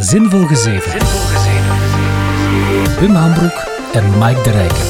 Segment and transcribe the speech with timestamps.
[0.00, 0.92] Zinvol Gezeven.
[3.00, 4.86] Wim Hambroek en Mike de Rijken.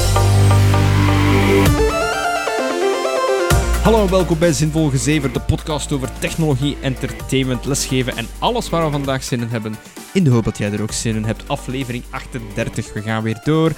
[3.83, 8.85] Hallo en welkom bij Zinvol Gezever, de podcast over technologie, entertainment, lesgeven en alles waar
[8.85, 9.75] we vandaag zin in hebben.
[10.13, 11.47] In de hoop dat jij er ook zin in hebt.
[11.47, 13.71] Aflevering 38, we gaan weer door.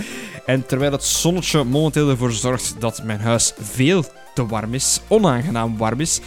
[0.46, 4.04] En terwijl het zonnetje momenteel ervoor zorgt dat mijn huis veel
[4.34, 6.20] te warm is, onaangenaam warm is,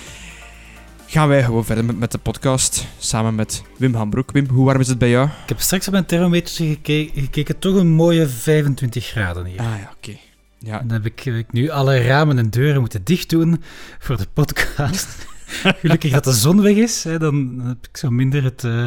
[1.11, 4.31] gaan wij gewoon verder met, met de podcast samen met Wim Hambroek.
[4.33, 5.27] Wim, hoe warm is het bij jou?
[5.27, 9.59] Ik heb straks op mijn thermometer gekeken, gekeken toch een mooie 25 graden hier.
[9.59, 10.17] Ah ja, oké.
[10.59, 13.63] Ja, Dan heb ik, heb ik nu alle ramen en deuren moeten dicht doen
[13.99, 15.27] voor de podcast.
[15.81, 18.85] Gelukkig dat de zon weg is, hè, dan heb ik zo minder het, eh,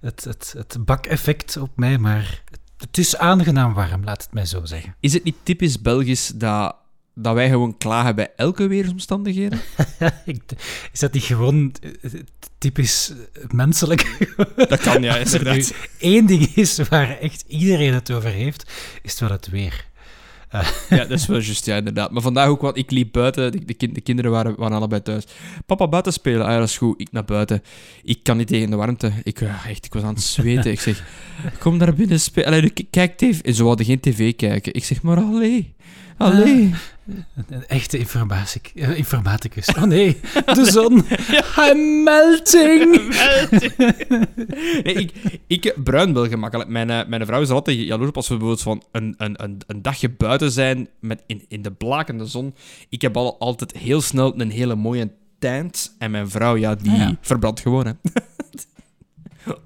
[0.00, 1.98] het, het, het bakeffect op mij.
[1.98, 4.96] Maar het, het is aangenaam warm, laat het mij zo zeggen.
[5.00, 6.76] Is het niet typisch Belgisch dat,
[7.14, 9.60] dat wij gewoon klagen bij elke weersomstandigheden?
[10.92, 12.10] Is dat niet gewoon eh,
[12.58, 13.12] typisch
[13.50, 14.26] menselijk?
[14.68, 15.64] Dat kan, ja, Als er nu
[15.98, 18.70] één ding is waar echt iedereen het over heeft,
[19.02, 19.90] is het wel het weer.
[20.88, 22.10] Ja, dat is wel juist, ja, inderdaad.
[22.10, 25.02] Maar vandaag ook, want ik liep buiten, de, de, kin- de kinderen waren, waren allebei
[25.02, 25.24] thuis.
[25.66, 26.44] Papa, buiten spelen.
[26.46, 27.00] Ah ja, dat is goed.
[27.00, 27.62] Ik naar buiten.
[28.02, 29.12] Ik kan niet tegen de warmte.
[29.22, 30.70] Ik, eh, echt, ik was aan het zweten.
[30.70, 31.04] Ik zeg,
[31.58, 32.48] kom naar binnen spelen.
[32.48, 33.40] Allee, kijk tv.
[33.40, 34.74] En ze hadden geen tv kijken.
[34.74, 35.74] Ik zeg, maar allee.
[36.16, 36.74] Allee.
[37.48, 39.66] Een echte eh, informaticus.
[39.68, 40.20] Oh nee,
[40.54, 41.04] de zon.
[41.68, 43.14] I'm melting.
[44.82, 45.12] Nee, ik,
[45.46, 46.68] ik bruin wel gemakkelijk.
[46.68, 49.42] Mijn, eh, mijn vrouw is er altijd jaloers op als we bijvoorbeeld van een, een,
[49.42, 52.54] een, een dagje buiten zijn met in, in de blakende zon.
[52.88, 55.94] Ik heb al, altijd heel snel een hele mooie tint.
[55.98, 57.16] En mijn vrouw, ja, die Ah, ja.
[57.20, 57.92] verbrandt gewoon, hè.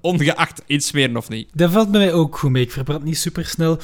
[0.01, 1.49] Ongeacht insmeren of niet.
[1.53, 2.63] Dat valt bij mij ook goed mee.
[2.63, 3.79] Ik verbrand niet super snel.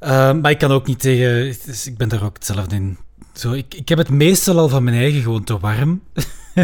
[0.00, 1.56] Maar ik kan ook niet tegen.
[1.64, 2.98] dus ik ben daar ook hetzelfde in.
[3.34, 6.00] Zo, ik, ik heb het meestal al van mijn eigen gewoon te warm.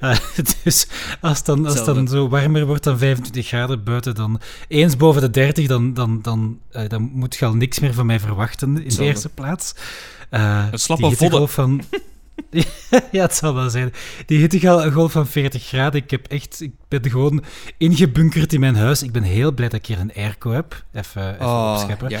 [0.00, 0.16] Eh,
[0.64, 0.86] dus
[1.20, 5.20] als het dan, als dan zo warmer wordt dan 25 graden buiten, dan eens boven
[5.20, 8.82] de 30, dan, dan, dan, eh, dan moet je al niks meer van mij verwachten
[8.84, 9.74] in de eerste plaats.
[10.30, 11.82] Eh, Een slappe van.
[13.12, 13.92] ja, het zal wel zijn.
[14.26, 16.02] Die hittegolf van 40 graden.
[16.02, 17.44] Ik, heb echt, ik ben gewoon
[17.78, 19.02] ingebunkerd in mijn huis.
[19.02, 20.84] Ik ben heel blij dat ik hier een airco heb.
[20.92, 22.06] Even, even opscheppen.
[22.06, 22.20] Oh, ja.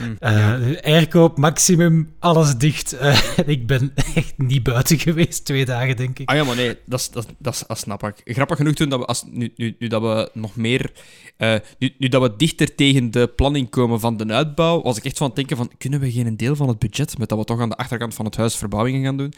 [0.00, 0.32] Mm, Eh,
[0.72, 0.80] ja.
[0.80, 2.92] airco op maximum, alles dicht.
[3.02, 6.28] Eh, ik ben echt niet buiten geweest, twee dagen, denk ik.
[6.28, 8.34] Ah ja, maar nee, dat, is- dat, snap ik.
[8.34, 10.90] Grappig genoeg toen dat we, als, nu, nu, nu dat we nog meer,
[11.36, 15.04] eh, nu, nu dat we dichter tegen de planning komen van de uitbouw, was ik
[15.04, 17.44] echt van het denken van, kunnen we geen deel van het budget, met dat we
[17.44, 19.32] toch aan de achterkant van het huis verbouwingen gaan doen,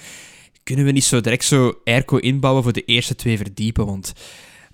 [0.62, 4.12] kunnen we niet zo direct zo airco inbouwen voor de eerste twee verdiepen, want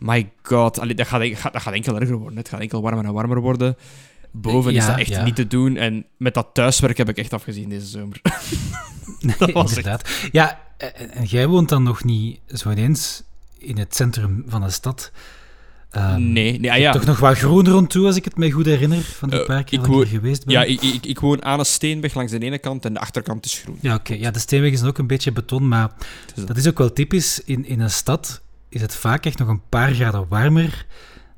[0.01, 2.39] my god, allee, dat, gaat, gaat- dat gaat enkel erger worden.
[2.39, 3.77] Het gaat enkel warmer en warmer worden.
[4.33, 5.25] Boven is dat echt ja.
[5.25, 5.77] niet te doen.
[5.77, 8.21] En met dat thuiswerk heb ik echt afgezien deze zomer.
[9.39, 10.09] dat was echt- Inderdaad.
[10.33, 13.23] Ja, en, en jij woont dan nog niet zo ineens
[13.59, 15.11] in het centrum van de stad.
[15.91, 16.93] Ehm, nee, nee, ah, ja.
[16.93, 19.47] Toch nog wat groen rond toe, als ik het me goed herinner, van die Eh,
[19.47, 20.55] paar keer dat ik geweest ben.
[20.55, 23.45] Ja, ik, ik, ik woon aan een steenweg langs de ene kant en de achterkant
[23.45, 23.79] is groen.
[23.81, 24.15] Ja, oké.
[24.15, 25.91] Ja, de steenweg is ook een beetje beton, maar
[26.35, 27.41] Dus dat is ook wel typisch.
[27.45, 28.41] In, in een stad
[28.71, 30.87] is het vaak echt nog een paar graden warmer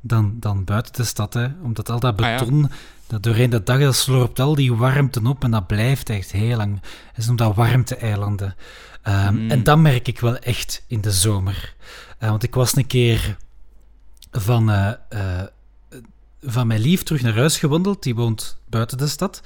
[0.00, 1.34] dan, dan buiten de stad.
[1.34, 1.46] Hè?
[1.62, 2.38] Omdat al dat Ah, ja.
[2.38, 2.70] beton,
[3.06, 6.56] dat doorheen de dag, dat slorpt al die warmte op en dat blijft echt heel
[6.56, 6.80] lang.
[7.14, 8.54] Ze noemen dat warmte-eilanden.
[9.02, 9.50] Ehm, Mm.
[9.50, 11.74] En dat merk ik wel echt in de zomer.
[12.18, 13.36] Eh, want ik was een keer
[14.30, 15.46] van, eh, eh,
[16.42, 18.02] van mijn lief terug naar huis gewandeld.
[18.02, 19.42] Die woont buiten de stad.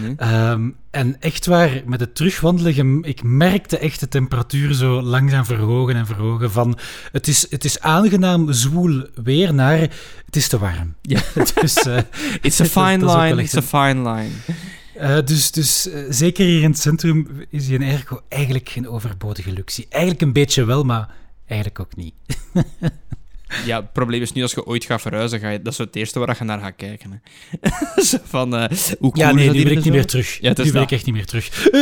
[0.00, 0.14] Nee.
[0.16, 5.96] Ehm, en echt waar, met het terugwandelen, ik merkte echt de temperatuur zo langzaam verhogen
[5.96, 6.50] en verhogen.
[6.50, 6.78] Van
[7.12, 9.78] het is, het is aangenaam zwoel weer naar
[10.24, 10.94] het is te warm.
[11.02, 11.20] Ja.
[11.60, 11.98] dus, eh,
[12.42, 15.22] It's a fine dat line, it's a fine line.
[15.22, 19.52] dus dus eh, zeker hier in het centrum is die een airco eigenlijk geen overbodige
[19.52, 19.86] luxe.
[19.88, 21.08] Eigenlijk een beetje wel, maar
[21.46, 22.14] eigenlijk ook niet.
[23.64, 25.96] Ja, het probleem is nu als je ooit gaat verhuizen, ga je, dat is het
[25.96, 27.10] eerste waar je naar gaat kijken.
[27.10, 28.02] Hè.
[28.02, 30.40] Zo van, eh, hoe cool Ja, nee, nu wil ik niet meer terug.
[30.40, 30.82] Ja, is nu dat.
[30.82, 31.72] ik echt niet meer terug.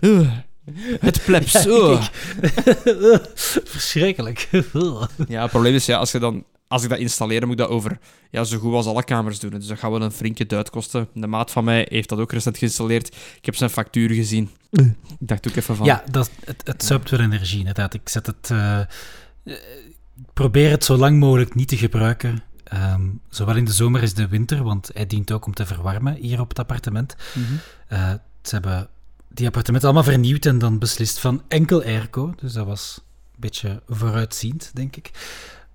[0.00, 0.30] Uh,
[1.00, 1.52] het plebs.
[1.52, 2.06] Ja, uh.
[2.40, 3.30] kijk.
[3.74, 4.48] Verschrikkelijk.
[5.28, 7.68] Ja, het probleem is, ja, als, je dan, als ik dat installeer, moet ik dat
[7.68, 7.98] over
[8.30, 9.50] ja, zo goed als alle kamers doen.
[9.50, 11.08] Dus dat gaat wel een flinke duit kosten.
[11.14, 13.06] De maat van mij heeft dat ook recent geïnstalleerd.
[13.36, 14.50] Ik heb zijn factuur gezien.
[14.70, 15.86] Ik dacht ook even van...
[15.86, 17.94] Ja, dat, het, het zuipt wel energie, inderdaad.
[17.94, 18.50] Ik zet het...
[18.50, 18.86] eh, eh,
[20.32, 22.42] probeer het zo lang mogelijk niet te gebruiken.
[22.64, 26.14] Ehm, zowel in de zomer als de winter, want hij dient ook om te verwarmen
[26.14, 27.16] hier op het appartement.
[27.34, 27.44] Mhm.
[27.88, 28.12] Eh,
[28.42, 28.88] ze hebben
[29.28, 32.34] die appartementen allemaal vernieuwd en dan beslist van enkel airco.
[32.40, 33.00] Dus dat was
[33.32, 35.10] een beetje vooruitziend, denk ik.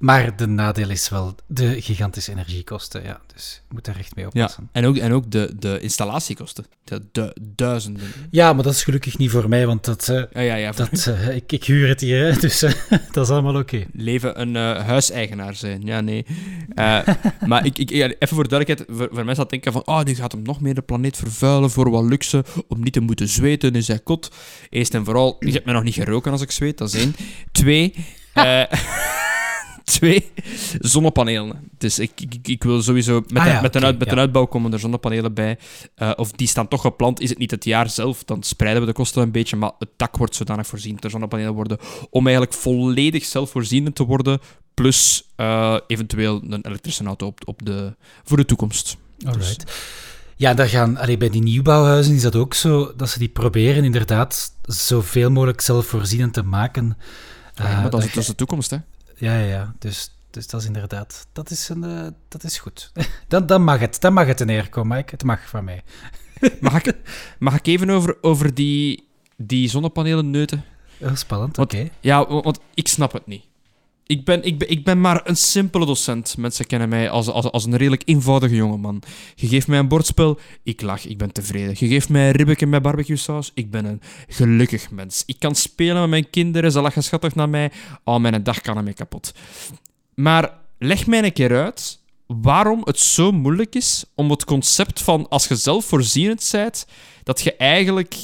[0.04, 3.04] Maar de nadeel is wel de gigantische energiekosten.
[3.04, 4.70] Ja, dus je moet daar echt mee Ja, oppassen.
[4.72, 6.66] en ook, en ook de, de installatiekosten.
[6.84, 8.04] De, de duizenden.
[8.32, 10.72] Ja, maar dat is gelukkig niet voor mij, want dat, eh, Ja, ja, ja.
[10.72, 12.72] dat, eh, ik, ik huur het hier, hè, dus eh,
[13.12, 13.86] dat is allemaal oké.
[13.94, 14.56] leven een
[14.86, 15.82] huiseigenaar zijn.
[15.86, 16.26] Ja, nee.
[17.46, 20.16] Maar ik, ik, ja, even voor duidelijkheid, voor, voor mensen dat denken van, oh, nu
[20.16, 23.76] gaat hem nog meer de planeet vervuilen voor wat luxe, om niet te moeten zweten,
[23.76, 24.32] is hij kot.
[24.70, 27.16] Eerst en vooral, je hebt mij nog niet geroken als ik zweet, dat is één.
[27.52, 27.94] Twee,
[29.98, 30.32] twee,
[30.80, 31.60] zonnepanelen.
[31.78, 34.14] Dus ik, ik, ik wil sowieso, met, Ah de- een, uit, met ja.
[34.14, 35.58] een uitbouw komen er zonnepanelen bij.
[35.96, 38.88] Eh, of die staan toch gepland, is het niet het jaar zelf, dan spreiden we
[38.88, 41.78] de kosten een beetje, maar het dak wordt zodanig voorzien dat er zonnepanelen worden,
[42.10, 44.40] om eigenlijk volledig zelfvoorzienend te worden,
[44.74, 48.98] plus eh, eventueel een elektrische auto op, op de, voor de toekomst.
[49.26, 49.72] Alright.
[50.36, 53.84] Ja, daar gaan, allee, bij die nieuwbouwhuizen is dat ook zo, dat ze die proberen
[53.84, 56.98] inderdaad zoveel mogelijk zelfvoorzienend te maken.
[57.56, 58.78] Ja, Eh, maar dat is, je- dat is de toekomst, hè.
[59.24, 59.74] Ja, ja, ja.
[59.80, 62.92] Dus, dus dat is inderdaad, dat is, een, eh, dat is goed.
[63.28, 65.12] dan, dan mag het, dan mag het in neerkomen, Mike.
[65.12, 65.81] Het mag van mij.
[66.62, 66.96] Mag ik,
[67.40, 70.64] mag ik even over, over die, die zonnepanelen neuten?
[70.98, 71.90] Heel spannend, oké.
[72.00, 73.44] Ja, wa- want ik snap het niet.
[74.06, 76.38] Ik ben, ik ben, ik ben maar een simpele docent.
[76.38, 79.02] Mensen kennen mij als, als, als een redelijk eenvoudige jongeman.
[79.36, 81.76] Je geeft mij een bordspel, ik lach, ik ben tevreden.
[81.78, 85.24] Je geeft mij een ribbeke met barbecue saus, ik ben een gelukkig mens.
[85.26, 87.72] Ik kan spelen met mijn kinderen, ze lachen schattig naar mij.
[88.04, 89.34] Al mijn dag kan ermee kapot.
[90.16, 95.30] Maar leg mij een keer uit waarom het zo moeilijk is om het concept van
[95.30, 96.86] als je zelfvoorzienend bent,
[97.24, 98.16] dat je eigenlijk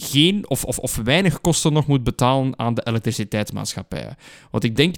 [0.00, 4.16] geen of, of, of weinig kosten nog moet betalen aan de elektriciteitsmaatschappijen.
[4.50, 4.94] Want ik denk,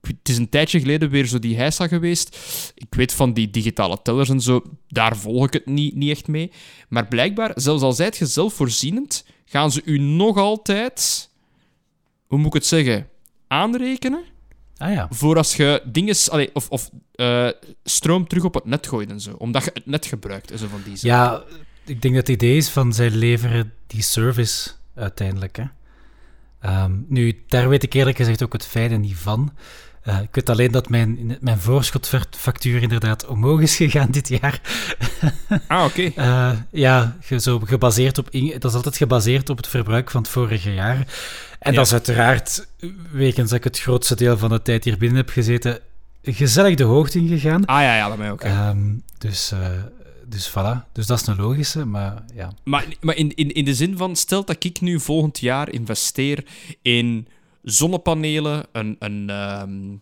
[0.00, 2.38] het is een tijdje geleden weer zo die heisa geweest.
[2.74, 6.28] Ik weet van die digitale tellers en zo, daar volg ik het niet, niet echt
[6.28, 6.52] mee.
[6.88, 11.30] Maar blijkbaar, zelfs al zijt je zelfvoorzienend, gaan ze u nog altijd,
[12.26, 13.08] hoe moet ik het zeggen,
[13.46, 14.30] aanrekenen
[14.82, 15.06] Ah ja.
[15.10, 17.48] voor als je dingen, allee, of, of eh,
[17.84, 19.34] stroom terug op het net gooit en zo.
[19.38, 21.08] Omdat je het net gebruikt en zo van die zaken.
[21.08, 21.42] Ja,
[21.84, 25.56] ik denk dat het idee is van zij leveren die service uiteindelijk.
[25.56, 25.64] Hè.
[26.60, 29.52] Ehm, nu, daar weet ik eerlijk gezegd ook het fijne niet van.
[30.02, 34.60] Eh, ik weet alleen dat mijn, mijn voorschotfactuur inderdaad omhoog is gegaan dit jaar.
[35.66, 36.02] Ah, oké.
[36.16, 40.72] Eh, ja, zo gebaseerd op, dat is altijd gebaseerd op het verbruik van het vorige
[40.74, 40.96] jaar.
[41.58, 41.76] En Ja.
[41.76, 42.66] dat is uiteraard,
[43.10, 45.78] wegens dat ik het grootste deel van de tijd hier binnen heb gezeten,
[46.22, 47.64] gezellig de hoogte ingegaan.
[47.64, 48.40] Ah ja, ja, dat mij ook.
[48.40, 48.78] Ehm,
[49.18, 49.68] dus, eh,
[50.32, 50.92] dus voilà.
[50.92, 52.52] Dus dat is een logische, maar ja.
[52.64, 56.44] Maar, maar in, in, in de zin van, stel dat ik nu volgend jaar investeer
[56.82, 57.26] in
[57.62, 59.30] zonnepanelen, een, een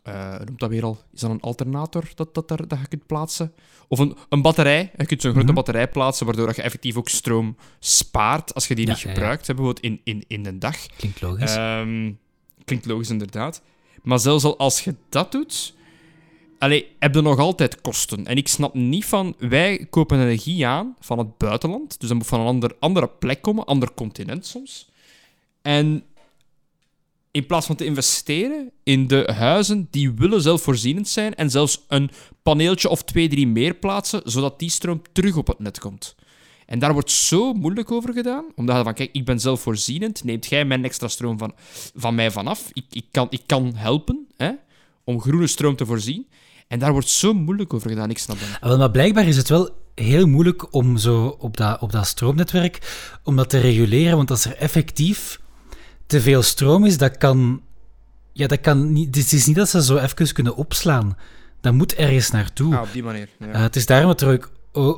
[0.05, 0.99] hoe noemt dat weer al?
[1.15, 3.53] Is dat een alternator dat, dat, daar, dat je kunt plaatsen?
[3.89, 4.91] Of een, een batterij.
[4.97, 5.55] Je kunt zo'n grote Mhm.
[5.55, 9.09] batterij plaatsen, waardoor dat je effectief ook stroom spaart als je die Ja, niet ja,
[9.09, 9.15] ja.
[9.15, 10.87] gebruikt, hè, bijvoorbeeld in, in, in een dag.
[10.97, 11.55] Klinkt logisch.
[11.55, 12.13] Ehm,
[12.65, 13.63] klinkt logisch, inderdaad.
[14.03, 15.75] Maar zelfs al als je dat doet,
[16.61, 18.27] allee, heb je nog altijd kosten.
[18.27, 22.27] En ik snap niet van, wij kopen energie aan van het buitenland, dus dat moet
[22.27, 24.89] van een ander, andere plek komen, ander continent soms.
[25.63, 26.05] En
[27.31, 32.11] in plaats van te investeren in de huizen die willen zelfvoorzienend zijn en zelfs een
[32.43, 36.15] paneeltje of twee, drie meer plaatsen, zodat die stroom terug op het net komt.
[36.67, 40.47] En daar wordt zo moeilijk over gedaan, omdat je van, kijk, ik ben zelfvoorzienend, neemt
[40.47, 41.53] jij mijn extra stroom van,
[41.95, 42.69] van mij vanaf.
[42.73, 44.51] Ik, ik, kan, ik kan helpen hè,
[45.05, 46.27] om groene stroom te voorzien.
[46.71, 49.71] En daar wordt zo moeilijk over gedaan, ik snap dat maar blijkbaar is het wel
[49.95, 52.79] heel moeilijk om zo op dat, op dat stroomnetwerk
[53.25, 55.41] om dat te reguleren, want als er effectief
[56.07, 57.63] te veel stroom is, dat kan...
[58.33, 59.15] Ja, dat kan niet...
[59.15, 61.17] Het is niet dat ze zo even kunnen opslaan.
[61.61, 62.75] Dat moet ergens naartoe.
[62.77, 63.29] Ah, op die manier.
[63.39, 63.47] Ja.
[63.47, 64.51] Eh, het is daarom dat er ook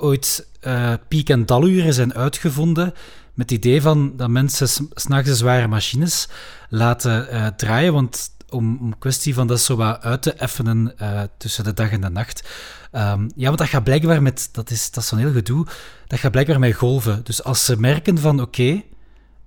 [0.02, 2.93] ooit eh, piek- en daluren zijn uitgevonden
[3.35, 6.29] met het idee van dat mensen s- s'nachts de zware machines
[6.69, 11.23] laten eh, draaien, want om, om kwestie van dat zo wat uit te effenen eh,
[11.37, 12.49] tussen de dag en de nacht.
[12.90, 15.66] Ehm, ja, want dat gaat blijkbaar met, dat is, dat is zo'n heel gedoe,
[16.06, 17.21] dat gaat blijkbaar met golven.
[17.25, 18.82] Dus als ze merken van, oké,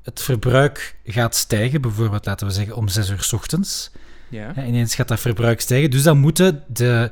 [0.03, 3.91] het verbruik gaat stijgen, bijvoorbeeld, laten we zeggen, om zes uur 's ochtends,
[4.29, 4.51] ja.
[4.55, 5.91] ja, ineens gaat dat verbruik stijgen.
[5.91, 7.11] Dus dan moeten de.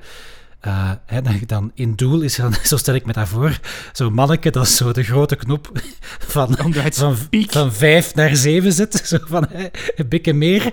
[0.65, 3.59] Eh, hè, dan, dan in doel is dan, zo stel ik me dat voor,
[3.93, 5.71] zo'n manneke dat zo de grote knop
[6.33, 6.55] van,
[6.91, 9.01] van, van vijf naar zeven zet.
[9.05, 10.71] Zo van hè, een beetje meer,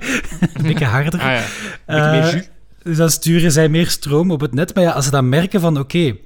[0.55, 1.21] een beetje harder.
[1.21, 1.45] Ah ja,
[1.87, 2.49] beetje meer Eh,
[2.83, 4.75] dus dan sturen zij meer stroom op het net.
[4.75, 6.17] Maar ja, als ze dan merken van oké,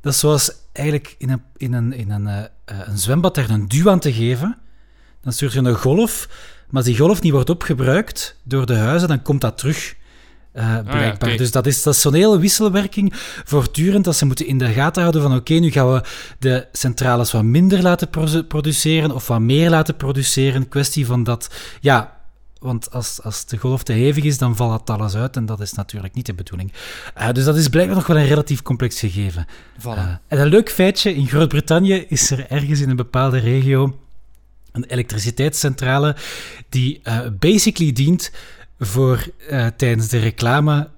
[0.00, 3.68] dat is zoals eigenlijk in een, in een, in een, eh, een zwembad daar een
[3.68, 4.58] duw aan te geven.
[5.22, 6.28] Dan stuurt je een golf,
[6.66, 9.98] maar als die golf niet wordt opgebruikt door de huizen, dan komt dat terug.
[10.52, 11.28] Eh, blijkbaar.
[11.28, 11.36] oké.
[11.36, 13.12] Dus dat is, dat is zo'n hele wisselwerking.
[13.44, 16.02] Voortdurend dat ze moeten in de gaten houden van oké, nu gaan we
[16.38, 20.68] de centrales wat minder laten pro- produceren of wat meer laten produceren.
[20.68, 22.18] Kwestie van dat, ja,
[22.58, 25.36] Want als, als de golf te hevig is, dan valt alles uit.
[25.36, 26.72] En dat is natuurlijk niet de bedoeling.
[27.18, 29.46] Uh, dus dat is blijkbaar nog wel een relatief complex gegeven.
[29.78, 29.84] Voilà.
[29.84, 33.98] Uh, en een leuk feitje: in Groot-Brittannië is er ergens in een bepaalde regio
[34.72, 36.16] een elektriciteitscentrale
[36.68, 37.00] die
[37.38, 38.30] basically dient
[38.80, 39.26] voor
[39.76, 40.88] tijdens de reclame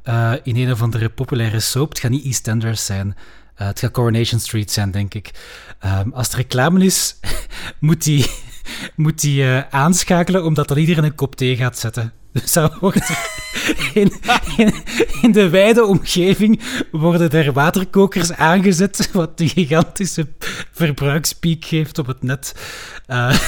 [0.43, 1.89] in een of andere populaire soap.
[1.89, 3.17] Het gaat niet EastEnders zijn.
[3.55, 5.31] het gaat Coronation Street zijn, denk ik.
[5.85, 7.17] Um, als er reclame is,
[7.81, 8.27] moet die
[8.97, 12.12] moet die aanschakelen omdat dan iedereen een kop thee gaat zetten.
[12.33, 13.11] Dus dan wordt
[13.95, 14.12] in,
[14.57, 14.75] in,
[15.23, 16.61] in, de wijde omgeving
[16.91, 20.27] worden er waterkokers aangezet, wat een gigantische
[20.71, 22.55] verbruikspiek geeft op het net.
[23.09, 23.39] Uh,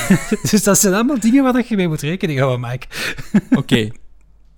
[0.50, 2.86] dus dat zijn allemaal dingen waar je mee moet rekening houden, Mike.
[3.50, 3.90] Oké.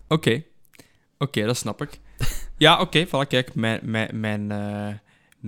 [0.08, 0.42] Oké.
[1.18, 2.00] Oké, dat snap ik.
[2.58, 2.82] Ja, oké.
[2.82, 3.80] Okay, voilà, kijk, mijn...
[3.82, 4.94] mijn, mijn uh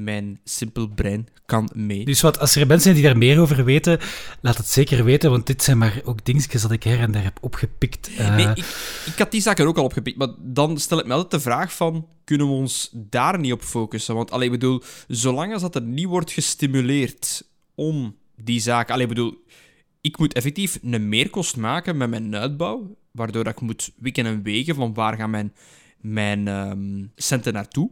[0.05, 2.05] mijn simpel brein kan mee.
[2.05, 3.99] Dus wat, als er mensen zijn die daar meer over weten,
[4.41, 7.23] laat het zeker weten, want dit zijn maar ook dingetjes dat ik her en daar
[7.23, 8.11] heb opgepikt.
[8.11, 8.35] Uh...
[8.35, 8.65] Nee, ik,
[9.07, 11.73] ik, had die zaken ook al opgepikt, maar dan stel ik me altijd de vraag
[11.73, 14.15] van, kunnen we ons daar niet op focussen?
[14.15, 18.95] Want, alleen bedoel, zolang als dat er niet wordt gestimuleerd om die zaken...
[18.95, 19.45] Alleen bedoel,
[20.00, 24.75] ik moet effectief een meerkost maken met mijn uitbouw, waardoor ik moet wikken en wegen
[24.75, 25.53] van waar gaan mijn,
[26.01, 27.91] mijn um, centen naartoe.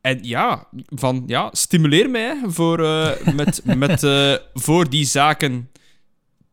[0.00, 5.70] En ja, van, ja, stimuleer mij voor, uh, met, met, uh, voor die zaken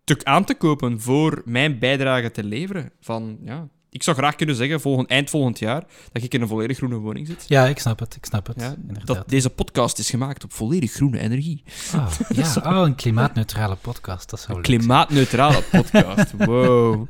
[0.04, 2.92] te, aan te kopen, voor mijn bijdrage te leveren.
[3.00, 6.48] Van, ja, ik zou graag kunnen zeggen, volgend, eind volgend jaar, dat ik in een
[6.48, 7.46] volledig groene woning zit.
[7.48, 8.62] Ja, ik snap het, ik snap het.
[8.62, 8.76] Ja,
[9.06, 11.64] dat deze podcast is gemaakt op volledig groene energie.
[11.96, 17.08] Oh, ja, oh, een klimaatneutrale podcast, dat zou Een klimaatneutrale podcast, wow.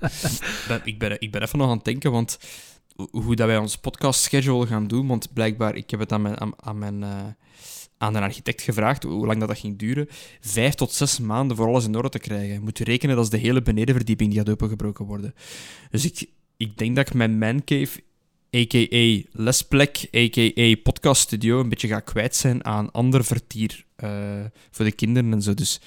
[0.84, 2.38] ik, ben, ik ben even nog aan het denken, want
[3.12, 5.08] hoe dat wij ons podcast schedule gaan doen.
[5.08, 7.10] Want blijkbaar, ik heb het aan mijn, aan, aan mijn uh,
[7.98, 10.08] aan de architect gevraagd hoe lang dat, dat ging duren.
[10.40, 12.54] Vijf tot zes maanden voor alles in orde te krijgen.
[12.54, 15.34] Je moet rekenen dat is de hele benedenverdieping die gaat opengebroken worden.
[15.90, 18.04] Dus ik, ik denk dat ik mijn mancave,
[18.56, 19.22] a.k.a.
[19.32, 20.76] lesplek, a.k.a.
[20.84, 24.10] podcaststudio, een beetje ga kwijt zijn aan ander vertier uh,
[24.72, 25.54] voor de kinderen en zo.
[25.54, 25.82] Dus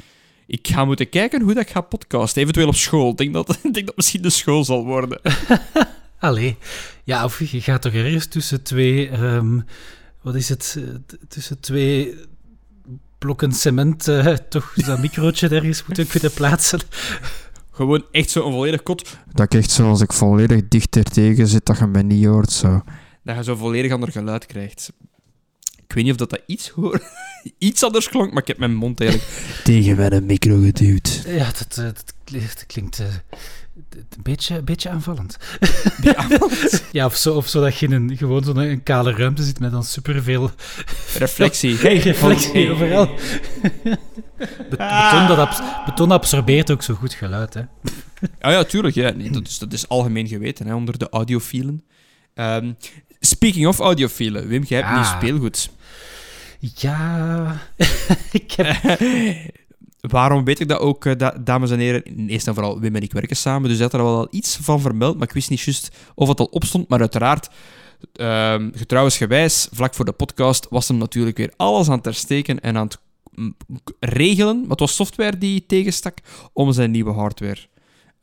[0.47, 2.43] ik ga moeten kijken hoe dat ga podcasten.
[2.43, 3.11] Eventueel op school.
[3.11, 5.21] Ik denk dat, denk dat misschien de school zal worden.
[6.19, 6.57] Allee.
[7.05, 9.11] Ja, of je gaat toch ergens tussen twee...
[9.11, 9.65] Um,
[10.23, 10.79] wat is het?
[11.29, 12.15] Tussen twee
[13.19, 16.81] blokken cement uh, toch zo'n microotje ergens moeten kunnen plaatsen.
[17.71, 19.17] Gewoon echt zo'n volledig kot.
[19.33, 22.53] Dat ik echt zo, als ik volledig dichter tegen zit, dat je mij niet hoort.
[22.53, 22.83] Zo.
[23.23, 24.93] Dat je zo volledig ander geluid krijgt.
[25.87, 27.03] Ik weet niet of dat, dat iets hoort.
[27.59, 29.31] iets anders klonk, maar ik heb mijn mond eigenlijk
[29.65, 31.23] tegen mijn micro geduwd.
[31.27, 33.01] Ja, dat, dat, dat klinkt...
[33.01, 33.07] Uh,
[33.91, 35.37] een beetje, een beetje aanvallend.
[36.93, 39.61] ja, of zo, of zo dat je in een, gewoon zo'n een kale ruimte zit
[39.61, 40.51] met dan superveel...
[41.19, 41.77] Reflectie.
[41.81, 43.11] Hey, reflectie overal.
[44.71, 47.63] beton, dat beton absorbeert ook zo goed geluid, hè.
[48.41, 48.95] ah ja, tuurlijk.
[48.95, 49.11] Ja.
[49.11, 51.85] Nee, dat, is, dat is algemeen geweten hè, onder de audiofielen.
[52.35, 52.77] Um,
[53.21, 54.99] speaking of audiofielen, Wim, jij hebt ja.
[54.99, 55.71] nu speelgoed.
[56.59, 57.61] Ja,
[58.33, 58.99] ik heb...
[60.01, 62.03] Waarom weet ik dat ook, uh, dames en heren?
[62.29, 64.81] Eerst en vooral, Wim en ik werken samen, dus hij had er wel iets van
[64.81, 66.89] vermeld, maar ik wist niet juist of het al opstond.
[66.89, 67.49] Maar uiteraard,
[68.15, 72.77] uh, getrouwensgewijs, vlak voor de podcast, was hem natuurlijk weer alles aan het hersteken en
[72.77, 72.99] aan het
[74.01, 74.61] regelen.
[74.61, 76.19] Maar het was software die tegenstak
[76.53, 77.69] om zijn nieuwe hardware.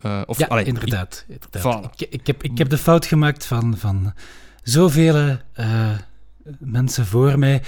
[0.05, 1.25] Uh, of, ja, allee, inderdaad.
[1.27, 2.01] inderdaad.
[2.01, 4.13] Ik, ik, heb, ik heb de fout gemaakt van, van
[4.63, 5.97] zoveel uh,
[6.59, 7.61] mensen voor mij.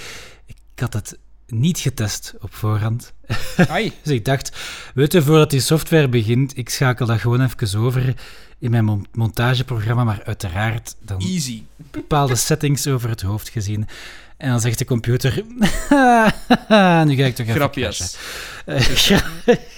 [0.46, 1.20] Ik had het
[1.52, 3.14] niet getest op voorhand.
[4.04, 4.58] dus ik dacht,
[4.94, 8.14] weet je, voordat die software begint, ik schakel dat gewoon even over
[8.60, 11.64] in mijn montageprogramma, maar uiteraard dan Easy.
[11.92, 13.88] bepaalde settings over het hoofd gezien.
[14.38, 15.34] En dan zegt de computer,
[17.06, 18.18] nu ga ik toch even Grapjes.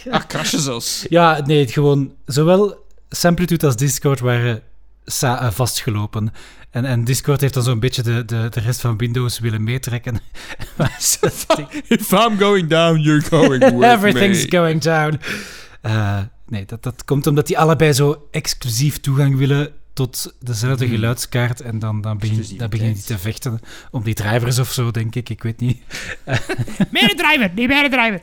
[0.10, 1.06] Ach, crashen zelfs.
[1.10, 4.62] Ja, nee, gewoon zowel Samplitude als Discord waren
[5.20, 6.34] eh, vastgelopen.
[6.72, 10.16] En, en Discord heeft dan zo'n beetje de, de, de rest van Windows willen meetrekken.
[11.88, 15.20] If I'm going down, you're going with Everything's going down.
[15.86, 20.92] Uh, nee, dat, dat komt omdat die allebei zo exclusief toegang willen tot dezelfde mm.
[20.92, 21.62] geluidskaart.
[21.62, 23.60] En dan, dan, begin, dan beginnen die te vechten
[23.92, 25.30] om die drivers of zo, denk ik.
[25.30, 25.82] Ik weet niet.
[26.92, 28.22] meer driver, niet meer driver.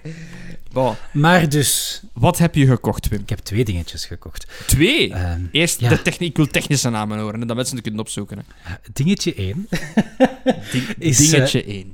[0.73, 0.95] Bon.
[1.13, 2.03] Maar dus...
[2.13, 3.21] Wat heb je gekocht, Wim?
[3.21, 4.47] Ik heb twee dingetjes gekocht.
[4.67, 5.09] Twee?
[5.09, 5.89] Uh, Eerst ja.
[5.89, 8.39] de techniek, ik wil technische namen horen, en dat mensen het kunnen opzoeken.
[8.39, 8.75] Hè.
[8.93, 9.69] dingetje 1.
[10.73, 11.87] Ding, is, dingetje 1.
[11.87, 11.93] Uh,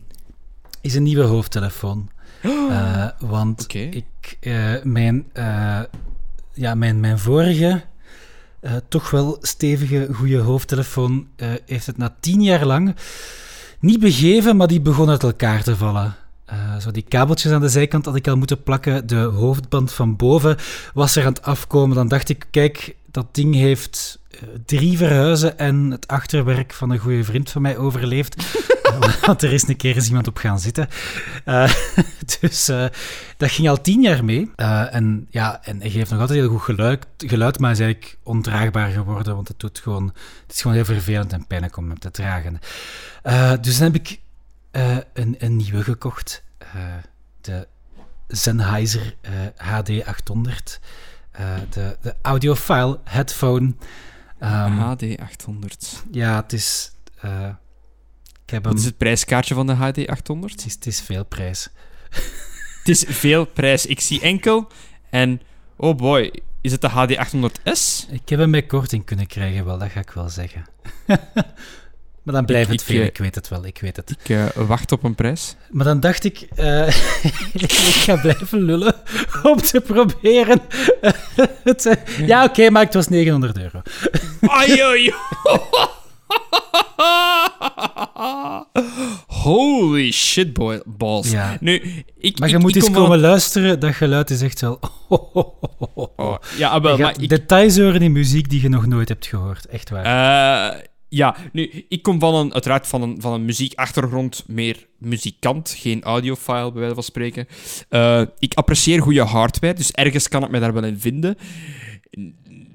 [0.81, 2.11] is een nieuwe hoofdtelefoon.
[2.43, 3.88] Uh, want okay.
[3.88, 4.38] ik,
[4.83, 5.26] mijn,
[6.52, 7.83] ja, mijn, mijn vorige...
[8.88, 11.28] toch wel stevige, goede hoofdtelefoon
[11.66, 12.95] heeft het na tien jaar lang
[13.85, 16.16] niet begeven, maar die begon uit elkaar te vallen.
[16.54, 19.06] Uh, zo die kabeltjes aan de zijkant had ik al moeten plakken.
[19.06, 20.56] De hoofdband van boven
[20.94, 21.96] was er aan het afkomen.
[21.96, 26.99] Dan dacht ik, kijk, dat ding heeft eh, drie verhuizen en het achterwerk van een
[26.99, 28.58] goede vriend van mij overleefd.
[29.26, 30.88] Want er is een keer eens iemand op gaan zitten.
[32.40, 32.64] Dus
[33.37, 34.50] dat ging al tien jaar mee.
[34.56, 38.90] En ja, en hij geeft nog altijd heel goed geluid, geluid, maar is eigenlijk ondraagbaar
[38.90, 39.34] geworden.
[39.34, 40.06] Want het, doet gewoon,
[40.46, 42.61] het is gewoon heel vervelend en pijnlijk om hem te dragen.
[43.61, 44.18] dus dan heb ik
[45.12, 46.43] een, een nieuwe gekocht.
[47.40, 47.69] De
[48.28, 49.14] Sennheiser
[49.57, 50.81] HD800.
[51.71, 53.75] de, de audiophile headphone.
[54.40, 56.09] Um, HD800.
[56.11, 56.93] Ja, het is...
[58.45, 60.50] Ik heb Wat is het prijskaartje van de HD800?
[60.50, 61.69] Het is, het is veel prijs.
[62.78, 63.87] het is veel prijs.
[63.87, 64.69] Ik zie enkel
[65.11, 65.40] en...
[65.76, 68.11] Oh boy, is het de HD800S?
[68.11, 70.64] Ik heb hem bij korting kunnen krijgen, wel, dat ga ik wel zeggen.
[72.25, 74.11] Maar dan blijft het veel, ik weet het wel, ik weet het.
[74.11, 75.57] Ik uh, wacht op een prijs.
[75.71, 76.88] Maar dan dacht ik, uh,
[77.52, 78.95] ik ga blijven lullen
[79.43, 80.61] om te proberen.
[81.64, 83.83] het, ja, oké, okay, maar het was 900 euro.
[84.40, 85.12] Ai,
[89.26, 91.31] Holy shit, boy, balls.
[91.31, 91.57] Ja.
[91.61, 94.81] Nu, ik, maar je ik, moet ik eens komen luisteren, dat geluid is echt wel...
[96.16, 97.28] Oh, ja, wel, maar ik...
[97.28, 100.04] Details horen in muziek die je nog nooit hebt gehoord, echt waar.
[100.75, 100.81] Uh,
[101.14, 106.02] ja, nu, ik kom van een, uiteraard van een, van een muziekachtergrond, meer muzikant, geen
[106.02, 107.47] audiofile bij wijze van spreken.
[107.90, 111.37] Uh, ik apprecieer goede hardware, dus ergens kan ik me daar wel in vinden.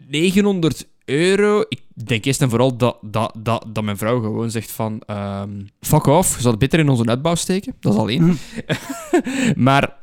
[0.07, 1.63] 900 euro.
[1.69, 5.01] Ik denk eerst en vooral dat, dat, dat, dat mijn vrouw gewoon zegt van...
[5.07, 7.75] Um, fuck off, je zal het beter in onze uitbouw steken.
[7.79, 8.23] Dat is alleen.
[8.23, 8.37] Mm.
[9.65, 9.97] maar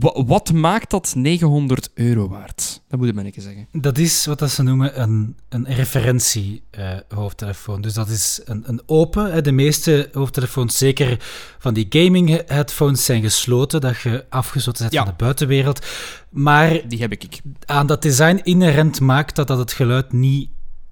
[0.00, 2.82] wat maakt dat 900 euro waard?
[2.88, 3.66] Dat moet ik maar even zeggen.
[3.72, 7.80] Dat is wat dat ze noemen een, een referentie-hoofdtelefoon.
[7.80, 9.44] dus dat is een, een open.
[9.44, 11.16] De meeste hoofdtelefoons, zeker
[11.58, 13.80] van die gaming-headphones, zijn gesloten.
[13.80, 15.86] Dat je afgesloten bent van de buitenwereld.
[16.30, 17.40] Maar die heb ik.
[17.64, 20.48] aan dat design inherent maakt dat, dat het geluid niet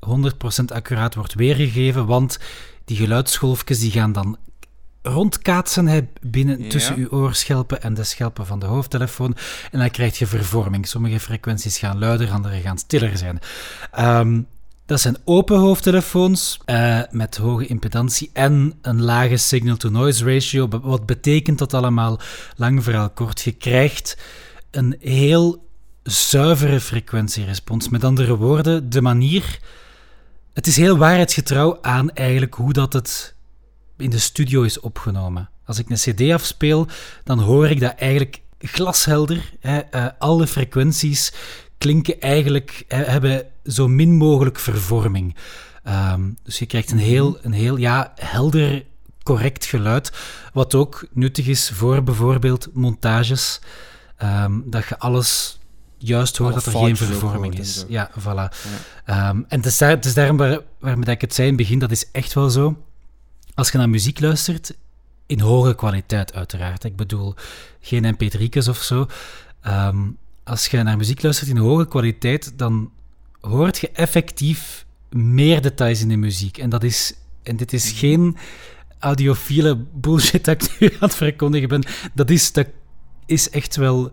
[0.06, 0.10] 100%
[0.66, 2.06] accuraat wordt weergegeven.
[2.06, 2.38] Want
[2.84, 4.38] die geluidsgolfjes die gaan dan
[5.02, 9.36] rondkaatsen hè, binnen, tussen uw oorschelpen en de schelpen van de hoofdtelefoon.
[9.70, 10.88] En dan krijg je vervorming.
[10.88, 13.38] Sommige frequenties gaan luider, andere gaan stiller zijn.
[13.98, 14.46] Um,
[14.86, 20.68] dat zijn open hoofdtelefoons uh, met hoge impedantie en een lage signal-to-noise ratio.
[20.68, 22.20] Wat betekent dat allemaal?
[22.56, 23.40] Lang verhaal kort.
[23.40, 24.16] Je krijgt
[24.70, 25.68] een heel
[26.02, 27.88] zuivere frequentierespons.
[27.88, 29.58] Met andere woorden, de manier...
[30.52, 33.34] Het is heel waarheidsgetrouw aan eigenlijk hoe dat het
[34.00, 35.48] in de studio is opgenomen.
[35.64, 36.86] Als ik een CD afspeel,
[37.24, 39.52] dan hoor ik dat eigenlijk glashelder.
[39.60, 41.32] Hè, uh, alle frequenties
[41.78, 45.36] klinken eigenlijk, hè, hebben zo min mogelijk vervorming.
[45.88, 48.84] Um, dus je krijgt een heel, een heel ja, helder,
[49.22, 50.12] correct geluid.
[50.52, 53.60] Wat ook nuttig is voor bijvoorbeeld montages.
[54.22, 55.58] Um, dat je alles
[55.98, 57.84] juist hoort dat er geen vervorming is.
[57.88, 58.56] Ja, voilà.
[59.06, 59.28] Ja.
[59.28, 61.62] Um, en het is, daar, het is daarom waar, waarmee ik het zei in het
[61.62, 62.76] begin, dat is echt wel zo
[63.60, 64.76] als je naar muziek luistert,
[65.26, 66.84] in hoge kwaliteit uiteraard.
[66.84, 67.34] Ik bedoel,
[67.80, 69.06] geen mp3'tjes of zo.
[69.60, 69.98] Ehm,
[70.44, 72.90] als je naar muziek luistert in hoge kwaliteit, dan
[73.40, 76.58] hoort je effectief meer details in de muziek.
[76.58, 78.36] En, dat is, en dit is geen
[78.98, 81.84] audiofiele bullshit dat ik nu aan het verkondigen ben.
[82.14, 82.68] Dat is, dat
[83.26, 84.12] is echt wel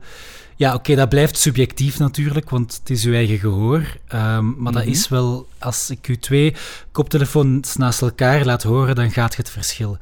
[0.57, 3.97] ja, oké, dat blijft subjectief natuurlijk, want het is uw eigen gehoor.
[4.13, 4.91] Um, maar dat mhm.
[4.91, 6.55] is wel, als ik u twee
[6.91, 9.97] koptelefoons naast elkaar laat horen, dan gaat je het verschil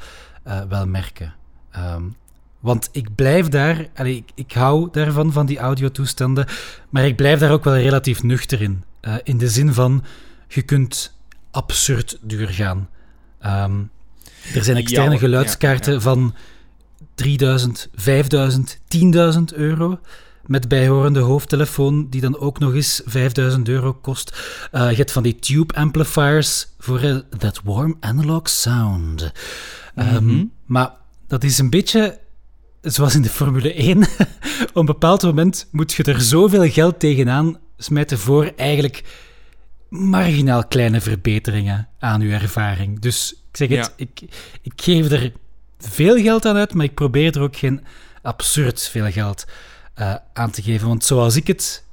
[0.48, 1.34] uh, wel merken.
[1.78, 2.16] Um,
[2.60, 6.48] want ik blijf daar, allee, ik, ik hou daarvan, van die audiotoestanden,
[6.90, 8.84] maar ik blijf daar ook wel relatief nuchter in.
[9.02, 10.04] Uh, in de zin van,
[10.48, 11.14] je kunt
[11.52, 12.90] absurd duur gaan.
[13.46, 13.90] Um,
[14.54, 16.04] er zijn externe ja, geluidskaarten ja, ja.
[16.04, 16.36] van
[17.16, 20.00] 3000, 5000, 10.000 euro
[20.48, 24.38] met bijhorende hoofdtelefoon, die dan ook nog eens 5000 euro kost.
[24.72, 29.32] Uh, je hebt van die tube amplifiers voor uh, that warm analog sound.
[29.96, 30.92] Um, Maar
[31.28, 32.20] dat is een beetje
[32.82, 34.02] zoals in de Formule 1.
[34.70, 39.04] Op een bepaald moment moet je er zoveel geld tegenaan smijten voor eigenlijk
[39.90, 43.00] marginaal kleine verbeteringen aan je ervaring.
[43.00, 44.22] Dus ik zeg het, ik,
[44.62, 45.32] ik geef er
[45.80, 47.84] veel geld aan uit, maar ik probeer er ook geen
[48.22, 49.46] absurd veel geld
[50.00, 50.88] uh, aan te geven.
[50.88, 51.84] Want zoals ik het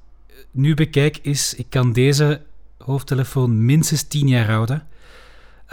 [0.51, 2.41] nu bekijk, is ik kan deze
[2.79, 4.87] hoofdtelefoon minstens 10 jaar houden.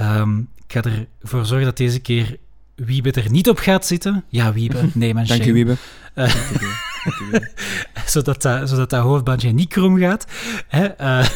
[0.01, 0.81] Um, ik ga
[1.21, 2.37] ervoor zorgen dat deze keer
[2.75, 4.23] Wiebe er niet op gaat zitten.
[4.29, 5.25] Ja, Wiebe, nee, man.
[5.25, 5.75] Dank je, Wiebe.
[6.15, 6.35] Uh,
[8.05, 10.25] zodat, dat, zodat dat hoofdbandje niet krom gaat.
[10.67, 11.01] Hè?
[11.01, 11.29] Uh,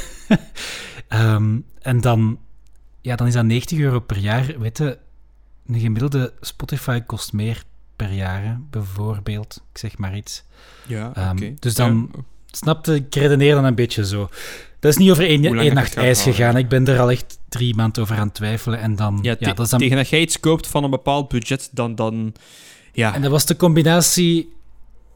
[1.09, 2.39] um, en dan,
[3.01, 4.59] ja, dan is dat 90 euro per jaar.
[4.59, 4.97] Weet je,
[5.67, 7.63] een gemiddelde Spotify kost meer
[8.07, 9.61] per jaar, bijvoorbeeld.
[9.71, 10.43] Ik zeg maar iets.
[10.87, 12.11] Ja, um, Dus dan,
[12.51, 14.29] snapte, ik redeneer dan een beetje zo.
[14.79, 16.35] Dat is niet over één, één nacht ijs houden.
[16.35, 16.57] gegaan.
[16.57, 18.79] Ik ben er al echt drie maanden over aan het twijfelen.
[18.79, 21.69] En dan, Ja, dat is dan tegen dat jij iets koopt van een bepaald budget,
[21.71, 21.95] dan...
[21.95, 22.33] dan
[22.93, 24.53] ja, En dat was de combinatie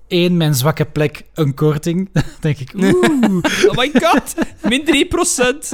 [0.07, 2.09] één, mijn zwakke plek, een korting.
[2.13, 2.93] Dan denk ik, oeh.
[3.69, 5.07] oh my god, min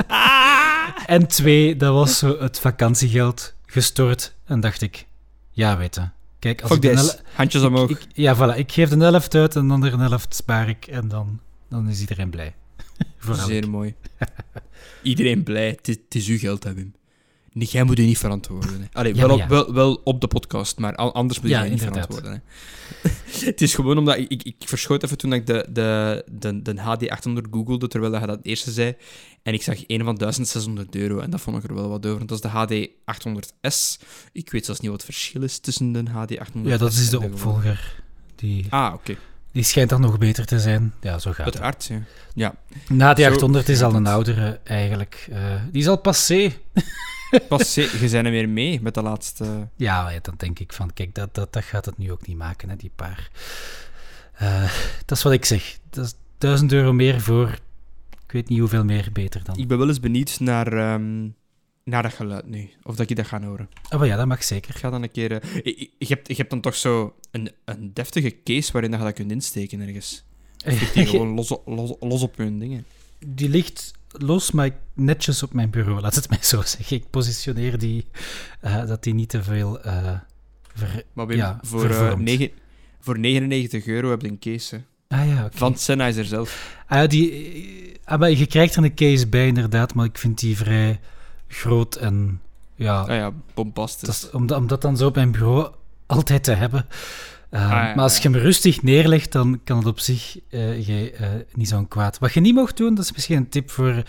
[0.01, 0.05] 3%.
[0.07, 0.73] Ah!
[1.05, 4.35] en twee, dat was zo het vakantiegeld gestort.
[4.45, 5.05] En dacht ik,
[5.51, 6.22] ja, weet je.
[6.43, 7.17] Kijk, als Fuck ik this.
[7.33, 7.89] Handjes omhoog.
[7.89, 8.57] ik, ja, voilà.
[8.57, 10.87] Ik geef de helft uit en de andere helft spaar ik.
[10.87, 12.55] En dan, dan is iedereen blij.
[13.17, 13.95] Vooral Zeer mooi.
[15.01, 15.67] Iedereen blij.
[15.67, 16.95] Het is, het is uw geld, hebben.
[17.53, 18.81] Nee, jij moet je niet verantwoorden.
[18.81, 18.85] Hè.
[18.93, 19.47] Allee, Ja, wel, op, ja.
[19.47, 22.05] wel, wel op de podcast, maar an- anders moet je Ja, niet inderdaad.
[22.05, 22.43] verantwoorden.
[23.01, 23.09] Hè.
[23.45, 24.17] het is gewoon omdat...
[24.17, 28.25] Ik, ik, ik verschoot even toen ik de, de, de, de HD800 googelde, terwijl je
[28.27, 28.95] dat eerste zei.
[29.43, 31.19] En ik zag een van 1600 euro.
[31.19, 32.17] En dat vond ik er wel wat over.
[32.17, 32.89] want Dat is de
[33.67, 34.03] HD800S.
[34.31, 37.21] Ik weet zelfs niet wat het verschil is tussen de HD800 Ja, dat is de
[37.21, 38.01] opvolger.
[38.35, 39.15] Die, Ah, oké.
[39.51, 40.93] die schijnt dan nog beter te zijn.
[41.01, 41.61] Ja, zo gaat het.
[41.61, 42.01] Uiteraard, ja.
[42.33, 42.55] ja.
[42.95, 45.27] Na die Zo 800 is al een oudere, eigenlijk.
[45.31, 45.39] Eh,
[45.71, 46.53] die is al passé.
[47.49, 49.67] Pas, je zijn er weer mee met de laatste...
[49.75, 52.37] Ja, ja, dan denk ik van, kijk, dat, dat, dat gaat het nu ook niet
[52.37, 53.29] maken, hè, die paar.
[54.33, 54.71] Eh,
[55.05, 55.77] dat is wat ik zeg.
[55.89, 57.49] Dat is 1000 euro meer voor,
[58.25, 59.57] ik weet niet hoeveel meer beter dan.
[59.57, 61.27] Ik ben wel eens benieuwd naar, ehm,
[61.83, 62.69] naar dat geluid nu.
[62.83, 63.69] Of dat je dat gaat horen.
[63.95, 64.69] Oh, ja, dat mag zeker.
[64.69, 65.31] Ik ga dan een keer...
[65.31, 68.91] eh, je, je- je hebt, je hebt dan toch zo een, een deftige case waarin
[68.91, 70.23] dat je dat kunt insteken ergens.
[70.65, 72.85] Of die gewoon los, los, los op hun dingen.
[73.25, 76.95] Die ligt los, maar netjes op mijn bureau, laat het mij zo zeggen.
[76.97, 78.05] Ik positioneer die,
[78.61, 79.79] eh, dat die niet te veel...
[80.75, 81.03] ver...
[81.13, 82.51] Maar Wim, Ja, voor, negen-
[82.99, 84.75] voor 99 euro heb je een case.
[84.75, 85.17] hè.
[85.17, 85.57] Ah ja, oké.
[85.57, 86.77] Van Sennheiser zelf.
[86.87, 90.39] Ah, ja, die, ah, maar je krijgt er een case bij, inderdaad, maar ik vind
[90.39, 90.99] die vrij
[91.47, 92.41] groot en...
[92.75, 94.07] Ja, Ah ja, bombastisch.
[94.07, 95.71] Dat is, om, dat, om dat dan zo op mijn bureau
[96.05, 96.85] altijd te hebben.
[97.53, 101.13] Uh, ja, maar als je hem rustig neerlegt, dan kan het op zich uh, je,
[101.21, 102.19] uh, niet zo'n kwaad.
[102.19, 104.03] Wat je niet mocht doen, dat is misschien een tip voor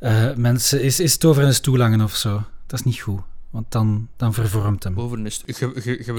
[0.00, 2.42] uh, mensen, is, is het over een stoel hangen of zo.
[2.66, 5.00] Dat is niet goed, want dan, dan vervormt hem.
[5.00, 5.30] Over een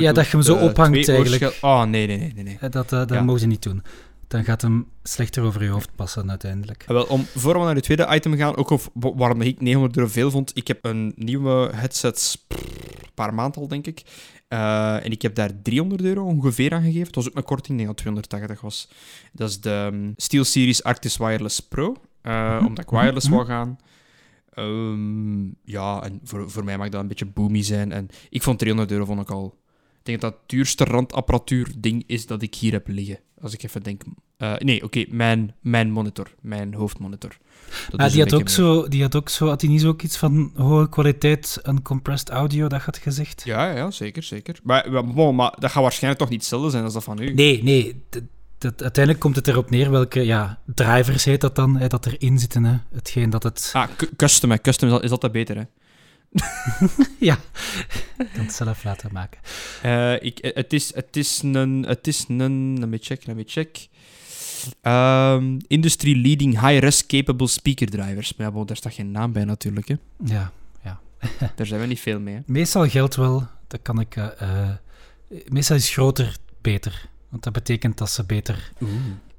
[0.02, 1.58] ja, dat je hem zo ophangt eigenlijk.
[1.62, 2.44] Oh, nee, nee, nee.
[2.44, 2.70] nee.
[2.70, 3.22] Dat, dat, Ja.
[3.22, 3.84] mogen ze niet doen.
[4.28, 6.84] Dan gaat hem slechter over je hoofd passen uiteindelijk.
[6.88, 9.98] Wel, om voor we naar het tweede item gaan, ook of, wa- waarom ik 900
[9.98, 12.58] euro veel vond, ik heb een nieuwe headset, een
[13.14, 14.02] paar maanden al, denk ik.
[14.54, 17.08] Uh, en ik heb daar 300 euro ongeveer aan gegeven.
[17.08, 18.90] Het was ook een korting, ik denk dat 280 was.
[19.32, 22.66] Dat is de um, SteelSeries Arctis Wireless Pro, uh, Mhm.
[22.66, 23.36] omdat ik wireless Mhm.
[23.36, 23.78] wou gaan.
[24.56, 27.92] Um, ja, en voor, voor mij mag dat een beetje boomy zijn.
[27.92, 29.58] En ik vond 300 euro vond ik al...
[30.00, 33.20] Ik denk dat dat het duurste randapparatuur ding is dat ik hier heb liggen.
[33.42, 34.02] Als ik even denk...
[34.38, 36.36] Uh, nee, oké, okay, mijn, mijn monitor.
[36.42, 37.38] Mijn hoofdmonitor.
[37.90, 38.50] Dat ah, die, een had ook meer.
[38.56, 39.48] zo, die had ook zo...
[39.48, 43.42] Had hij niet zo ook iets van hoge kwaliteit uncompressed audio, dat had gezegd?
[43.46, 44.60] Ja, ja, zeker, zeker.
[44.64, 47.34] Maar, maar, bon, maar dat gaat waarschijnlijk toch niet hetzelfde zijn als dat van u?
[47.34, 48.04] Nee, nee.
[48.58, 52.40] dat- uiteindelijk komt het erop neer welke ja, drivers heet dat dan, hè, dat erin
[52.40, 52.64] zitten.
[52.64, 52.78] Hè.
[52.94, 53.70] Hetgeen dat het...
[53.74, 54.58] Ah, cu- custom, hè.
[54.62, 55.64] Custom is, al- is altijd beter, hè.
[57.20, 57.38] ja,
[58.18, 59.40] ik kan het zelf laten maken.
[59.82, 61.86] Eh, ik, het, is, het is een...
[61.88, 62.80] Het is een...
[62.80, 63.88] Let me check, let me check.
[64.82, 68.36] Ehm, industry leading high-res capable speaker drivers.
[68.36, 69.96] Maar ja, bon, daar staat geen naam bij natuurlijk, hè.
[70.26, 70.52] Ja.
[71.56, 72.40] Daar zijn we niet veel mee, hè.
[72.46, 74.16] Meestal geldt wel, dat kan ik...
[74.16, 74.70] eh, eh,
[75.48, 77.10] meestal is groter beter.
[77.30, 78.72] Want dat betekent dat ze beter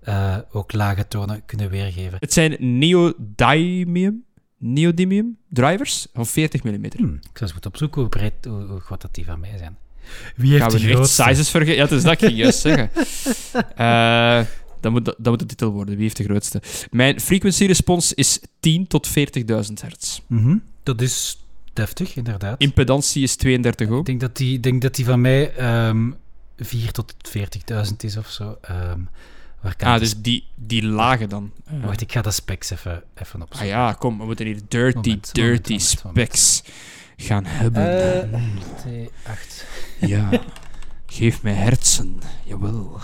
[0.01, 2.17] eh, ook lage tonen kunnen weergeven.
[2.21, 4.25] Het zijn neodymium,
[4.59, 6.85] neodymium drivers van 40 mm.
[6.85, 9.77] Ik zou eens moeten opzoeken hoe, breed, hoe, hoe groot dat die van mij zijn.
[10.37, 11.23] Wie heeft Gaan we de grootste?
[11.23, 11.77] sizes vergeten?
[11.77, 12.91] Ja, het is dat ik ging juist zeggen.
[13.77, 14.41] Eh,
[14.85, 15.95] dat, moet, dat moet de titel worden.
[15.95, 16.63] Wie heeft de grootste?
[16.91, 19.15] Mijn frequency response is 10 tot 40.000
[19.81, 20.21] hertz.
[20.27, 22.61] Mhm, Dat is deftig, inderdaad.
[22.61, 23.99] Impedantie is 32 ohm.
[23.99, 26.11] Ik denk dat die, denk dat die van mij ehm
[26.57, 28.59] 4 tot 40.000 is of zo.
[28.61, 29.01] Ehm
[29.61, 31.53] waar kan Ah, dus die, die lage dan.
[31.67, 33.67] sp- Wacht, ik ga de specs even, even Ah opzoeken.
[33.69, 36.63] ja, kom, we moeten hier dirty, Moment, dirty moment, moment, specs
[37.17, 38.33] gaan hebben.
[38.33, 38.43] Eh,
[38.87, 39.65] T8.
[40.01, 40.31] Ja,
[41.07, 42.19] geef mij hersen.
[42.45, 43.01] Jawel.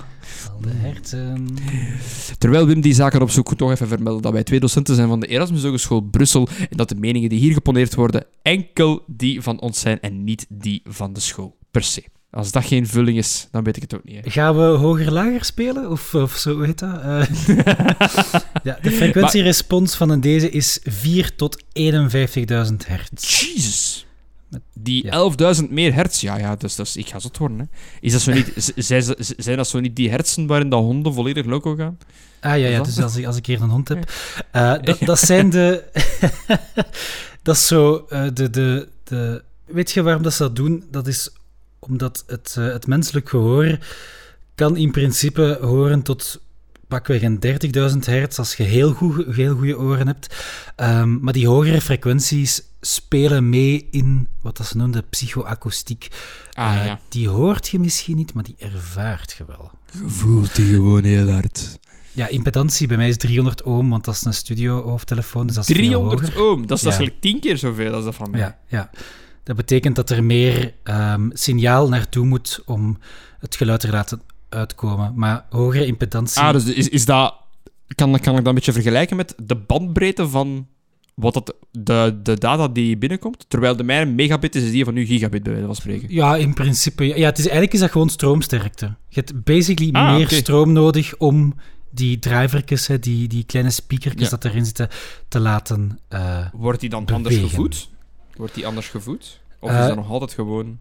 [0.61, 1.47] De herten.
[2.39, 5.27] Terwijl Wim die zaken opzoekt, toch even vermelden dat wij twee docenten zijn van de
[5.27, 9.81] Erasmus Hogeschool Brussel en dat de meningen die hier geponeerd worden enkel die van ons
[9.81, 12.03] zijn en niet die van de school, per se.
[12.31, 14.25] Als dat geen vulling is, dan weet ik het ook niet.
[14.25, 14.31] hè.
[14.31, 15.91] Gaan we hoger-lager spelen?
[15.91, 17.01] Of, of zo, hoe heet dat?
[17.01, 17.23] Eh,
[18.63, 21.65] ja, de frequentierespons van een deze is 4 tot 51.000
[22.87, 23.41] hertz.
[23.41, 24.07] Jesus.
[24.75, 25.57] Die ja.
[25.63, 27.59] 11.000 meer hertz, ja, ja dus, dat is, ik ga zot worden.
[27.59, 27.65] Hè.
[28.01, 28.73] Is dat zo niet,
[29.37, 31.99] zijn, dat zo niet die hertzen waarin dat honden volledig loco gaan?
[32.41, 34.11] Ah ja, ja dus als ik, als ik hier een hond heb.
[34.51, 35.85] Eh, dat, dat zijn de.
[37.43, 38.07] dat is zo.
[38.09, 40.85] eh, de, de, de, weet je waarom dat ze dat doen?
[40.91, 41.31] Dat is
[41.79, 43.79] omdat het, eh, het menselijk gehoor
[44.55, 46.41] kan in principe horen tot
[46.91, 47.39] pakweg een
[47.93, 50.35] 30.000 hertz als je heel, goed, heel goede oren hebt.
[50.77, 56.09] Ehm, maar die hogere frequenties spelen mee in wat dat ze noemden psychoacoustiek.
[56.53, 57.01] Ah, Eh, ja.
[57.09, 59.71] Die hoort je misschien niet, maar die ervaart je wel.
[59.93, 61.79] Je voelt die gewoon heel hard.
[62.13, 65.75] Ja, impedantie bij mij is 300 ohm, want dat is een studio-hoofdtelefoon, dus dat is
[65.77, 66.43] veel 300 hoger.
[66.43, 66.91] ohm, dat is, Ja.
[66.93, 68.41] gelijk 10 keer zoveel als dat van mij.
[68.41, 68.91] Ja, ja.
[69.45, 72.99] Dat betekent dat er meer ehm, signaal naartoe moet om
[73.39, 75.13] het geluid te laten uitkomen.
[75.17, 76.41] Maar hogere impedantie...
[76.43, 77.35] Ah, dus is, is dat...
[77.95, 80.67] Kan, kan ik dat een beetje vergelijken met de bandbreedte van
[81.15, 83.45] wat dat, de, de data die binnenkomt?
[83.49, 86.13] Terwijl de mijne megabit is, is die van nu gigabit, bij wijze van spreken.
[86.15, 87.05] Ja, in principe.
[87.05, 88.85] Ja, het is, eigenlijk is dat gewoon stroomsterkte.
[89.09, 91.55] Je hebt basically Ah, meer stroom nodig om
[91.91, 94.37] die drivertjes, die, die kleine speakertjes Ja.
[94.37, 94.89] dat erin zitten,
[95.29, 95.99] te laten...
[96.09, 97.89] eh, Wordt die dan anders gevoed?
[98.37, 99.41] Wordt die anders gevoed?
[99.61, 100.79] Of Eh, is dat nog altijd gewoon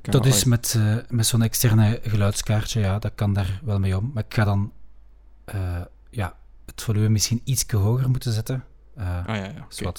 [0.00, 4.10] dat is met, eh, met zo'n externe geluidskaartje, ja, dat kan daar wel mee om.
[4.14, 4.72] Maar ik ga dan
[5.44, 8.64] eh, ja, het volume misschien iets hoger moeten zetten.
[8.96, 9.92] Eh Ah, ja, ja.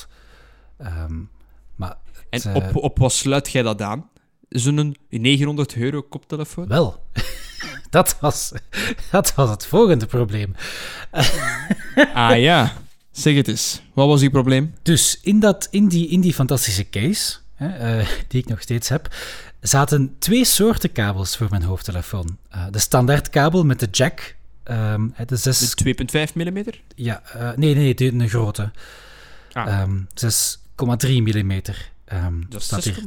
[0.77, 1.19] Ehm,
[1.75, 1.95] maar
[2.30, 4.10] En op, op wat sluit jij dat aan?
[4.49, 6.67] Zo'n 900 euro koptelefoon?
[6.67, 7.06] wel,
[7.89, 8.51] dat, was,
[9.12, 10.56] dat was het volgende probleem.
[12.13, 12.73] Ah ja,
[13.12, 13.82] zeg het eens.
[13.93, 14.73] Wat was uw probleem?
[14.82, 19.15] Dus in, dat, in, die, in die fantastische case, hè, die ik nog steeds heb,
[19.62, 22.38] zaten twee soorten kabels voor mijn hoofdtelefoon.
[22.50, 24.36] Eh, de standaardkabel met de jack,
[25.13, 25.76] hè, de 6...
[25.76, 25.95] De
[26.28, 26.63] 2,5 mm?
[26.95, 28.71] Ja, eh, nee, nee, de, een grote.
[29.54, 29.67] Ah.
[29.67, 31.52] Ehm, 6,3 mm.
[32.06, 32.93] Ehm, Dat is staat hier.
[32.93, 33.04] 6,3.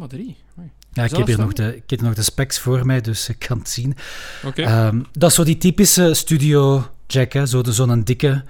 [0.59, 0.71] Oei.
[0.93, 3.39] Ja, ik heb, hier nog de, ik heb nog de specs voor mij, dus ik
[3.39, 3.97] kan het zien.
[4.45, 4.63] Oké.
[4.63, 8.45] Ehm, dat is zo die typische studio jack, hè, zo de- zo'n dikke,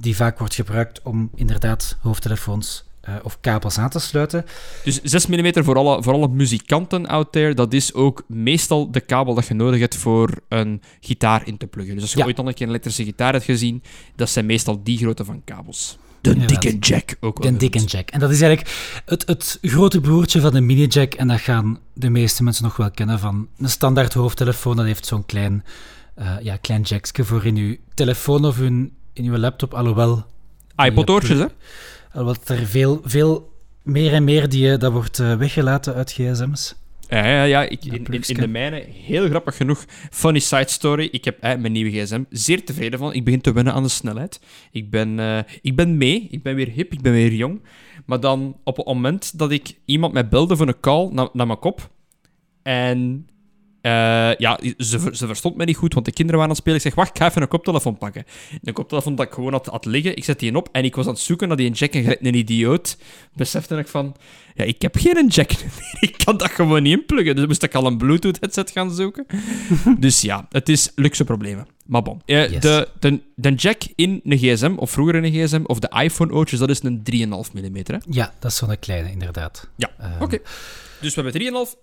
[0.00, 4.44] die vaak wordt gebruikt om inderdaad hoofdtelefoons eh, of kabels aan te sluiten.
[4.84, 9.00] Dus 6 mm voor alle, voor alle muzikanten out there, dat is ook meestal de
[9.00, 11.94] kabel dat je nodig hebt voor een gitaar in te pluggen.
[11.94, 12.24] Dus als je Ja.
[12.24, 13.82] ooit al een keer een elektrische gitaar hebt gezien,
[14.16, 15.98] dat zijn meestal die grootte van kabels.
[16.20, 18.10] De dikke jack ook wel Een dikke jack.
[18.10, 21.14] En dat is eigenlijk het, het grote broertje van de mini-jack.
[21.14, 24.76] En dat gaan de meeste mensen nog wel kennen van een standaard hoofdtelefoon.
[24.76, 25.64] Dat heeft zo'n klein,
[26.14, 29.74] eh ja, klein jackje voor in uw telefoon of in, in uw laptop.
[29.74, 30.24] Alhoewel,
[30.76, 31.46] iPod-oortjes, hè?
[32.14, 36.74] Alhoewel er veel, veel meer en meer die, eh, dat wordt eh, weggelaten uit gsm's.
[37.08, 37.62] Ja, ja, ja.
[37.62, 41.08] Ik, in, in, de mijne, heel grappig genoeg, funny side story.
[41.10, 43.12] Ik heb eh, mijn nieuwe gsm zeer tevreden van.
[43.12, 44.40] Ik begin te wennen aan de snelheid.
[44.70, 45.18] Ik ben,
[45.62, 47.62] ik ben mee, ik ben weer hip, ik ben weer jong.
[48.06, 51.46] Maar dan, op het moment dat ik iemand mij belde voor een call naar, naar
[51.46, 51.90] mijn kop,
[52.62, 53.28] en
[53.84, 56.76] eh, ja, ze, ze verstond mij niet goed, want de kinderen waren aan het spelen.
[56.78, 58.24] Ik zeg, wacht, ik ga even een koptelefoon pakken.
[58.62, 60.16] Een koptelefoon dat ik gewoon had, had liggen.
[60.16, 62.20] Ik zet die op en ik was aan het zoeken naar die jack en gelijk
[62.22, 62.96] een idioot.
[63.34, 64.16] Besefte ik van,
[64.54, 65.96] ja, ik heb geen jack meer.
[66.00, 67.36] Ik kan dat gewoon niet inpluggen.
[67.36, 69.26] Dus moest ik al een Bluetooth headset gaan zoeken.
[69.98, 71.66] dus ja, het is luxe problemen.
[71.86, 72.22] Maar bon.
[72.26, 72.60] Eh, Yes.
[72.60, 76.58] de, de, de jack in een gsm, of vroeger in een gsm, of de iPhone-oortjes,
[76.58, 77.76] dat is een 3,5 mm.
[77.82, 77.96] Hè?
[78.10, 79.68] Ja, dat is zo'n kleine, inderdaad.
[79.76, 80.38] Ja, Ehm, oké.
[81.04, 81.74] Dus we hebben 3,5,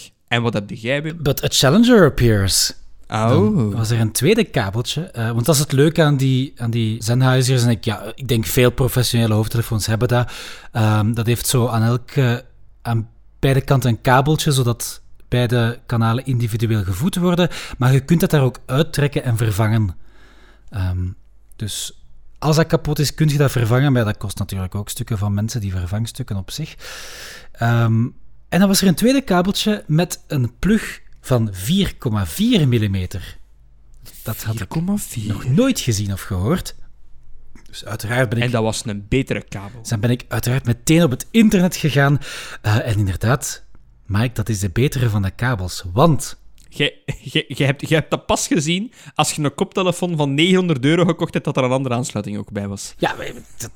[0.00, 0.10] 6,35.
[0.28, 1.22] En wat heb jij, Wim?
[1.22, 2.72] But a challenger appears.
[3.06, 3.74] Dan Oh.
[3.74, 5.02] was er een tweede kabeltje.
[5.02, 7.62] eh, want dat is het leuke aan die, aan die Sennheisers.
[7.62, 10.32] En ik, ja, ik denk veel professionele hoofdtelefoons hebben dat.
[10.72, 12.44] Ehm, dat heeft zo aan, elke,
[12.82, 17.48] aan beide kanten een kabeltje, zodat beide kanalen individueel gevoed worden.
[17.78, 19.96] Maar je kunt dat daar ook uittrekken en vervangen.
[20.70, 21.06] Ehm,
[21.56, 22.02] dus
[22.38, 23.92] als dat kapot is, kun je dat vervangen.
[23.92, 26.74] Maar dat kost natuurlijk ook stukken van mensen, die vervangstukken op zich.
[27.52, 28.06] Ehm,
[28.52, 31.56] en dan was er een tweede kabeltje met een plug van 4,4
[32.66, 33.06] mm.
[34.22, 34.68] Dat had ik
[35.20, 35.26] 4,4.
[35.26, 36.74] nog nooit gezien of gehoord.
[37.66, 39.80] Dus uiteraard ben ik, En dat was een betere kabel.
[39.80, 42.18] dus dan ben ik uiteraard meteen op het internet gegaan.
[42.62, 43.64] Eh, en inderdaad,
[44.06, 45.84] Mike, dat is de betere van de kabels.
[45.92, 47.02] Want Jij,
[47.48, 51.44] jij hebt, hebt dat pas gezien als je een koptelefoon van 900 euro gekocht hebt,
[51.44, 52.94] dat er een andere aansluiting ook bij was.
[52.98, 53.14] ja,
[53.58, 53.70] dat,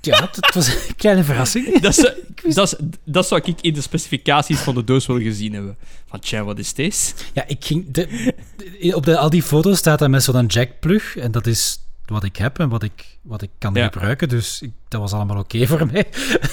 [0.00, 1.78] ja, het was een kleine verrassing.
[1.80, 1.98] Dat,
[2.44, 5.76] is, dat, dat zou ik in de specificaties van de doos wel gezien hebben.
[6.06, 7.12] Van, tja, wat is deze?
[7.32, 7.90] Ja, ik ging.
[7.90, 11.16] De, de- op de, al die foto's staat dat met zo'n jackplug.
[11.16, 13.84] En dat is wat ik heb en wat ik, wat ik kan Ja.
[13.84, 14.28] gebruiken.
[14.28, 16.06] Dus ik, dat was allemaal oké voor mij.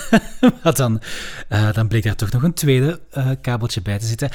[0.64, 1.02] maar dan,
[1.48, 4.30] eh, dan bleek daar toch nog een tweede eh, kabeltje bij te zitten.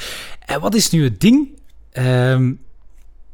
[0.45, 1.47] En wat is nu het ding?
[1.91, 2.53] Ehm,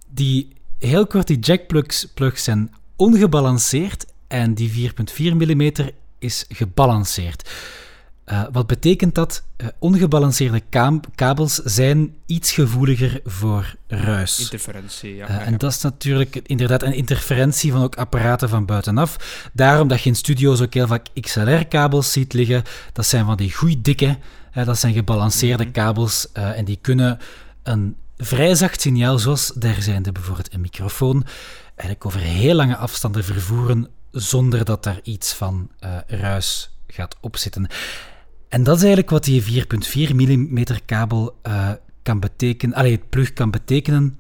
[0.10, 0.48] die,
[0.80, 4.06] heel kort, die jackplugs plugs zijn ongebalanceerd.
[4.34, 5.72] En die 4,4 mm
[6.20, 7.50] is gebalanceerd.
[8.26, 9.44] Eh, wat betekent dat?
[9.56, 10.62] Eh, ongebalanceerde
[11.16, 14.40] kabels zijn iets gevoeliger voor ruis.
[14.40, 15.28] Interferentie, ja.
[15.28, 15.58] Eh, en ja.
[15.58, 19.40] dat is natuurlijk inderdaad een interferentie van ook apparaten van buitenaf.
[19.54, 22.64] Daarom dat je in studio's ook heel vaak XLR-kabels ziet liggen.
[22.94, 24.18] Dat zijn van die goeie dikke,
[24.54, 25.72] dat zijn gebalanceerde Mhm.
[25.74, 27.20] kabels en die kunnen
[27.64, 31.26] een vrij zacht signaal, zoals daar zijn bijvoorbeeld een microfoon,
[31.76, 37.68] eigenlijk over heel lange afstanden vervoeren zonder dat daar iets van uh, ruis gaat opzitten.
[38.48, 39.66] En dat is eigenlijk wat die
[40.10, 41.72] 4.4 mm kabel uh,
[42.02, 44.20] kan betekenen, allee, het plug kan betekenen,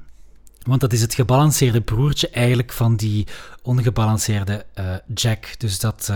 [0.64, 3.28] want dat is het gebalanceerde broertje eigenlijk van die
[3.62, 5.60] ongebalanceerde uh, jack.
[5.60, 6.12] Dus dat,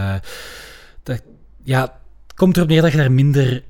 [1.04, 1.22] dat
[1.64, 2.00] ja,
[2.36, 3.64] komt erop neer dat je daar minder,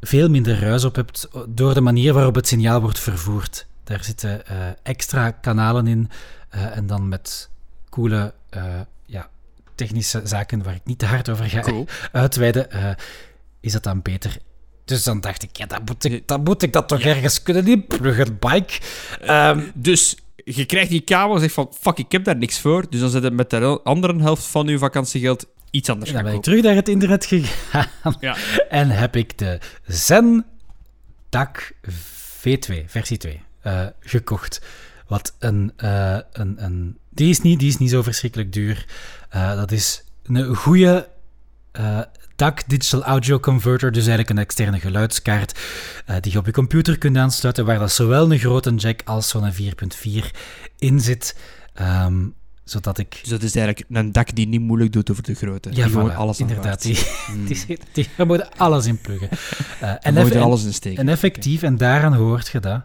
[0.00, 3.66] veel minder ruis op hebt door de manier waarop het signaal wordt vervoerd.
[3.84, 4.42] Daar zitten
[4.82, 6.10] extra kanalen in
[6.48, 7.50] en dan met
[7.88, 8.34] coole
[9.86, 12.90] technische zaken waar ik niet te hard over ga uitweiden, uh,
[13.60, 14.36] is dat dan beter.
[14.84, 17.66] Dus dan dacht ik, ja, dan moet ik, dan moet ik dat toch ergens kunnen
[17.66, 18.80] inpluggen, bike.
[19.28, 22.90] Um, dus je krijgt die kabel en zegt van, fuck, ik heb daar niks voor.
[22.90, 26.34] Dus dan zit het met de andere helft van je vakantiegeld iets anders Dan ben
[26.34, 28.36] ik terug naar het internet gegaan ja.
[28.68, 30.44] en heb ik de Zen
[31.28, 31.72] DAC
[32.38, 34.60] V2, versie 2, uh, eh, gekocht.
[35.06, 36.98] Wat een, uh, een, een...
[37.10, 38.86] Die, is niet, die is niet zo verschrikkelijk duur.
[39.34, 41.08] Uh, dat is een goede
[41.80, 42.00] uh,
[42.36, 45.58] DAC Digital Audio Converter, dus eigenlijk een externe geluidskaart
[46.10, 49.28] uh, die je op je computer kunt aansluiten, waar dat zowel een grote jack als
[49.28, 49.58] zo'n 4.4
[50.78, 51.36] in zit.
[51.80, 53.18] Um, zodat ik...
[53.20, 55.68] Dus dat is eigenlijk een dak die niet moeilijk doet over de grootte.
[55.72, 56.82] Ja, die voilà, alles inderdaad.
[56.82, 57.46] Die, hmm.
[57.48, 59.28] die, die, we moeten alles inpluggen.
[59.82, 60.98] Uh, en, eff alles insteken.
[60.98, 62.82] En effectief, en daaraan hoort je dat.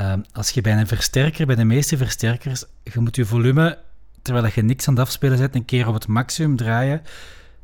[0.00, 3.78] Um, als je bij een versterker, bij de meeste versterkers, je moet je volume
[4.22, 7.02] terwijl je niks aan het afspelen zet, een keer op het maximum draaien,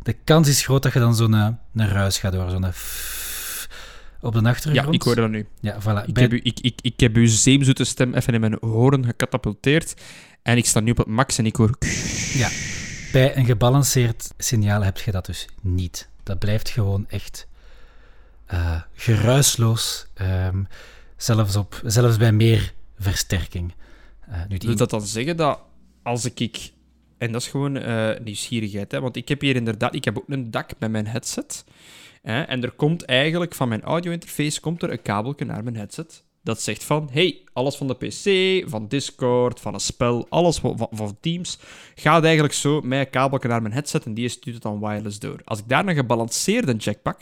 [0.03, 2.65] de kans is groot dat je dan zo'n een, een ruis gaat door, zo'n
[4.21, 4.87] op de achtergrond.
[4.87, 5.47] Ja, ik hoor dat nu.
[5.61, 6.07] Ja, voilà.
[6.07, 9.95] Ik, heb, u, ik, ik, ik heb uw zeemzoete stem even in mijn horen gecatapulteerd
[10.43, 11.77] en ik sta nu op het max en ik hoor...
[12.33, 12.49] Ja,
[13.13, 16.09] bij een gebalanceerd signaal heb je dat dus niet.
[16.23, 17.47] Dat blijft gewoon echt
[18.53, 20.67] uh, geruisloos, um,
[21.23, 23.73] zelfs, op, zelfs bij meer versterking.
[24.29, 24.69] Uh, nu die...
[24.69, 25.61] Wil dat dan zeggen dat
[26.03, 26.73] als ik...
[27.19, 29.95] En dat is gewoon uh, nieuwsgierigheid, hè, want ik heb hier inderdaad...
[29.95, 31.65] Ik heb ook een dak bij mijn headset.
[32.23, 36.25] Hè, en er komt eigenlijk van mijn audio-interface komt er een kabelje naar mijn headset.
[36.43, 40.89] Dat zegt van, hey, alles van de PC, van Discord, van een spel, alles van,
[40.91, 41.59] van Teams,
[41.95, 45.19] gaat eigenlijk zo met een kabelje naar mijn headset en die stuurt het dan wireless
[45.19, 45.41] door.
[45.45, 47.21] Als ik daar een gebalanceerde jack pak,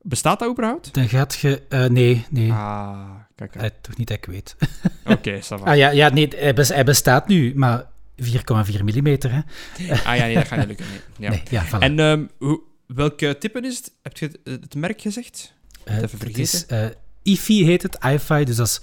[0.00, 0.94] bestaat dat überhaupt?
[0.94, 1.62] Dan gaat je...
[1.68, 2.52] Uh, nee, nee.
[2.52, 3.54] Ah, kijk.
[3.54, 4.56] Uh, toch niet dat ik weet.
[5.06, 7.84] Oké, okay, Ah ja, ja nee, hij bestaat nu, maar
[8.22, 8.26] 4,4
[8.82, 9.06] mm.
[9.06, 9.40] Hè?
[10.04, 10.86] Ah ja, nee, dat gaat niet lukken.
[10.86, 11.00] Nee.
[11.16, 11.30] Ja.
[11.30, 11.78] Nee, ja, voilà.
[11.78, 13.92] En um, hoe, welke type is het?
[14.02, 15.54] Heb je het, het merk gezegd?
[15.84, 16.42] Uh, even vergeten.
[16.42, 16.86] Het is, uh,
[17.22, 18.80] IFI heet het, hi-fi, dus dat is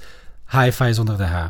[0.47, 1.47] hi-fi zonder de H.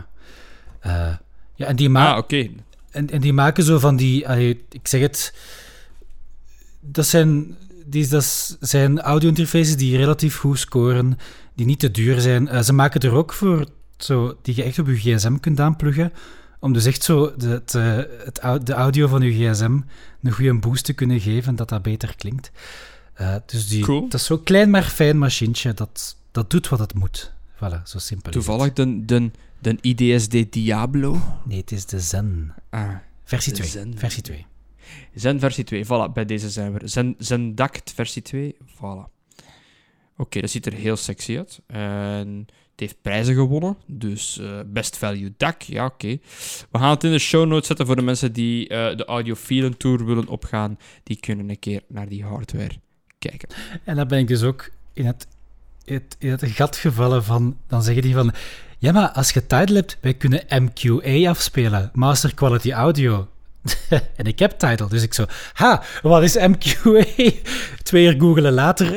[1.55, 2.17] Ja, en die ah, oké.
[2.17, 2.55] Okay.
[2.91, 5.33] En, en die maken zo van die, allee, ik zeg het,
[6.79, 7.57] dat zijn,
[7.91, 11.17] die, dat zijn audio-interfaces die relatief goed scoren,
[11.55, 12.63] die niet te duur zijn.
[12.63, 13.65] ze maken er ook voor,
[13.97, 16.11] zo, die je echt op je gsm kunt aanpluggen,
[16.59, 17.73] om dus echt zo de, het,
[18.41, 19.79] het, de audio van je gsm
[20.21, 22.51] een goede boost te kunnen geven, dat dat beter klinkt.
[23.21, 24.01] Uh, dus die, cool.
[24.01, 27.31] dat is zo'n klein maar fijn machientje, dat, dat doet wat het moet.
[27.55, 31.21] Voilà, zo simpel Toevallig de, de, de IDSD Diablo?
[31.45, 32.53] Nee, het is de Zen.
[32.69, 32.89] Ah,
[33.23, 33.67] versie 2.
[33.67, 33.97] Zen.
[33.97, 34.45] Versie 2.
[35.13, 36.87] Zen versie 2, voilà, bij deze zijn we.
[36.87, 39.19] Zen, Zen Dact versie 2, voilà.
[40.17, 41.61] Oké, dat ziet er heel sexy uit.
[41.67, 42.47] En
[42.81, 46.17] heeft prijzen gewonnen, dus uh, best value DAC, ja oké.
[46.71, 49.77] We gaan het in de show notes zetten voor de mensen die uh, de Audiophile
[49.77, 50.77] Tour willen opgaan.
[51.03, 52.75] Die kunnen een keer naar die hardware
[53.19, 53.49] kijken.
[53.83, 55.27] En dan ben ik dus ook in het,
[55.85, 57.57] het, in het gat gevallen van...
[57.67, 58.33] Dan zeggen die van...
[58.77, 61.89] Ja, maar als je Tidal hebt, wij kunnen MQA afspelen.
[61.93, 63.27] Master Quality Audio.
[64.17, 65.25] en ik heb Tidal, dus ik zo...
[65.53, 67.05] Ha, wat is MQA?
[67.83, 68.91] Twee uur googelen later.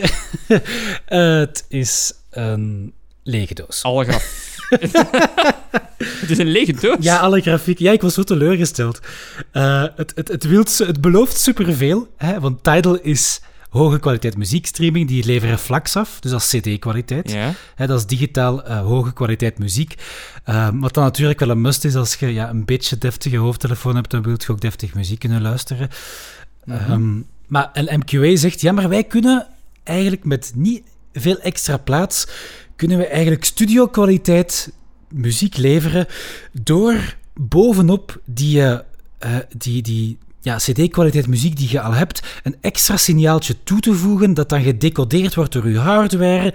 [1.09, 3.83] uh, het is een lege doos.
[3.83, 4.53] Alle graf.
[6.21, 6.97] het is een lege doos?
[7.01, 7.79] Ja, alle grafiek.
[7.79, 9.01] Ja, ik was zo teleurgesteld.
[9.53, 13.41] Uh, het, het, het, wilt, het belooft superveel, hè, want Tidal is
[13.75, 15.09] hoge kwaliteit muziekstreaming.
[15.09, 17.31] Die leveren flax af, dus als cd-kwaliteit.
[17.31, 17.55] Ja.
[17.87, 19.95] dat is digitaal uh, hoge kwaliteit muziek.
[20.49, 23.95] Uh, wat dan natuurlijk wel een must is, als je ja, een beetje deftige hoofdtelefoon
[23.95, 25.89] hebt, dan wilt je ook deftig muziek kunnen luisteren.
[26.65, 26.93] Mm -hmm.
[26.93, 29.47] um, maar en MQA zegt, ja, maar wij kunnen
[29.83, 30.83] eigenlijk met niet
[31.13, 32.27] veel extra plaats
[32.77, 34.73] kunnen we eigenlijk studio-kwaliteit
[35.09, 36.07] muziek leveren
[36.53, 38.79] door bovenop die, uh,
[39.57, 44.35] die, die ja, CD-kwaliteit muziek die je al hebt, een extra signaaltje toe te voegen
[44.35, 46.55] dat dan gedecodeerd wordt door je hardware.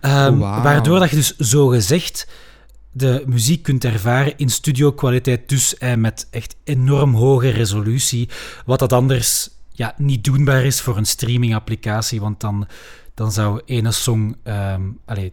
[0.00, 0.62] Um, oh, wow.
[0.64, 2.28] Waardoor dat je dus zogezegd
[2.92, 8.28] de muziek kunt ervaren in studio-kwaliteit, dus eh, met echt enorm hoge resolutie.
[8.66, 12.66] Wat dat anders ja, niet doenbaar is voor een streaming-applicatie, want dan,
[13.14, 15.30] dan zou ene song um, allez,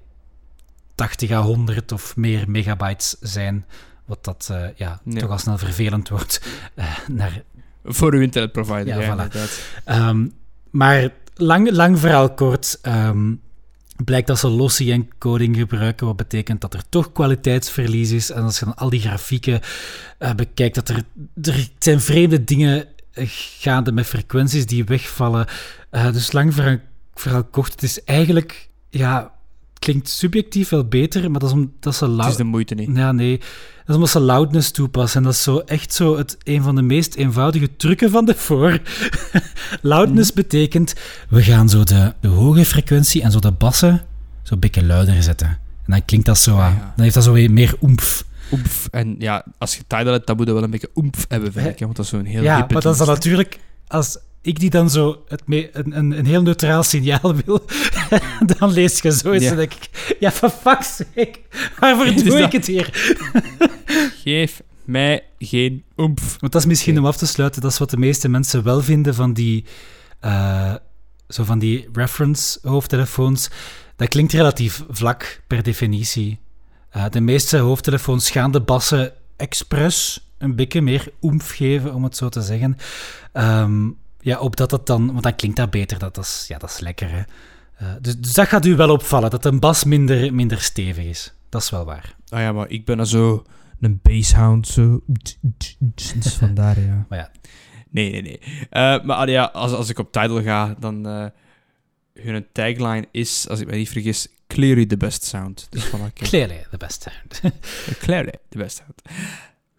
[0.95, 3.65] 80 à 100 of meer megabytes zijn.
[4.05, 5.19] Wat dat eh, ja, Ja.
[5.19, 6.41] toch al snel vervelend wordt.
[6.75, 7.43] eh, naar,
[7.85, 9.37] Voor uw internetprovider, Ja, ja, voilà.
[9.85, 10.27] Ehm,
[10.69, 12.79] maar lang, lang verhaal kort.
[12.81, 13.33] ehm,
[14.03, 18.31] blijkt dat ze lossy encoding gebruiken, wat betekent dat er toch kwaliteitsverlies is.
[18.31, 19.59] En als je dan al die grafieken
[20.17, 21.03] eh, bekijkt, dat er,
[21.41, 23.25] er zijn vreemde dingen eh,
[23.59, 25.45] gaande met frequenties die wegvallen.
[25.89, 26.77] Eh, dus lang verhaal,
[27.13, 29.33] verhaal kort, het is eigenlijk, ja,
[29.85, 32.29] klinkt subjectief wel beter, maar dat is omdat ze Het lauw...
[32.29, 32.89] is de moeite niet.
[32.93, 33.37] Ja, nee.
[33.37, 35.17] Dat is omdat ze loudness toepassen.
[35.17, 38.35] En dat is zo echt zo het, een van de meest eenvoudige trucken van de
[38.35, 38.79] voor.
[39.81, 40.95] loudness betekent,
[41.29, 44.05] we gaan zo de, de hoge frequentie en zo de bassen
[44.43, 45.47] zo een beetje luider zetten.
[45.47, 46.73] En dan klinkt dat zo aan.
[46.73, 46.93] Ja, ja.
[46.95, 48.25] Dan heeft dat zo weer meer oemf.
[48.51, 48.87] Oemf.
[48.91, 51.73] En ja, als je Tidal hebt, dan moet je wel een beetje oemf hebben, hè,
[51.77, 53.59] Want dat is zo'n heel ja, maar dat is dan natuurlijk...
[53.87, 57.65] Als ik die dan zo het me- een, een, een heel neutraal signaal wil,
[58.57, 59.49] dan lees je zo eens Ja.
[59.49, 60.15] en denk ik...
[60.19, 61.35] Ja, for fuck's sake.
[61.79, 62.89] Waarvoor doe dat- ik het hier?
[64.23, 66.37] Geef mij geen oemf.
[66.39, 68.81] Want dat is misschien om af te sluiten, dat is wat de meeste mensen wel
[68.81, 69.65] vinden van die,
[70.19, 70.73] eh,
[71.27, 73.49] zo van die reference hoofdtelefoons.
[73.95, 76.39] Dat klinkt relatief vlak per definitie.
[76.89, 82.17] Eh, de meeste hoofdtelefoons gaan de bassen expres een beetje meer oemf geven, om het
[82.17, 82.77] zo te zeggen.
[83.33, 83.89] Ehm,
[84.25, 85.99] ja, opdat het dan, want dan klinkt dat beter.
[85.99, 87.09] Dat, dat, is, ja, dat is lekker.
[87.11, 87.21] Hè?
[87.75, 91.33] Eh, dus, dus dat gaat u wel opvallen, dat een bas minder, minder stevig is.
[91.49, 92.15] Dat is wel waar.
[92.29, 93.45] Ah ja, maar ik ben er zo
[93.79, 95.01] een basshound, zo.
[95.79, 97.05] Dus vandaar, ja.
[97.09, 97.31] Maar ja.
[97.89, 98.39] Nee, nee, nee.
[98.69, 101.07] Eh, maar ah, ja, als, als ik op Tidal ga, dan...
[101.07, 101.25] eh
[102.21, 105.67] hun tagline is, als ik me niet vergis, clearly the best sound.
[105.69, 106.13] Dus voilà.
[106.13, 107.55] Clearly, the best sound.
[108.05, 109.01] Clearly the best sound.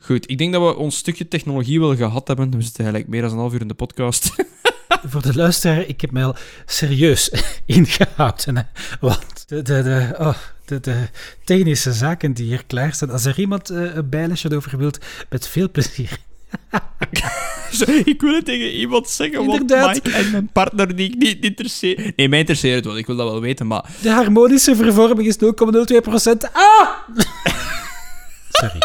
[0.06, 2.50] Goed, ik denk dat we ons stukje technologie wel gehad hebben.
[2.50, 4.30] We zitten eigenlijk meer dan een half uur in de podcast.
[5.10, 6.36] Voor de luisteraar, ik heb mij al
[6.66, 7.30] serieus
[7.66, 8.56] ingehouden.
[8.56, 8.62] Hè?
[9.00, 11.08] Want de, de, de, oh, de, de
[11.44, 14.98] technische zaken die hier klaar staan, als er iemand eh, een bijlesje over wilt,
[15.28, 16.18] met veel plezier.
[18.04, 19.84] Ik wil het tegen iemand zeggen, Inderdaad.
[19.84, 22.12] want Mike en mijn partner die ik niet interesseer...
[22.16, 23.90] Nee, mij interesseert het wel, ik wil dat wel weten, maar...
[24.02, 26.52] De harmonische vervorming is 0,02%.
[26.52, 26.88] Ah!
[28.50, 28.80] Sorry.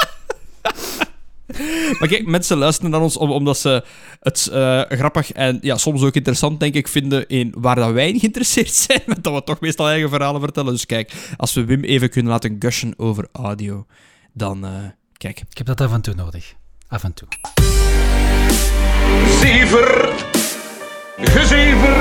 [1.99, 3.83] Maar kijk, mensen luisteren naar ons om- omdat ze
[4.19, 8.11] het eh, grappig en ja, soms ook interessant, denk ik, vinden in waar dat wij
[8.11, 10.71] niet geïnteresseerd zijn, met dat we toch meestal eigen verhalen vertellen.
[10.73, 13.85] Dus kijk, als we Wim even kunnen laten gushen over audio,
[14.33, 14.65] dan...
[14.65, 14.71] eh,
[15.17, 15.39] kijk.
[15.49, 16.53] Ik heb dat af en toe nodig.
[16.87, 17.27] Af en toe.
[19.41, 20.09] Zever,
[21.17, 21.97] gezever.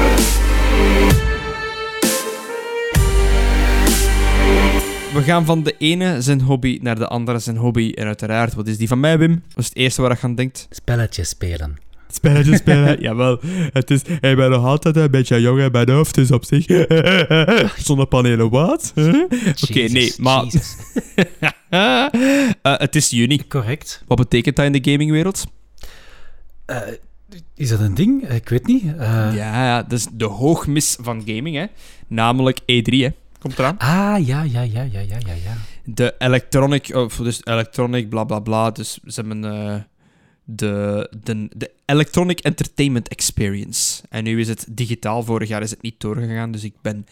[5.15, 7.93] We gaan van de ene zijn hobby naar de andere zijn hobby.
[7.95, 9.43] En uiteraard, wat is die van mij, Wim?
[9.49, 10.67] Dat is het eerste waar je aan denkt.
[10.71, 11.79] Spelletjes spelen.
[12.11, 13.01] Spelletjes spelen.
[13.01, 13.39] Jawel,
[13.73, 14.03] het is...
[14.03, 16.67] Ik ben nog altijd een beetje jong in mijn hoofd, dus op zich...
[17.87, 18.93] Zonnepanelen, wat?
[18.95, 19.15] Huh?
[19.69, 20.45] Oké, nee, maar...
[21.69, 22.07] Eh,
[22.63, 23.47] het is juni.
[23.49, 24.03] Correct.
[24.07, 25.45] Wat betekent dat in de gamingwereld?
[26.67, 26.77] Eh,
[27.55, 28.29] is dat een ding?
[28.29, 28.85] Ik weet niet.
[28.85, 31.65] Eh, Ja, ja, dat is de hoogmis van gaming, hè.
[32.07, 33.09] Namelijk E3, hè.
[33.41, 33.79] Komt eraan.
[33.79, 35.57] Ah, ja, ja, ja, ja, ja, ja, ja.
[35.85, 36.95] De electronic...
[36.95, 38.71] Of dus electronic, bla, bla, bla.
[38.71, 39.45] Dus ze hebben...
[39.45, 39.75] eh,
[40.45, 44.03] de, de, de Electronic Entertainment Experience.
[44.09, 45.23] En nu is het digitaal.
[45.23, 46.51] Vorig jaar is het niet doorgegaan.
[46.51, 47.07] Dus ik ben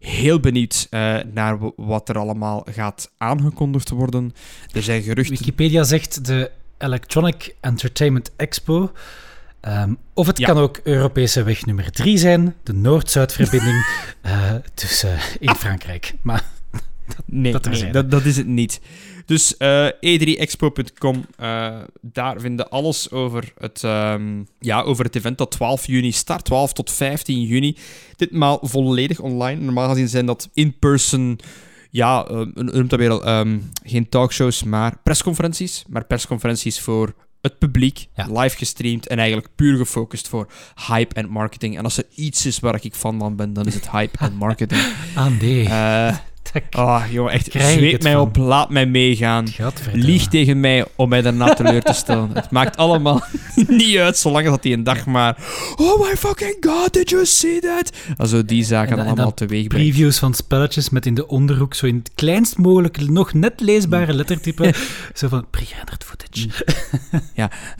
[0.00, 4.32] heel benieuwd eh, naar wat er allemaal gaat aangekondigd worden.
[4.72, 5.36] Er zijn geruchten...
[5.36, 8.92] Wikipedia zegt de Electronic Entertainment Expo.
[9.64, 10.46] Ehm, of het Ja.
[10.46, 13.86] kan ook Europese weg nummer 3 zijn, de Noord-Zuid-verbinding
[14.22, 16.14] eh, tussen in Frankrijk.
[16.22, 16.44] Maar
[17.26, 17.92] Nee, Dat terzijde.
[17.92, 18.80] dat, dat is het niet.
[19.26, 25.50] Dus eh e3expo.com, eh, daar vinden alles over het, ehm, ja, over het event dat
[25.50, 27.76] 12 juni start, 12 tot 15 juni.
[28.16, 29.60] Ditmaal volledig online.
[29.60, 31.38] Normaal gezien zijn dat in-person,
[31.90, 35.84] ja, eh, noemt dat weer al, ehm, geen talkshows, maar persconferenties.
[35.88, 38.26] Maar persconferenties voor het publiek, Ja.
[38.40, 40.46] live gestreamd en eigenlijk puur gefocust voor
[40.86, 41.78] hype en marketing.
[41.78, 44.34] En als er iets is waar ik fan van ben, dan is het hype en
[44.46, 44.80] marketing.
[45.14, 46.16] ah nee, Eh
[46.76, 47.52] Oh, joh, echt.
[47.52, 48.20] het mij van.
[48.20, 49.46] op, laat mij meegaan.
[49.92, 52.30] Lieg tegen mij om mij daarna teleur te stellen.
[52.32, 53.22] het maakt allemaal
[53.68, 55.36] niet uit, zolang dat hij een dag maar...
[55.76, 57.90] Oh my fucking god, did you see that?
[58.16, 59.86] Also, die zaken dan allemaal teweeg brengen.
[59.86, 64.14] Previews van spelletjes met in de onderhoek zo in het kleinst mogelijk nog net leesbare
[64.14, 64.74] lettertype.
[65.14, 66.48] zo van pre-rendered footage.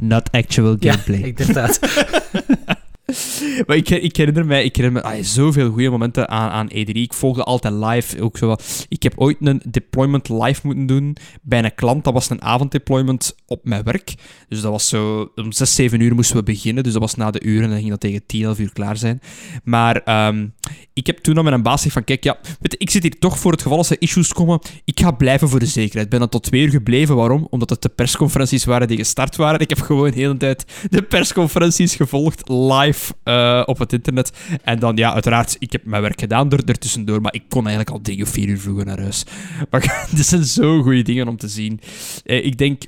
[0.00, 1.20] Not actual Ja, gameplay.
[1.20, 1.78] inderdaad.
[3.66, 6.84] Maar ik, ik herinner mij, ik herinner ah, zoveel goede momenten aan, aan E3.
[6.84, 8.22] Ik volgde altijd live.
[8.22, 8.57] Ook zo.
[8.88, 12.05] Ik heb ooit een deployment live moeten doen bij een klant.
[12.05, 14.14] Dat was een avonddeployment op mijn werk.
[14.48, 15.32] Dus dat was zo...
[15.34, 16.82] Om 6, 7 uur moesten we beginnen.
[16.82, 18.96] Dus dat was na de uren en dan ging dat tegen 10, 11 uur klaar
[18.96, 19.20] zijn.
[19.64, 20.46] Maar ehm,
[20.92, 22.05] ik heb toen aan mijn baas gezegd van...
[22.05, 24.61] Kijk, ja, ik zit hier toch voor het geval als er issues komen.
[24.84, 26.05] Ik ga blijven voor de zekerheid.
[26.05, 27.16] Ik ben dan tot twee uur gebleven.
[27.16, 27.46] Waarom?
[27.50, 29.61] Omdat het de persconferenties waren die gestart waren.
[29.61, 34.32] Ik heb gewoon de hele tijd de persconferenties gevolgd, live eh, op het internet.
[34.62, 37.97] En dan, ja, uiteraard, ik heb mijn werk gedaan er, ertussendoor, maar ik kon eigenlijk
[37.97, 39.24] al drie of vier uur vroeger naar huis.
[39.70, 41.80] Maar dit zijn zo goede dingen om te zien.
[42.24, 42.82] Eh, ik denk,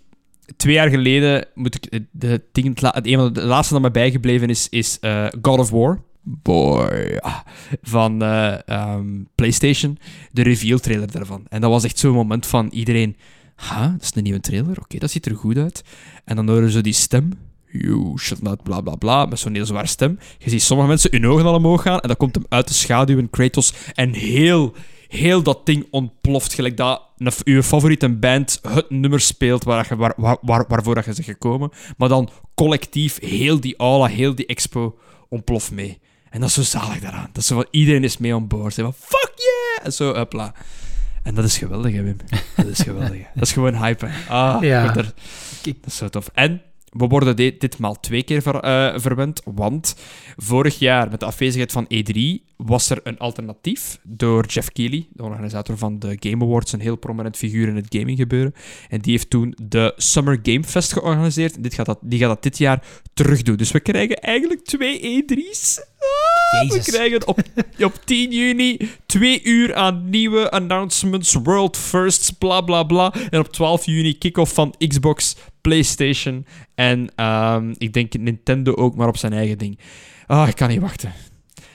[0.56, 4.68] twee jaar geleden, moet ik eh, de ding, van de laatste dat me bijgebleven is,
[4.68, 4.98] is
[5.40, 6.04] God of War.
[6.28, 7.18] Boy.
[7.20, 7.38] ah,
[7.82, 9.98] Van eh, ehm, PlayStation.
[10.32, 11.44] De reveal trailer daarvan.
[11.48, 13.16] En dat was echt zo'n moment van iedereen.
[13.54, 14.80] Ha, dat is een nieuwe trailer.
[14.80, 15.84] Oké, dat ziet er goed uit.
[16.24, 17.30] En dan horen ze die stem.
[17.78, 19.24] You should not bla bla bla.
[19.26, 20.18] Met zo'n heel zware stem.
[20.38, 21.98] Je ziet sommige mensen hun ogen al omhoog gaan.
[22.00, 23.72] En dan komt hem uit de schaduw in Kratos.
[23.94, 24.74] En heel,
[25.08, 26.54] heel dat ding ontploft.
[26.54, 27.02] Gelijk dat
[27.44, 31.24] uw favoriete band het nummer speelt waar, je- waar, waar, waar, waarvoor dat je bent
[31.24, 31.70] gekomen.
[31.96, 34.98] Maar dan collectief heel die aula, heel die expo
[35.28, 35.98] ontploft mee.
[36.30, 37.28] En dat is zo zalig daaraan.
[37.32, 38.74] Dat is zo van, iedereen is mee board.
[38.74, 39.86] Zo van, fuck yeah!
[39.86, 40.54] En zo, hopla.
[41.22, 42.16] En dat is geweldig, hè, Wim.
[42.56, 43.10] Dat is geweldig.
[43.18, 43.24] hè.
[43.34, 44.06] Dat is gewoon hype.
[44.06, 44.28] hè.
[44.34, 44.96] Ah, Ja.
[44.96, 45.12] er-
[45.62, 46.28] dat is zo tof.
[46.34, 46.62] En
[46.98, 49.96] we worden dit, ditmaal twee keer ver, eh, verwend, want
[50.36, 55.22] vorig jaar, met de afwezigheid van E3, was er een alternatief door Jeff Keighley, de
[55.22, 58.54] organisator van de Game Awards, een heel prominent figuur in het gaminggebeuren.
[58.88, 61.56] En die heeft toen de Summer Game Fest georganiseerd.
[61.56, 62.82] En dit gaat dat, die gaat dat dit jaar
[63.14, 63.56] terug doen.
[63.56, 65.80] Dus we krijgen eigenlijk twee E3's.
[66.50, 67.38] Ah, we krijgen op,
[67.78, 73.14] op 10 juni twee uur aan nieuwe announcements, world firsts, bla bla bla.
[73.30, 75.36] En op 12 juni kick-off van Xbox,
[75.66, 79.78] PlayStation en ehm, ik denk Nintendo ook, maar op zijn eigen ding.
[80.26, 81.12] Ah, ik kan niet wachten.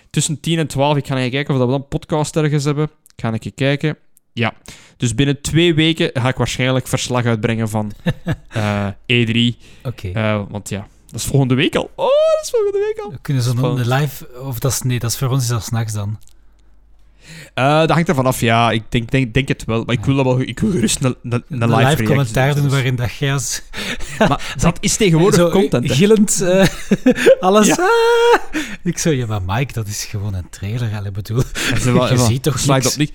[0.10, 2.84] Tussen 10 en 12, ik ga even kijken of we dan een podcast ergens hebben.
[2.84, 3.98] Ik ga even kijken.
[4.34, 4.54] Ja,
[4.98, 7.92] dus binnen twee weken ga ik waarschijnlijk verslag uitbrengen van
[8.50, 9.58] eh, E3.
[9.84, 10.10] Oké.
[10.10, 11.92] Eh, want ja, dat is volgende week al.
[11.96, 13.12] Oh, dat is volgende week al.
[13.12, 13.88] We kunnen zo spannend.
[13.88, 14.40] een live...
[14.40, 14.82] Of dat is...
[14.82, 16.20] Nee, dat is voor ons is dat s'nachts dan.
[17.54, 18.72] Eh, dat hangt ervan af, ja.
[18.72, 19.84] Ik denk, denk, denk het wel.
[19.86, 22.56] Maar ik wil, dat wel, ik wil gerust een, een, een Een live, live, commentaar
[22.56, 22.70] doen.
[22.70, 23.62] waarin dat jij als...
[24.28, 25.96] Maar dat is tegenwoordig zo content, hè.
[25.96, 26.68] gillend eh,
[27.40, 27.68] alles...
[27.68, 27.76] Ja.
[27.80, 28.60] ah!
[28.84, 30.96] Ik zo, ja, maar Mike, dat is gewoon een trailer.
[30.96, 31.44] Allee, bedoel,
[31.84, 32.92] wel- je ziet toch niks?
[32.92, 33.14] op niet.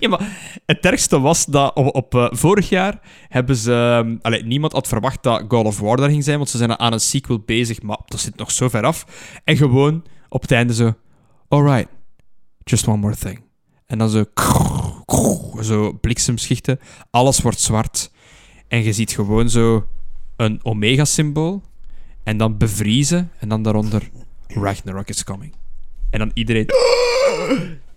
[0.00, 0.20] ja, maar
[0.66, 3.72] het ergste was dat op, op eh, vorig jaar hebben ze...
[4.04, 6.78] ehm, allee, niemand had verwacht dat God of War daar ging zijn, want ze zijn
[6.78, 9.04] aan een sequel bezig, maar dat zit nog zo ver af.
[9.44, 10.94] En gewoon op het einde zo...
[11.48, 11.88] Alright,
[12.64, 13.42] just one more thing.
[13.86, 14.24] En dan zo...
[15.62, 16.80] Zo bliksemschichten.
[17.10, 18.10] Alles wordt zwart.
[18.68, 19.86] En je ziet gewoon zo
[20.36, 21.62] een omega-symbool.
[22.22, 23.30] En dan bevriezen.
[23.38, 24.10] En dan daaronder...
[24.46, 25.54] Ragnarok is coming.
[26.10, 26.66] En dan iedereen...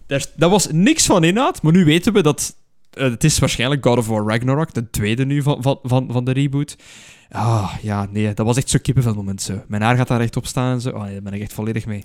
[0.08, 2.56] Daar, dat was niks van inhoud, maar nu weten we dat...
[2.98, 6.26] eh, het is waarschijnlijk God of War Ragnarok, de tweede nu van, van, van, van
[6.26, 6.76] de reboot.
[7.32, 9.62] Ah, ja, nee, dat was echt zo'n kippenvelmoment zo.
[9.68, 10.90] Mijn haar gaat daar echt op staan en zo.
[10.90, 12.04] Oh, nee, daar ben ik echt volledig mee.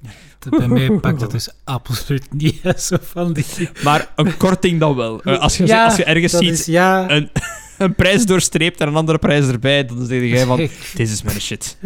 [0.51, 3.45] Bij mij pakt dat dus absoluut niet zo van die...
[3.85, 5.23] Maar een korting dan wel.
[5.23, 7.31] Eh, als, je, Ja, als je ergens ziet is- ja, een,
[7.79, 10.57] een prijs doorstreept en een andere prijs erbij, dan zeg jij van...
[10.57, 11.77] Dit is mijn shit.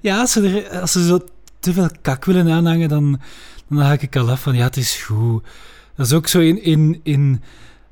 [0.00, 1.18] Ja, als ze, er, als ze zo
[1.60, 3.20] te veel kak willen aanhangen, dan,
[3.68, 5.44] dan haak ik al af van ja, het is goed.
[5.96, 7.42] Dat is ook zo in, in, in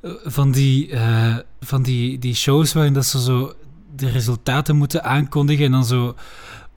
[0.01, 3.55] eh, van, die, eh, van die, die shows waarin dat ze zo
[3.97, 6.15] de resultaten moeten aankondigen en dan zo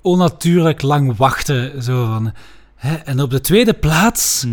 [0.02, 1.84] onnatuurlijk lang wachten.
[1.84, 2.34] Zo van,
[2.76, 4.46] hè, en op de tweede plaats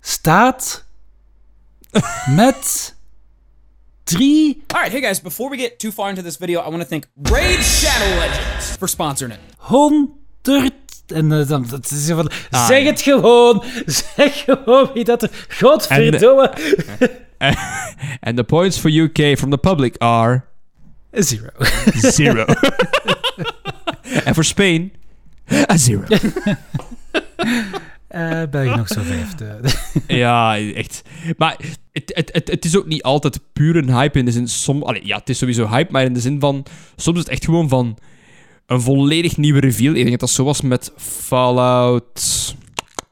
[0.00, 0.84] staat
[2.36, 2.94] met
[4.04, 6.82] drie All right, hey guys, before we get too far into this video, I want
[6.82, 9.40] to thank Raid Shadow Legends for sponsoring it.
[9.58, 10.85] honderd.
[11.06, 12.86] En eh, dan dat is van, Ah, zeg ja.
[12.86, 13.64] het gewoon.
[14.16, 15.30] Zeg gewoon wie dat er.
[15.48, 16.52] Godverdomme.
[18.20, 20.42] And the points for UK from the public are...
[21.12, 21.48] Zero.
[21.94, 22.44] Zero.
[24.24, 24.92] en voor Spain...
[25.70, 26.02] A zero.
[28.08, 29.60] Eh België nog zo vijfde.
[30.06, 31.02] Ja, echt.
[31.36, 31.56] Maar
[31.92, 34.48] het, het, het, het is ook niet altijd puur een hype in de zin...
[34.48, 36.66] Som, allee, ja, het is sowieso hype, maar in de zin van...
[36.96, 37.98] Soms is het echt gewoon van...
[38.66, 39.94] Een volledig nieuwe reveal.
[39.94, 42.54] Ik denk dat dat zo was met Fallout...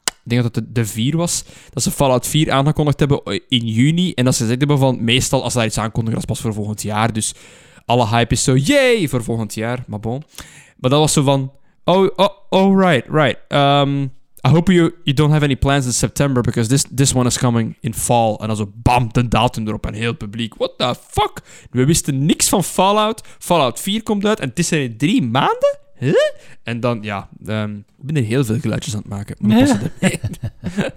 [0.05, 1.43] Ik denk dat het de, de 4 was.
[1.69, 4.13] Dat ze Fallout 4 aangekondigd hebben in juni.
[4.13, 5.03] En dat ze gezegd hebben van...
[5.03, 7.13] Meestal als ze daar iets aankondigen, dat is pas voor volgend jaar.
[7.13, 7.33] Dus
[7.85, 8.55] alle hype is zo...
[8.55, 9.07] Yay!
[9.07, 9.83] Voor volgend jaar.
[9.87, 10.23] Maar bon.
[10.77, 11.51] Maar dat was zo van...
[11.83, 13.37] Oh, oh, oh right, right.
[13.47, 14.11] Um,
[14.45, 17.37] I hope you, you don't have any plans in September, because this, this one is
[17.37, 18.37] coming in fall.
[18.39, 20.55] En dan zo bam, de datum erop en heel het publiek.
[20.55, 21.41] What the fuck?
[21.71, 23.23] We wisten niks van Fallout.
[23.39, 25.77] Fallout 4 komt uit en het is er in drie maanden?
[25.97, 26.13] huh?
[26.63, 29.35] En dan, ja, ehm, ik ben er heel veel geluidjes aan het maken.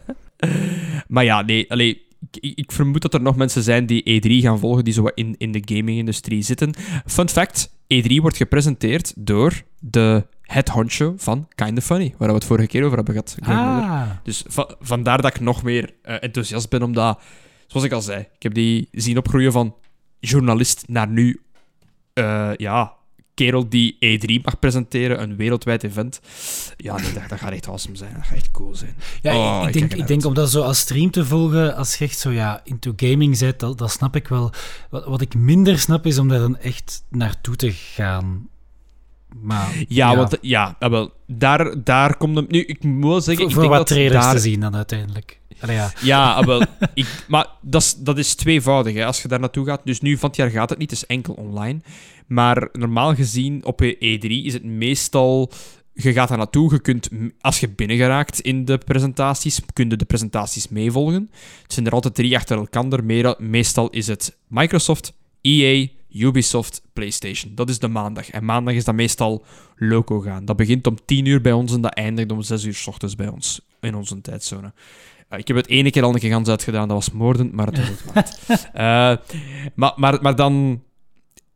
[1.08, 4.58] Maar, ja, nee, allee, ik, ik vermoed dat er nog mensen zijn die E3 gaan
[4.58, 6.74] volgen, die zo in, in de gaming-industrie zitten.
[7.06, 12.44] Fun fact, E3 wordt gepresenteerd door de head honcho van Kinda Funny, waar we het
[12.44, 13.36] vorige keer over hebben gehad.
[13.58, 17.20] Ah, Dus va- vandaar dat ik nog meer eh, enthousiast ben, omdat,
[17.66, 19.74] zoals ik al zei, ik heb die zien opgroeien van
[20.20, 21.40] journalist naar nu,
[22.12, 22.92] eh, ja,
[23.34, 26.20] kerel die E3 mag presenteren, een wereldwijd event.
[26.76, 28.14] Ja, nee, dat, dat gaat echt awesome zijn.
[28.14, 28.94] Dat gaat echt cool zijn.
[29.22, 31.76] ja, Oh, ik, ik denk, kijk ik denk om dat zo als stream te volgen,
[31.76, 34.52] als je echt zo ja, into gaming dat, dat snap ik wel.
[34.90, 38.48] Wat, wat ik minder snap is om daar dan echt naartoe te gaan.
[39.36, 42.46] Maar, Ja, want ja, ah, wel, daar, daar komt hem...
[42.48, 44.34] Nu, ik moet wel zeggen, voor, ik denk wat dat trailers daar...
[44.34, 45.40] te zien dan uiteindelijk.
[45.60, 45.92] Allee, ja.
[46.02, 46.62] Ja, ah, wel,
[46.94, 49.80] ik, maar dat is, dat is tweevoudig hè, als je daar naartoe gaat.
[49.84, 51.80] Dus nu van het jaar gaat het niet, het is enkel online.
[52.26, 55.52] Maar normaal gezien op E3 is het meestal...
[55.92, 57.08] Je gaat daar naartoe, je kunt,
[57.40, 61.30] als je binnen geraakt in de presentaties, kun je de presentaties meevolgen.
[61.62, 63.36] Het zijn er altijd drie achter elkaar.
[63.38, 67.54] Meestal is het Microsoft, EA, Ubisoft, PlayStation.
[67.54, 68.30] Dat is de maandag.
[68.30, 69.44] En maandag is dat meestal
[69.76, 70.44] loco gaan.
[70.44, 73.14] Dat begint om 10 uur bij ons en dat eindigt om 6 uur s ochtends
[73.14, 74.72] bij ons, in onze tijdzone.
[75.30, 77.78] Uh, ik heb het ene keer al een gans uitgedaan, dat was moordend, maar het
[77.78, 78.38] was het waard.
[78.48, 79.34] Uh,
[79.74, 80.82] maar, maar, maar dan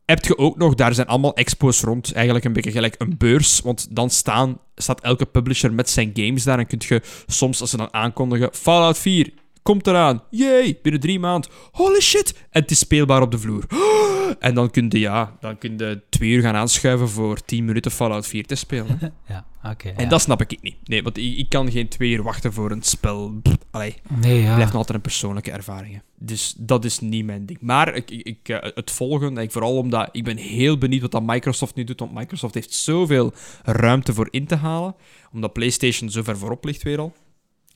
[0.05, 3.61] heb je ook nog, daar zijn allemaal expos rond, eigenlijk een beetje gelijk een beurs,
[3.61, 7.69] want dan staan, staat elke publisher met zijn games daar en kun je soms, als
[7.69, 9.33] ze dan aankondigen, Fallout 4,
[9.63, 13.63] komt eraan, yay, binnen drie maanden, holy shit, en het is speelbaar op de vloer.
[14.39, 17.91] En dan kun je, ja, dan kun je twee uur gaan aanschuiven voor 10 minuten
[17.91, 18.97] Fallout 4 te spelen.
[18.99, 19.07] hè.
[19.33, 19.89] ja, oké.
[19.89, 20.09] En ja.
[20.09, 20.75] dat snap ik niet.
[20.83, 23.41] Nee, want ik, ik kan geen twee uur wachten voor een spel.
[23.71, 24.53] Allee, Nee, ja.
[24.53, 25.93] blijft nog altijd een persoonlijke ervaring.
[25.93, 25.99] hè.
[26.17, 27.59] Dus dat is niet mijn ding.
[27.61, 31.11] Maar ik, ik, ik, eh, het volgen, ik, vooral omdat ik ben heel benieuwd wat
[31.11, 31.99] dat Microsoft nu doet.
[31.99, 33.33] Want Microsoft heeft zoveel
[33.63, 34.95] ruimte voor in te halen.
[35.33, 37.13] Omdat PlayStation zo ver voorop ligt weer al.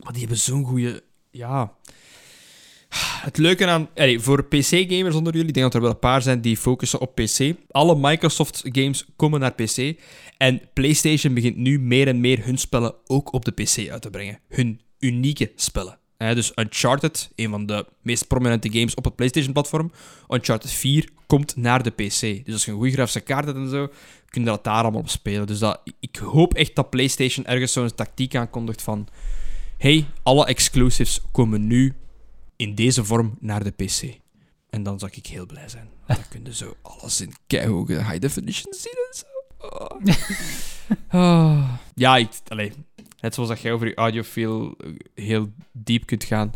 [0.03, 1.03] Maar die hebben zo'n goede.
[1.31, 1.73] Ja.
[3.21, 3.89] Het leuke aan...
[4.17, 7.15] voor PC-gamers onder jullie, ik denk dat er wel een paar zijn die focussen op
[7.15, 7.53] PC.
[7.71, 9.99] Alle Microsoft-games komen naar PC.
[10.37, 14.09] En PlayStation begint nu meer en meer hun spellen ook op de PC uit te
[14.09, 14.39] brengen.
[14.49, 15.99] Hun unieke spellen.
[16.17, 19.91] Dus Uncharted, een van de meest prominente games op het PlayStation-platform.
[20.29, 22.19] Uncharted 4 komt naar de PC.
[22.19, 23.89] Dus als je een goede grafische kaart hebt en zo,
[24.29, 25.47] kun je dat daar allemaal op spelen.
[25.47, 29.07] Dus dat, ik hoop echt dat PlayStation ergens zo'n tactiek aankondigt van...
[29.77, 31.93] Hey, alle exclusives komen nu
[32.55, 34.19] in deze vorm naar de PC.
[34.69, 35.89] En dan zou ik heel blij zijn.
[36.07, 39.25] Want dan kun je zo alles in keihoge high definition zien en zo.
[39.67, 40.01] Oh.
[41.07, 41.73] Ah.
[41.95, 42.71] Ja, ik, allee,
[43.19, 44.89] net zoals dat jij over je audiofiel eh,
[45.25, 46.53] heel diep kunt gaan.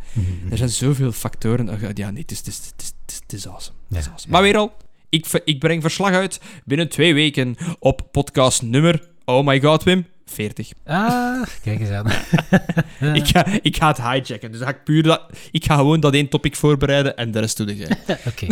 [0.49, 1.69] Er zijn zoveel factoren.
[1.69, 3.77] Oh, Ja, nee, het is, het is, het is, het awesome.
[3.87, 4.15] Ja.
[4.27, 4.73] Maar weer al,
[5.09, 10.05] ik, ik breng verslag uit binnen twee weken op podcast nummer, oh my god Wim,
[10.31, 10.69] 40.
[10.85, 12.11] Ah, kijk eens aan.
[13.15, 14.51] Ik, ga, ik ga het hijacken.
[14.51, 15.21] Dus ga ik, puur dat,
[15.51, 17.97] ik ga gewoon dat één topic voorbereiden en de rest doe jij.
[18.27, 18.47] Oké.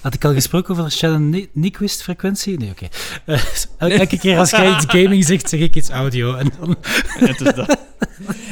[0.00, 2.58] Had ik al gesproken over de Shannon Ny- Nyquist-frequentie?
[2.58, 2.86] Nee, oké.
[3.24, 3.40] Eh,
[3.78, 6.34] el- elke keer als jij iets gaming zegt, zeg ik iets audio.
[6.34, 6.76] En dan...
[7.28, 7.78] Het is dat.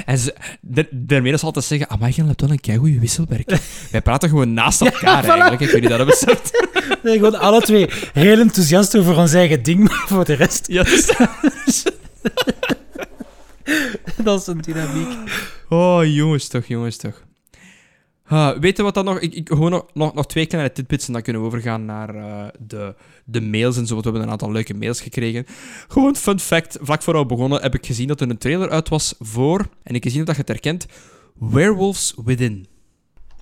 [0.06, 3.58] En ze, de- daarmee is altijd zeggen, amai, je hebt wel een keigoeie wisselwerk.
[3.90, 5.28] Wij praten gewoon naast elkaar voilà.
[5.28, 5.60] eigenlijk.
[5.60, 6.66] Ik weet niet dat dat beseft.
[7.02, 10.82] Nee, gewoon alle twee heel enthousiast over ons eigen ding, maar voor de rest, Ja,
[10.82, 10.92] het
[11.66, 11.84] is
[14.24, 14.40] dat.
[14.40, 15.08] is een dynamiek.
[15.68, 17.24] Oh, jongens toch, jongens toch.
[18.24, 19.20] Ah, weet je wat dan nog?
[19.20, 22.14] Ik, ik, gewoon nog, nog, nog twee kleine tidbits en dan kunnen we overgaan naar
[22.14, 22.94] eh, de,
[23.24, 23.92] de mails en zo.
[23.92, 25.46] Want we hebben een aantal leuke mails gekregen.
[25.88, 26.78] Gewoon fun fact.
[26.80, 29.94] Vlak voor we begonnen heb ik gezien dat er een trailer uit was voor, en
[29.94, 30.86] ik heb gezien dat je het herkent,
[31.34, 32.66] Werewolves Within.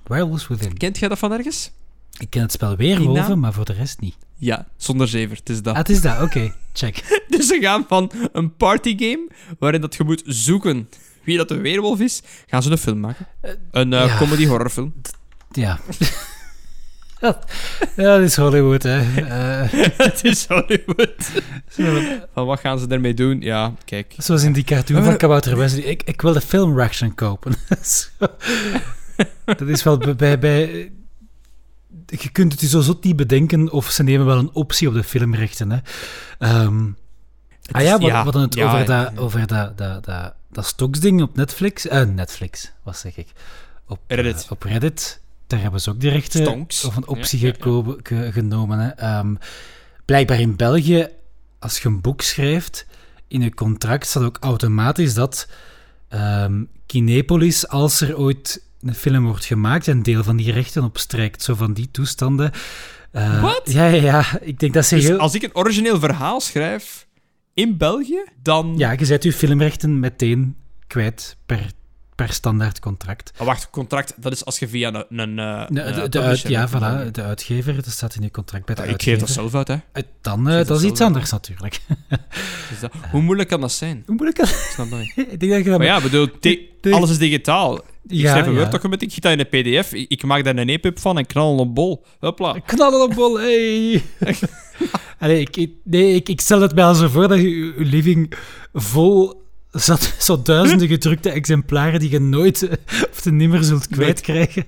[0.07, 0.77] Werewolves Within.
[0.77, 1.73] Kent jij dat van ergens?
[2.21, 2.77] Ik ken het spel?
[2.77, 4.17] Weerwolven, maar voor de rest niet.
[4.37, 5.37] Ja, zonder zever.
[5.37, 5.73] Het is dat.
[5.73, 6.23] Ah, het is dat.
[6.23, 7.03] Oké, check.
[7.29, 10.89] Dus ze gaan van een partygame, waarin dat je moet zoeken
[11.25, 13.27] wie dat de weerwolf is, gaan ze een film maken.
[13.71, 14.17] Een eh, ja.
[14.19, 14.93] comedy-horrorfilm.
[15.53, 15.81] Ja.
[17.97, 18.99] ja, dat is Hollywood, hè.
[19.23, 19.73] Eh,
[20.07, 21.15] Het is Hollywood.
[22.33, 23.41] Van wat gaan ze ermee doen?
[23.41, 24.15] Ja, kijk.
[24.17, 25.83] zoals in die cartoon van Kabouter Wesley.
[25.83, 27.55] Ik, ik wil de filmreaction kopen.
[29.45, 30.93] Dat is wel bij, bij-
[32.07, 34.95] je kunt het je zo zot niet bedenken of ze nemen wel een optie op
[34.95, 35.71] de filmrechten.
[35.71, 35.79] Hè.
[36.39, 36.85] Ehm,
[37.71, 41.37] ah ja, we we hadden het over, dat, over dat, dat, dat, dat Stoks-ding op
[41.37, 41.87] Netflix.
[41.89, 43.29] Eh, Netflix, wat zeg ik?
[43.87, 44.45] Op Reddit.
[44.45, 45.21] eh, op Reddit.
[45.47, 46.85] Daar hebben ze ook de rechten Stonks.
[46.85, 47.63] of een optie Ja, ja, ja.
[47.65, 48.79] geko- ge- genomen.
[48.79, 48.89] Hè.
[48.89, 49.35] Ehm,
[50.05, 51.09] blijkbaar in België,
[51.59, 52.87] als je een boek schrijft,
[53.29, 55.49] in je contract staat ook automatisch dat
[56.09, 61.43] ehm, Kinepolis, als er ooit een film wordt gemaakt, een deel van die rechten opstrijkt.
[61.43, 62.51] Zo van die toestanden.
[63.13, 63.63] Eh, Wat?
[63.65, 64.25] Ja, ja, ja.
[64.41, 65.19] Ik denk dat ze Dus heel...
[65.19, 67.07] als ik een origineel verhaal schrijf
[67.55, 68.75] in België, dan...
[68.77, 70.57] Ja, je zet je filmrechten meteen
[70.87, 71.67] kwijt per,
[72.15, 73.33] per standaard contract.
[73.39, 76.21] Oh, wacht, contract, dat is als je via een, een, eh, De, een de, de
[76.21, 78.93] publisher uit, ja, voilà, de uitgever, dat staat in je contract bij de Ja, ik
[78.93, 79.19] uitgever.
[79.19, 79.75] geef dat zelf uit, hè.
[79.93, 81.09] Eh, Dan, dat dat is iets uit.
[81.13, 81.81] anders natuurlijk.
[82.71, 84.03] Dus dat- Hoe moeilijk kan dat zijn?
[84.07, 85.13] Hoe moeilijk kan Ik snap dat niet.
[85.33, 85.79] Ik denk dat je dat...
[85.79, 86.29] Maar ja, bedoel,
[86.91, 87.81] alles is digitaal.
[88.07, 88.59] Ik Ja, schrijf een ja.
[88.59, 91.61] Word-document, ik giet dat in een pdf, ik, maak daar een EPUB van en knal
[91.61, 92.05] een bol.
[92.19, 92.59] Hopla.
[92.67, 94.03] Knallen op bol, hey.
[95.19, 97.85] Allee, ik, nee, ik, ik stel het mij al zo voor dat je je je
[97.85, 98.33] living
[98.73, 99.40] vol
[99.73, 104.65] zat, zo duizenden gedrukte exemplaren die je nooit eh, of te nimmer zult kwijtkrijgen.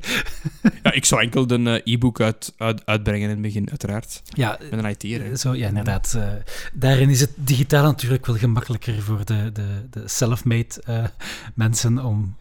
[0.82, 4.22] Ja, ik zou enkel de eh, e-book uit, uit, uitbrengen in het begin, uiteraard.
[4.24, 5.36] Ja, ben een IT'er, hè.
[5.36, 6.14] zo, ja, inderdaad.
[6.14, 6.28] eh,
[6.72, 11.05] daarin is het digitaal natuurlijk wel gemakkelijker voor de, de, de self-made eh,
[11.55, 12.34] mensen om...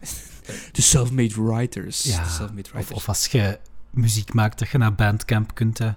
[0.72, 2.02] De self-made writers.
[2.02, 2.96] Ja, self-made Of, writers.
[2.96, 3.58] of als je
[3.90, 5.80] muziek maakt, dat je naar Bandcamp kunt.
[5.80, 5.90] eh,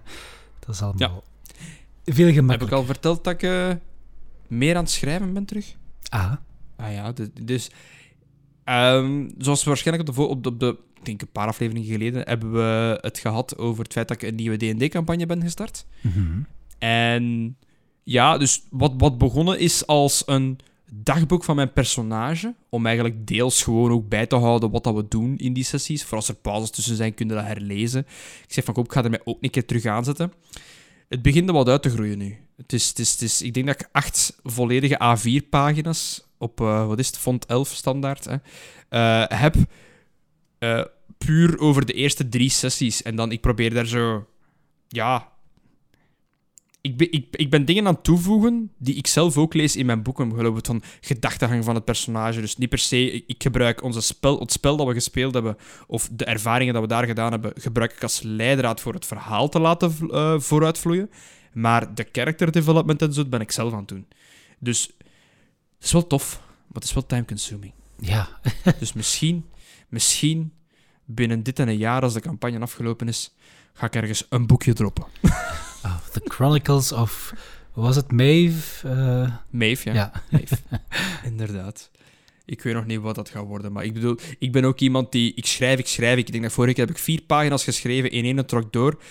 [0.59, 1.23] dat is allemaal
[2.05, 2.77] veel Heb ik gemakkelijker.
[2.77, 3.69] al verteld dat ik eh,
[4.47, 5.75] meer aan het schrijven ben terug?
[6.09, 6.33] Ah,
[6.75, 7.69] Ah ja, de- dus...
[8.63, 10.77] ehm, zoals waarschijnlijk op de, op de, op de...
[10.99, 14.29] Ik denk een paar afleveringen geleden hebben we het gehad over het feit dat ik
[14.29, 15.85] een nieuwe D&D-campagne ben gestart.
[16.01, 16.41] mhm.
[16.77, 17.57] En
[18.03, 20.59] ja, dus wat, wat begonnen is als een
[20.91, 25.07] dagboek van mijn personage, om eigenlijk deels gewoon ook bij te houden wat dat we
[25.07, 26.03] doen in die sessies.
[26.03, 28.01] Voor als er pauzes tussen zijn, kun je dat herlezen.
[28.47, 30.33] Ik zeg van, kom, ik ga er mij ook een keer terug aanzetten.
[31.09, 32.37] Het begint er wat uit te groeien nu.
[32.57, 36.87] Het is, het is, het is, ik denk dat ik acht volledige A4-pagina's op, eh,
[36.87, 38.35] wat is het, font 11 standaard, hè,
[38.89, 39.55] eh, heb.
[40.59, 40.83] eh,
[41.17, 43.01] puur over de eerste drie sessies.
[43.01, 44.27] En dan, ik probeer daar zo...
[44.87, 45.31] Ja,
[46.81, 50.03] ik ben, ik, ik ben dingen aan toevoegen die ik zelf ook lees in mijn
[50.03, 50.29] boeken.
[50.29, 52.41] Bijvoorbeeld van gedachtegang van het personage.
[52.41, 55.57] Dus niet per se, ik, ik gebruik onze spel, het spel dat we gespeeld hebben,
[55.87, 59.49] of de ervaringen dat we daar gedaan hebben, gebruik ik als leidraad voor het verhaal
[59.49, 59.91] te laten
[60.41, 61.09] vooruitvloeien.
[61.53, 64.07] Maar de character development en zo, ben ik zelf aan het doen.
[64.59, 64.94] Dus
[65.85, 67.73] is wel tof, maar het is wel time-consuming.
[67.99, 68.39] ja.
[68.79, 69.45] Dus misschien,
[69.89, 70.53] misschien
[71.05, 73.33] binnen dit en een jaar, als de campagne afgelopen is,
[73.73, 75.05] ga ik ergens een boekje droppen.
[75.83, 77.33] Oh, The Chronicles of...
[77.73, 78.89] Was het Maeve?
[78.89, 79.93] Eh, Maeve, ja.
[79.93, 80.11] ja.
[80.29, 80.57] Maeve.
[81.31, 81.89] Inderdaad.
[82.45, 85.11] Ik weet nog niet wat dat gaat worden, maar ik bedoel, ik ben ook iemand
[85.11, 85.33] die...
[85.33, 88.23] Ik schrijf, ik schrijf, ik denk dat vorige keer heb ik vier pagina's geschreven, in
[88.23, 89.01] één trok door,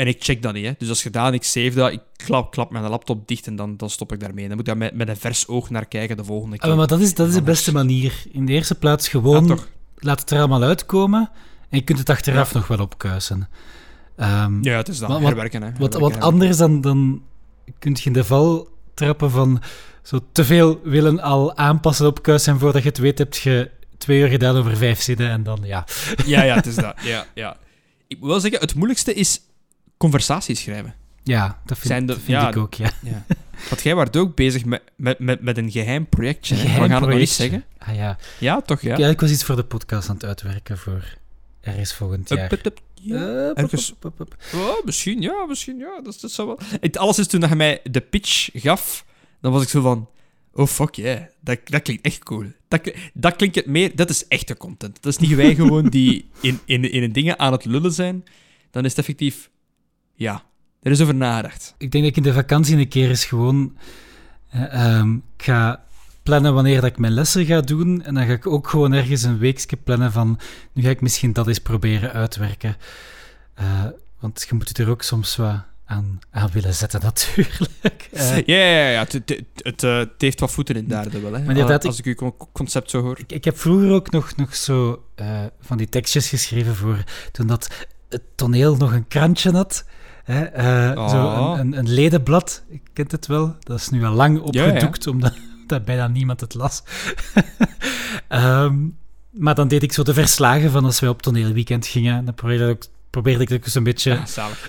[0.00, 0.72] en ik check dat niet, hè.
[0.78, 3.90] Dus als gedaan, ik save dat, ik klap, klap mijn laptop dicht en dan, dan
[3.90, 4.42] stop ik daarmee.
[4.48, 6.70] Dan moet ik daar met, met een vers oog naar kijken de volgende keer.
[6.70, 8.22] Ah, maar dat is, dat is de beste manier.
[8.32, 9.56] In de eerste plaats gewoon Ja,
[9.96, 11.30] laat het er allemaal uitkomen
[11.68, 13.48] en je kunt het achteraf nog wel opkuisen.
[14.16, 15.68] Ehm, Ja, het is wat- herwerken, hè.
[15.78, 17.22] wat, Herwerken, wat anders dan, dan
[17.78, 19.62] kun je in de val trappen van
[20.02, 24.20] zo te veel willen al aanpassen opkuisen en voordat je het weet heb je twee
[24.20, 25.86] uur gedaan over vijf zinnen en dan ja.
[26.26, 26.94] Ja, ja, het is dat.
[27.02, 27.56] Ja, ja.
[28.06, 29.40] Ik moet wel zeggen, het moeilijkste is
[30.04, 30.94] conversaties schrijven.
[31.22, 32.90] Ja, dat vind, Zijn de- dat vind ja, ik ook, ja.
[33.02, 33.24] Ja.
[33.68, 36.54] Want jij wordt ook bezig met, met, met, met een geheim projectje.
[36.54, 37.42] Geheim We gaan het nog niet projectje.
[37.42, 37.64] zeggen.
[37.78, 38.18] Ah ja.
[38.38, 38.80] Ja, toch?
[38.80, 38.96] Ja.
[38.98, 41.04] Ja, ik was iets voor de podcast aan het uitwerken voor
[41.60, 42.44] ergens volgend jaar.
[42.44, 42.80] Up, up, up.
[42.94, 43.46] Ja.
[43.48, 44.36] Pop, ergens- pop, pop, pop.
[44.54, 46.00] Oh, misschien, ja, misschien, ja.
[46.02, 46.58] Dat, dat zou wel...
[46.80, 49.04] Het, alles is toen dat je mij de pitch gaf,
[49.40, 50.08] dan was ik zo van...
[50.52, 51.22] Oh, fuck yeah.
[51.40, 52.44] Dat, dat klinkt echt cool.
[52.68, 53.96] Dat, dat klinkt het meer...
[53.96, 55.02] Dat is echte content.
[55.02, 58.24] Dat is niet wij gewoon die in, in, in dingen aan het lullen zijn.
[58.70, 59.50] Dan is het effectief...
[60.20, 60.42] Ja,
[60.82, 61.74] er is over nagedacht.
[61.78, 63.76] Ik denk dat ik in de vakantie een keer eens gewoon...
[64.50, 65.84] eh, ehm, ik ga
[66.22, 68.02] plannen wanneer dat ik mijn lessen ga doen.
[68.02, 70.38] En dan ga ik ook gewoon ergens een weekje plannen van...
[70.72, 72.76] Nu ga ik misschien dat eens proberen uitwerken.
[73.54, 73.84] Eh,
[74.18, 78.08] want je moet het er ook soms wat aan, aan willen zetten, natuurlijk.
[78.12, 78.98] Eh, Ja, ja, ja.
[79.00, 81.44] Het, het, het, het heeft wat voeten in aarde wel, hè.
[81.44, 81.54] Maar
[81.86, 83.18] Als ik uw con- concept zo hoor.
[83.18, 85.04] Ik, ik heb vroeger ook nog, nog zo
[85.60, 89.84] van die tekstjes geschreven voor toen dat het toneel nog een krantje had.
[90.30, 91.52] Hè, eh, Zo Oh.
[91.58, 93.56] een, een, een ledenblad, ik kent het wel.
[93.60, 95.34] Dat is nu al lang opgedoekt, omdat
[95.66, 96.82] dat bijna niemand het las.
[98.28, 98.76] Ehm,
[99.30, 102.24] maar dan deed ik zo de verslagen van als wij op toneelweekend gingen.
[102.24, 104.18] Dan probeerde ik, probeerde ik het ook eens een beetje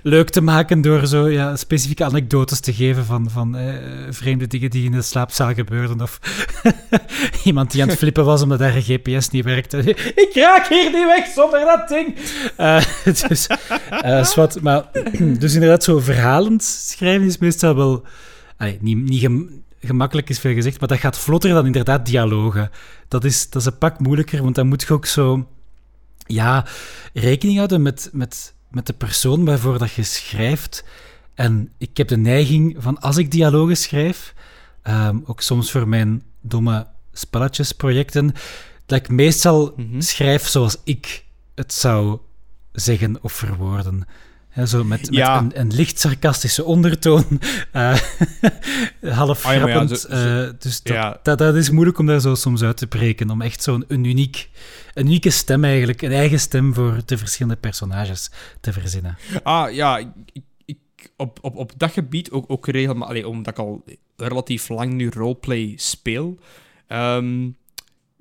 [0.03, 3.73] leuk te maken door zo ja, specifieke anekdotes te geven van, van eh,
[4.09, 6.01] vreemde dingen die in de slaapzaal gebeurden.
[6.01, 6.19] Of
[7.43, 9.77] iemand die aan het flippen was omdat een GPS niet werkte.
[10.25, 12.15] Ik raak hier niet weg zonder dat ding!
[12.55, 12.83] Eh,
[13.27, 13.47] dus,
[14.31, 14.85] zwart, maar,
[15.39, 18.05] dus inderdaad, zo verhalend schrijven is meestal wel...
[18.57, 22.69] allee, niet niet gem- gemakkelijk is veel gezegd, maar dat gaat vlotter dan inderdaad dialogen.
[23.07, 25.47] Dat is, dat is een pak moeilijker, want dan moet je ook zo...
[26.25, 26.65] Ja,
[27.13, 30.83] rekening houden met, met, met de persoon waarvoor dat je schrijft.
[31.33, 34.33] En ik heb de neiging van als ik dialogen schrijf,
[34.81, 38.33] ehm, ook soms voor mijn domme spelletjesprojecten,
[38.85, 40.01] dat ik meestal Mhm.
[40.01, 41.23] schrijf zoals ik
[41.55, 42.19] het zou
[42.71, 44.07] zeggen of verwoorden.
[44.65, 45.37] Zo met, met Ja.
[45.37, 47.25] een, een licht sarcastische ondertoon.
[49.01, 49.99] half ja, ja, grappend.
[49.99, 51.19] zo- zo- dus dat, ja.
[51.23, 53.29] dat, dat is moeilijk om daar zo soms uit te breken.
[53.29, 54.49] Om echt zo'n een uniek,
[54.93, 58.29] een unieke stem eigenlijk, een eigen stem voor de verschillende personages
[58.59, 59.17] te verzinnen.
[59.43, 60.07] Ah, ja, ik,
[60.65, 60.77] ik-
[61.17, 63.25] op, op, op dat gebied ook, ook regelmatig...
[63.25, 63.83] Omdat ik al
[64.17, 66.39] relatief lang nu roleplay speel...
[66.87, 67.49] ehm,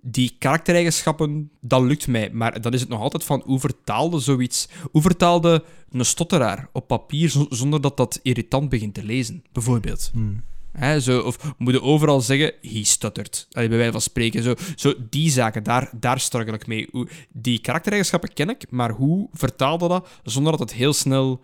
[0.02, 2.30] die karaktereigenschappen, dat lukt mij.
[2.30, 4.68] Maar dan is het nog altijd van, hoe vertaalde zoiets...
[4.90, 10.10] Hoe vertaalde een stotteraar op papier zo- zonder dat dat irritant begint te lezen, bijvoorbeeld?
[10.12, 10.42] Hmm.
[10.72, 13.46] Hè, zo, of moet je overal zeggen, he stuttert.
[13.50, 14.42] Allee, bij wijze van spreken.
[14.42, 16.88] Zo, zo die zaken, daar, daar struggle ik mee.
[16.90, 21.40] Hoe, die karaktereigenschappen ken ik, maar hoe vertaalde dat zonder dat het heel snel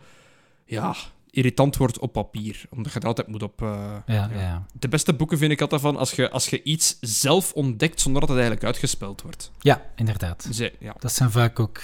[0.64, 0.96] ja,
[1.36, 2.62] irritant wordt op papier?
[2.70, 3.62] Omdat je er altijd moet op...
[3.62, 4.66] eh, Ja, ja.
[4.72, 8.20] De beste boeken vind ik altijd van als je, als je iets zelf ontdekt zonder
[8.20, 9.50] dat het eigenlijk uitgespeld wordt.
[9.58, 10.48] ja, inderdaad.
[10.52, 10.94] Ze, ja.
[10.98, 11.80] Dat zijn vaak ook...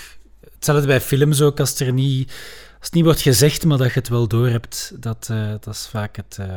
[0.54, 2.28] Hetzelfde bij films ook, als, er niet,
[2.78, 5.86] als het niet wordt gezegd, maar dat je het wel doorhebt, dat, eh, dat is
[5.90, 6.36] vaak het...
[6.40, 6.56] eh,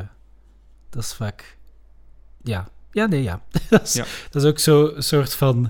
[0.89, 1.57] dat is vaak...
[2.43, 2.67] Ja.
[2.91, 3.41] Ja, nee, ja.
[3.69, 4.05] dat, is, Ja.
[4.29, 5.61] dat is ook zo een soort van...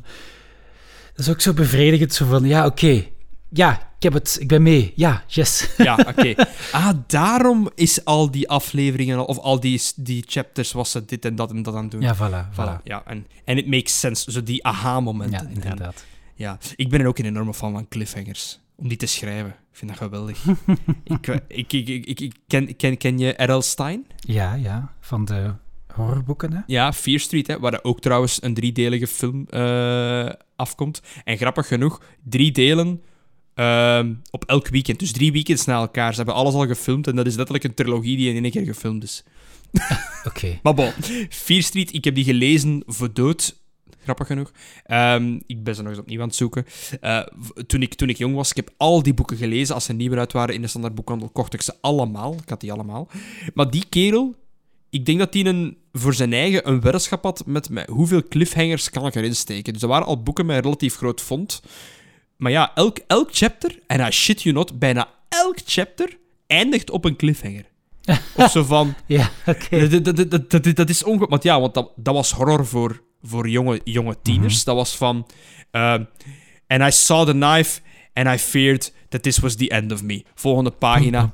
[1.15, 3.05] Dat is ook zo bevredigend, zo van, ja, oké.
[3.49, 4.93] Ja, heb het, ik ben mee.
[4.95, 5.69] Ja, yes.
[5.77, 6.33] Ja, oké.
[6.71, 11.35] Ah, daarom is al die afleveringen, of al die, die chapters, was ze dit en
[11.35, 12.01] dat en dat aan het doen.
[12.01, 12.79] Ja, voilà, voilà.
[12.79, 13.03] Voilà, ja.
[13.05, 14.31] En, en it makes sense.
[14.31, 15.39] Zo die aha-momenten.
[15.39, 16.05] Ja, En- inderdaad.
[16.35, 18.59] ja, ik ben er ook een enorme fan van cliffhangers.
[18.75, 19.49] Om die te schrijven.
[19.49, 20.45] Ik vind dat geweldig.
[21.03, 23.61] ik, eh, ik, ik, ik, ik, ik ken, ken, ken je R.L.
[23.61, 24.05] Stein?
[24.19, 25.53] Ja, ja, van de
[25.93, 26.59] horrorboeken, hè.
[26.65, 31.01] Ja, Fear Street, hè, waar er ook trouwens een driedelige film eh, afkomt.
[31.23, 33.01] En grappig genoeg, drie delen
[33.55, 34.99] ehm, op elk weekend.
[34.99, 36.11] Dus drie weekends na elkaar.
[36.11, 38.65] Ze hebben alles al gefilmd en dat is letterlijk een trilogie die in één keer
[38.65, 39.23] gefilmd is.
[40.29, 40.59] Oké.
[40.63, 40.91] Maar bon,
[41.29, 43.63] Fear Street, ik heb die gelezen voor dood.
[44.03, 44.51] Grappig genoeg.
[44.83, 46.65] Ehm, ik ben ze nog eens opnieuw aan het zoeken.
[47.01, 47.19] Eh,
[47.67, 49.75] toen, ik, toen ik jong was, ik heb al die boeken gelezen.
[49.75, 52.33] Als ze nieuw uit waren in de standaard boekhandel, kocht ik ze allemaal.
[52.33, 53.07] Ik had die allemaal.
[53.53, 54.35] Maar die kerel,
[54.89, 58.89] ik denk dat hij een, voor zijn eigen een weddenschap had met, met hoeveel cliffhangers
[58.89, 59.73] kan ik erin steken.
[59.73, 61.61] Dus er waren al boeken met een relatief groot font.
[62.37, 66.17] Maar ja, elk, elk chapter, en I shit you not, bijna elk chapter
[66.47, 67.65] eindigt op een cliffhanger.
[68.35, 68.95] Of zo van...
[69.05, 69.87] Ja, oké.
[69.87, 71.31] Dat, dat, dat, dat, is ongelooflijk.
[71.31, 74.63] Want ja, want dat, dat was horror voor, voor jonge, jonge tieners.
[74.63, 75.27] Dat was van...
[75.71, 76.03] ehm,
[76.67, 77.81] and I saw the knife
[78.13, 80.23] and I feared that this was the end of me.
[80.35, 81.33] Volgende pagina.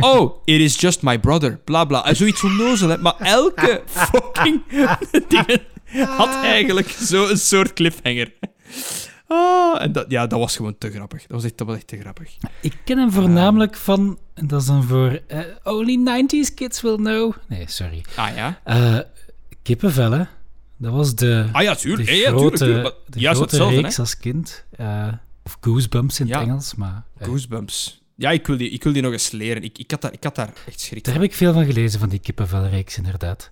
[0.00, 1.60] Oh, it is just my brother.
[1.64, 2.04] Bla bla.
[2.04, 2.98] En zoiets onnozel.
[2.98, 4.62] Maar elke fucking
[5.28, 5.62] ding
[6.06, 8.32] had eigenlijk zo'n soort cliffhanger.
[9.34, 11.20] Ah, en dat, ja, dat was gewoon te grappig.
[11.20, 12.36] Dat was echt, dat was echt te grappig.
[12.60, 16.96] Ik ken hem voornamelijk van, en dat is dan voor eh, Only 90s Kids Will
[16.96, 17.32] Know.
[17.48, 18.04] Nee, sorry.
[18.16, 18.60] Ah ja?
[18.64, 18.98] Eh
[19.62, 20.24] kippenvel, hè.
[20.76, 22.08] Dat was de, Ah ja, de tuurlijk.
[22.08, 22.82] Ja, ja, grote, tuurlijk, tuurlijk.
[22.82, 23.82] Maar de Juist grote hetzelfde, hè.
[23.82, 24.64] reeks als kind.
[24.70, 25.12] Eh,
[25.44, 26.38] of Goosebumps in Ja.
[26.38, 27.04] het Engels, maar...
[27.20, 28.02] Goosebumps.
[28.16, 29.62] Ja, ik wil die, ik wil die nog eens leren.
[29.62, 31.22] Ik, ik, had, daar, ik had daar echt schrik daar van.
[31.22, 33.50] heb ik veel van gelezen, van die kippenvelreeks, inderdaad.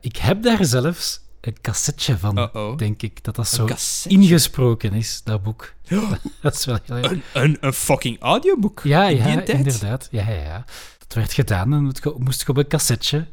[0.00, 3.68] Ik heb daar zelfs een cassetje van, denk ik, dat dat zo
[4.08, 5.72] ingesproken is, dat boek.
[6.42, 6.78] dat is wel.
[6.86, 8.80] Een, een, een fucking audioboek.
[8.84, 10.08] Ja, in inderdaad.
[10.10, 10.64] Ja, ja, ja.
[10.98, 11.82] Dat werd gedaan en
[12.18, 13.26] moest je op een cassetje,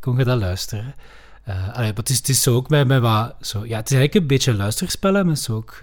[0.00, 0.94] kon je dat luisteren.
[1.44, 3.34] Eh allee, maar het is, het is zo ook met, met wat...
[3.40, 5.82] Zo, ja, het is eigenlijk een beetje luisterspellen met zo ook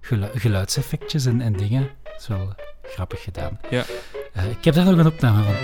[0.00, 1.90] gelu- geluidseffectjes en, en dingen.
[2.02, 3.60] Dat is wel grappig gedaan.
[3.70, 3.84] Ja.
[4.32, 5.54] Eh, ik heb daar nog een opname van.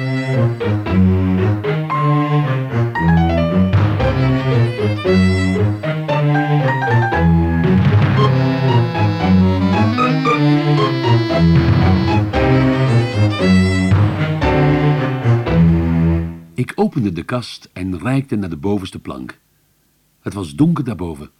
[16.57, 19.39] Ik opende de kast en reikte naar de bovenste plank.
[20.21, 21.31] Het was donker daarboven.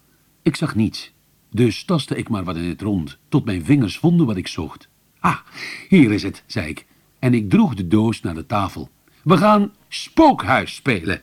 [0.43, 1.13] Ik zag niets.
[1.51, 4.89] Dus tastte ik maar wat in het rond, tot mijn vingers vonden wat ik zocht.
[5.21, 5.37] Ah,
[5.89, 6.87] hier is het, zei ik.
[7.19, 8.89] En ik droeg de doos naar de tafel.
[9.23, 11.23] We gaan spookhuis spelen.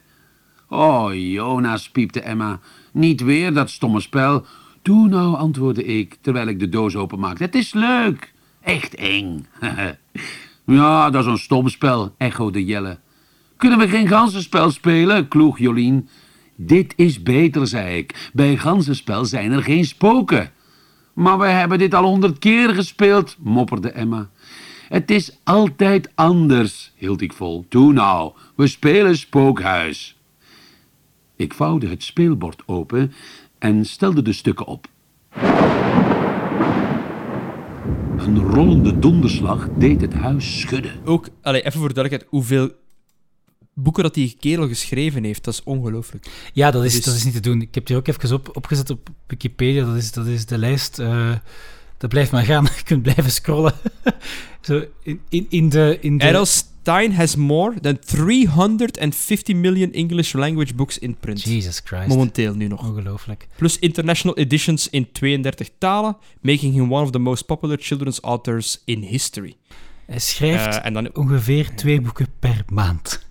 [0.69, 2.59] Oh, Jonas, piepte Emma.
[2.91, 4.45] Niet weer dat stomme spel.
[4.81, 7.43] Doe nou, antwoordde ik, terwijl ik de doos openmaakte.
[7.43, 8.33] Het is leuk.
[8.61, 9.45] Echt eng.
[10.65, 12.99] ja, dat is een stom spel, echode Jelle.
[13.63, 15.27] Kunnen we geen ganzenspel spelen?
[15.27, 16.09] kloeg Jolien.
[16.55, 18.29] Dit is beter, zei ik.
[18.33, 20.51] Bij ganzenspel zijn er geen spoken.
[21.13, 24.29] Maar we hebben dit al honderd keer gespeeld, mopperde Emma.
[24.89, 27.65] Het is altijd anders, hield ik vol.
[27.69, 30.17] Toe nou, we spelen spookhuis.
[31.35, 33.13] Ik vouwde het speelbord open
[33.59, 34.87] en stelde de stukken op.
[38.17, 40.91] Een rollende donderslag deed het huis schudden.
[41.05, 42.81] Ook, allee, even voor duidelijkheid, hoeveel
[43.73, 46.25] boeken dat die kerel geschreven heeft, dat is ongelooflijk.
[46.53, 47.61] Ja, dat is, Dus- dat is niet te doen.
[47.61, 49.85] Ik heb die ook even op, opgezet op Wikipedia.
[49.85, 50.99] Dat is, dat is de lijst...
[50.99, 51.31] eh,
[51.97, 52.63] dat blijft maar gaan.
[52.77, 53.73] Je kunt blijven scrollen.
[54.61, 55.97] Zo in, in, in de...
[56.01, 61.41] In de Errol Stein has more than 350 million English language books in print.
[61.41, 62.07] Jesus Christ.
[62.07, 62.87] Momenteel nu nog.
[62.89, 63.47] Ongelooflijk.
[63.55, 68.81] Plus international editions in 32 talen, making him one of the most popular children's authors
[68.85, 69.55] in history.
[70.05, 73.22] Hij schrijft Eh, en dan ongeveer twee boeken per maand.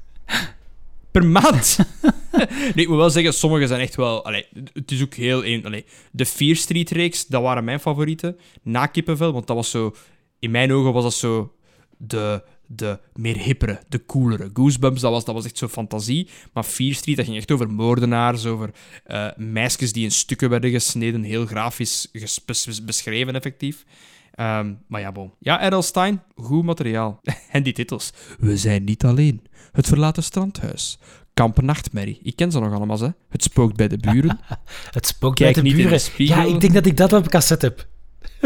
[1.12, 1.78] Per maand.
[2.74, 4.24] nee, ik moet wel zeggen, sommige zijn echt wel...
[4.24, 5.44] Allee, het is ook heel...
[5.44, 8.36] Een, allee, de Fear Street-reeks, dat waren mijn favorieten.
[8.62, 9.94] Na Kippenvel, want dat was zo...
[10.38, 11.52] In mijn ogen was dat zo
[11.98, 14.50] de, de meer hippere, de coolere.
[14.52, 16.28] Goosebumps, dat was, dat was echt zo fantasie.
[16.52, 18.70] Maar Fear Street, dat ging echt over moordenaars, over
[19.04, 21.22] eh meisjes die in stukken werden gesneden.
[21.22, 22.10] Heel grafisch
[22.84, 23.84] beschreven, effectief.
[24.33, 25.33] Ehm, maar ja, bon.
[25.39, 25.83] Ja, R.L.
[25.83, 27.20] Stein, goed materiaal.
[27.51, 28.12] en die titels.
[28.39, 29.43] We zijn niet alleen.
[29.72, 30.99] Het verlaten strandhuis.
[31.35, 32.20] Kamp Nachtmerrie.
[32.22, 33.09] Ik ken ze nog allemaal, hè.
[33.28, 34.41] Het spookt bij de buren.
[34.91, 36.01] Het spookt Kijk bij de buren.
[36.16, 37.87] ja, ik denk dat ik dat op cassette heb.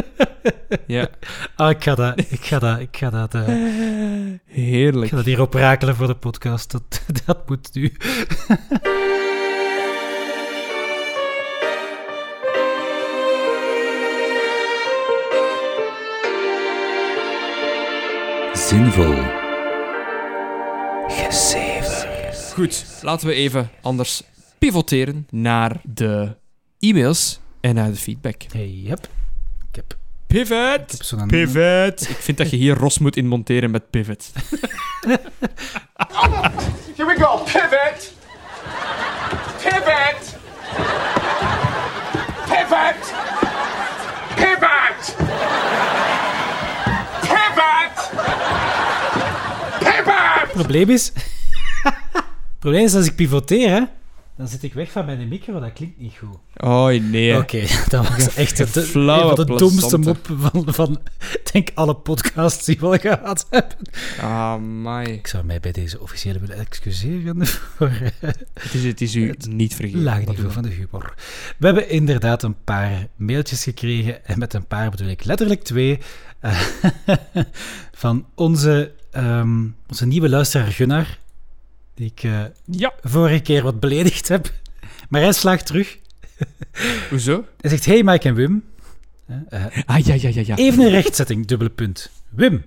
[0.87, 1.09] ja,
[1.57, 3.49] Ah, ik ga dat, ik ga dat, ik ga dat, eh,
[4.33, 5.11] ik heerlijk.
[5.11, 6.71] ga dat hier oprakelen voor de podcast.
[6.71, 7.93] Dat, dat moet nu.
[18.67, 19.15] Zinvol.
[22.55, 24.23] Goed, laten we even anders
[24.59, 26.37] pivoteren naar de
[26.79, 28.43] e-mails en naar de feedback.
[28.53, 29.09] Hey, yep.
[29.69, 29.97] Ik heb, ik
[30.27, 30.91] Pivot!
[30.91, 31.27] heb zo'n...
[31.27, 32.09] Pivot!
[32.09, 34.33] Ik vind dat je hier Ros moet in monteren met pivot.
[36.97, 37.37] Here we go.
[37.37, 38.15] Pivot.
[39.63, 40.39] Pivot.
[42.47, 43.15] Pivot.
[44.35, 45.15] Pivot.
[45.17, 45.17] Pivot.
[49.87, 51.13] Het probleem is...
[51.83, 51.95] Het
[52.59, 53.83] probleem is, als ik pivoteer, hè,
[54.37, 55.61] dan zit ik weg van mijn micro.
[55.61, 56.39] Dat klinkt niet goed.
[56.57, 57.39] Oh nee.
[57.39, 61.01] Oké, dat was echt het, flauwe van de domste mop van, van,
[61.53, 63.77] denk alle podcasts die we al gehad hebben.
[64.21, 65.05] Ah, my.
[65.05, 67.89] Ik zou mij bij deze officiële willen excuseren voor
[68.21, 70.03] eh, Het is, het is u niet vergeten.
[70.03, 71.15] laag niveau van de humor.
[71.59, 75.99] We hebben inderdaad een paar mailtjes gekregen, en met een paar bedoel ik letterlijk twee,
[76.41, 76.61] eh,
[77.93, 81.19] van onze, ehm, onze nieuwe luisteraar Gunnar,
[81.95, 82.51] die ik we?
[82.65, 82.93] Ja.
[83.03, 84.53] vorige keer wat beledigd heb.
[85.09, 85.99] Maar hij slaagt terug.
[87.11, 87.45] Hoezo?
[87.61, 88.65] Hij zegt, hey Mike en Wim.
[89.49, 90.57] Eh, Ah, ja, ja, ja, ja.
[90.57, 92.11] Even een rechtzetting, dubbele punt.
[92.29, 92.65] Wim.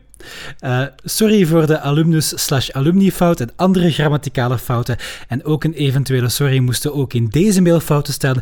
[0.59, 4.97] Eh, sorry voor de alumnus slash alumni-fout en andere grammaticale fouten.
[5.27, 8.39] En ook een eventuele sorry moesten ook in deze mail fouten staan.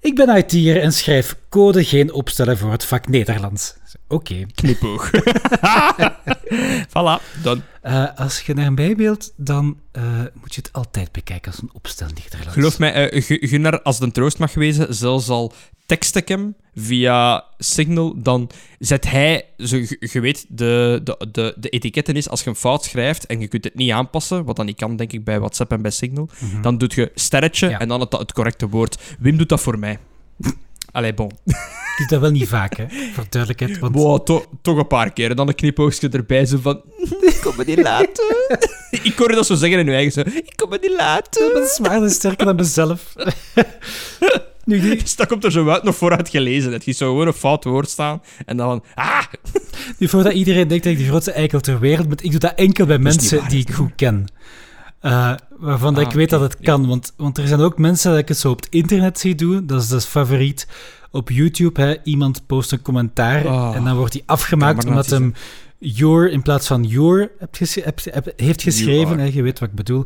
[0.00, 3.74] Ik ben IT'er en schrijf code geen opstellen voor het vak Nederlands.
[4.08, 4.46] Oké.
[4.54, 5.10] Knipoog.
[6.88, 7.62] voilà, dan.
[7.82, 10.02] Eh, als je naar mij wilt, dan eh,
[10.40, 12.06] moet je het altijd bekijken als een opstel.
[12.46, 15.52] Geloof mij, Gu- Gunnar, als het een troost mag wezen, zelfs al
[15.86, 21.68] tekst ik hem via Signal, dan zet hij, zo, je, weet, de, de, de, de
[21.68, 24.66] etiketten is, als je een fout schrijft en je kunt het niet aanpassen, wat dan
[24.66, 26.28] niet kan, denk ik, bij WhatsApp en bij Signal,
[26.62, 27.78] dan doet je sterretje Ja.
[27.78, 29.02] en dan het, het correcte woord.
[29.18, 29.98] Wim doet dat voor mij.
[30.94, 31.30] Allee, bon.
[31.94, 32.84] Ik doe dat wel niet vaak, hè,
[33.14, 33.78] voor duidelijkheid.
[33.78, 35.30] Want Wow, to- toch een paar keer.
[35.30, 36.82] En dan een knipoogstje erbij, zo van...
[37.20, 38.24] Ik kom me niet laten.
[39.02, 40.20] ik hoorde dat zo zeggen in uw eigen zo...
[40.20, 41.52] Ik kom me niet laten.
[41.54, 43.12] dat is zwaarder sterker dan mezelf.
[44.64, 46.72] nu, dat komt er zo uit nog vooruit gelezen.
[46.72, 48.22] Het is zo gewoon een fout woord staan.
[48.46, 48.84] En dan van...
[48.94, 49.24] Ah!
[49.98, 52.54] Nu, voordat iedereen denkt dat ik de grootste eikel ter wereld ben, ik doe dat
[52.54, 54.26] enkel bij is mensen waar, die ik goed ken.
[55.04, 56.86] Eh, waarvan dat Ah, ik weet dat het kan.
[56.86, 59.66] Want, want er zijn ook mensen dat ik het zo op het internet zie doen.
[59.66, 60.66] Dat is dus favoriet.
[61.10, 65.34] Op YouTube, hè, iemand post een commentaar Oh, en dan wordt die afgemaakt omdat hem
[65.78, 69.18] your in plaats van your hebt hebt- hebt- heeft geschreven.
[69.18, 70.04] Hè, je weet wat ik bedoel.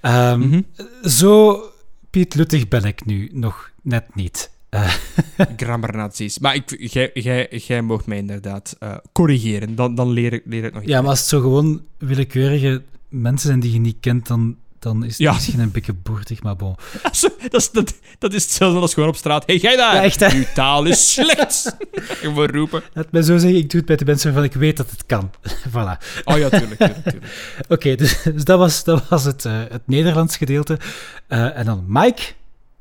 [0.00, 0.60] Ehm, Mhm.
[1.02, 1.62] Zo
[2.10, 4.50] Piet Luttig ben ik nu nog net niet.
[5.56, 6.38] Grammarnazi's.
[6.38, 9.74] Maar jij, jij, jij mag mij inderdaad eh, corrigeren.
[9.74, 12.82] Dan, dan leer, ik, leer ik nog iets Ja, maar als het zo gewoon willekeurige
[13.12, 15.32] mensen zijn die je niet kent, dan, dan is het Ja.
[15.32, 16.74] misschien een beetje boertig, maar bon.
[17.50, 19.46] dat, is, dat, dat is hetzelfde als gewoon op straat.
[19.46, 19.94] hey, jij daar!
[19.94, 20.36] Ja, echt, hè?
[20.36, 21.76] Uw taal is slecht!
[22.22, 22.82] Gewoon roepen.
[22.92, 25.06] Laat mij zo zeggen, ik doe het bij de mensen waarvan ik weet dat het
[25.06, 25.30] kan.
[25.74, 25.98] voilà.
[26.24, 27.64] Oh ja, tuurlijk, tuurlijk, tuurlijk.
[27.68, 30.78] Oké, dus, dus dat was, dat was het, eh, het Nederlands gedeelte.
[31.26, 32.22] Eh, en dan Mike,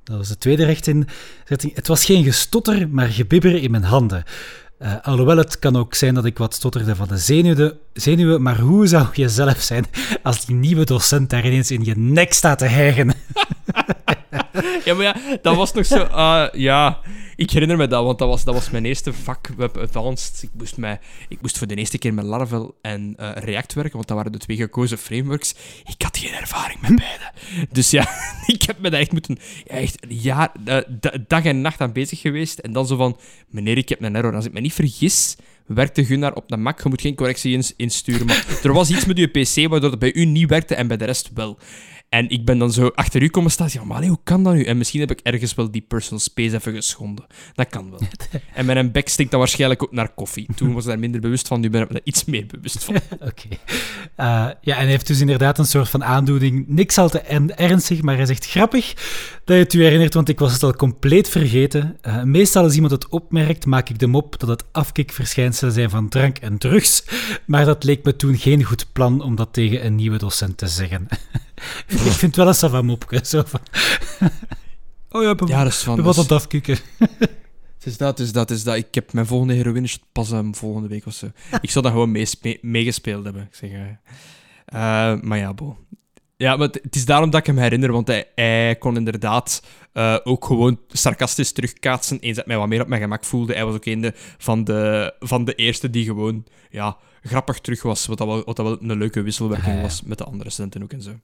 [0.03, 1.07] dat was de tweede recht in.
[1.73, 4.23] Het was geen gestotter, maar gebibber in mijn handen.
[4.81, 8.59] Eh, alhoewel het kan ook zijn dat ik wat stotterde van de zenuwen, zenuwen, maar
[8.59, 9.85] hoe zou je zelf zijn
[10.23, 13.13] als die nieuwe docent daar ineens in je nek staat te hijgen?
[14.85, 15.97] Ja, maar ja, dat was nog zo...
[16.03, 16.97] ah, ja,
[17.35, 20.43] Ik herinner me dat, want dat was, dat was mijn eerste vak Web Advanced.
[20.43, 23.93] Ik moest, mij, ik moest voor de eerste keer met Laravel en eh, React werken,
[23.93, 25.55] want dat waren de twee gekozen frameworks.
[25.95, 27.31] Ik had geen ervaring met beide.
[27.71, 28.09] Dus ja,
[28.55, 29.37] ik heb me daar echt moeten...
[29.67, 32.59] Echt een jaar, eh, da- dag en nacht aan bezig geweest.
[32.59, 33.17] En dan zo van,
[33.47, 34.35] meneer, ik heb een error.
[34.35, 35.35] Als ik me niet vergis,
[35.67, 36.83] werkte Gunnar op de Mac.
[36.83, 38.25] Je moet geen correctie ins- insturen.
[38.25, 40.97] Maar er was iets met uw PC waardoor het bij u niet werkte en bij
[40.97, 41.57] de rest wel.
[42.11, 43.67] En ik ben dan zo achter u komen staan.
[43.71, 44.63] Ja, maar allee, hoe kan dat nu?
[44.63, 47.25] En misschien heb ik ergens wel die personal space even geschonden.
[47.53, 47.99] Dat kan wel.
[48.53, 50.47] En mijn bek stinkt dan waarschijnlijk ook naar koffie.
[50.55, 52.83] Toen was ik daar minder bewust van, nu ben ik me daar iets meer bewust
[52.83, 52.95] van.
[53.29, 53.47] Oké.
[54.15, 54.25] Eh,
[54.61, 56.67] ja, en hij heeft dus inderdaad een soort van aandoening.
[56.67, 57.19] Niks al te
[57.55, 58.93] ernstig, maar hij zegt grappig
[59.45, 61.97] dat je het u herinnert, want ik was het al compleet vergeten.
[62.01, 66.09] Eh, meestal als iemand het opmerkt, maak ik de mop dat het afkikverschijnselen zijn van
[66.09, 67.03] drank en drugs.
[67.45, 70.67] Maar dat leek me toen geen goed plan om dat tegen een nieuwe docent te
[70.67, 71.07] zeggen.
[71.87, 73.19] ik vind het wel een savant mopje.
[73.23, 73.59] Zo van...
[75.11, 76.01] oh ja, Ja, dat is van...
[76.01, 76.77] wat aan het afkikken.
[77.81, 78.75] Het is dat, het is dat, het is dat.
[78.75, 81.31] Ik heb mijn volgende heroïne pas ehm, volgende week of zo.
[81.61, 82.11] Ik zou dat gewoon
[82.61, 83.43] meegespeeld hebben.
[83.43, 83.81] Ik zeg, eh.
[84.65, 85.77] Eh, maar ja, bo.
[86.41, 89.63] Ja, maar het, is daarom dat ik hem herinner, want hij, hij kon inderdaad
[89.93, 93.53] eh, ook gewoon sarcastisch terugkaatsen eens dat mij wat meer op mijn gemak voelde.
[93.53, 97.81] Hij was ook een de, van, de, van de eerste die gewoon ja, grappig terug
[97.81, 99.81] was, wat dat wel, wat dat wel een leuke wisselwerking Ah, ja.
[99.81, 101.19] was met de andere studenten ook en zo.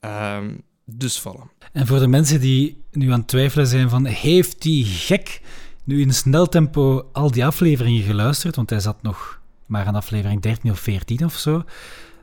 [0.00, 1.70] Ehm, dus voilà.
[1.72, 5.40] En voor de mensen die nu aan het twijfelen zijn van, heeft die gek
[5.84, 8.56] nu in snel tempo al die afleveringen geluisterd?
[8.56, 11.64] Want hij zat nog maar aan aflevering 13 of 14 of zo,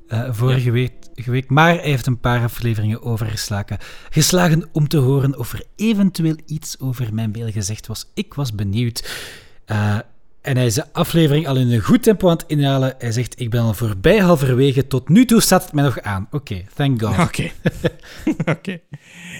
[0.07, 0.93] eh, vorige week,
[1.25, 1.49] week.
[1.49, 3.77] Maar hij heeft een paar afleveringen overgeslagen
[4.09, 8.11] geslagen om te horen of er eventueel iets over mijn mail gezegd was.
[8.13, 9.09] Ik was benieuwd.
[9.65, 9.97] Eh,
[10.43, 12.95] en hij is de aflevering al in een goed tempo aan het inhalen.
[12.97, 14.87] Hij zegt, ik ben al voorbij halverwege.
[14.87, 16.27] Tot nu toe staat het mij nog aan.
[16.31, 17.19] Oké, thank God.
[17.19, 17.51] Oké.
[18.55, 18.79] Oké.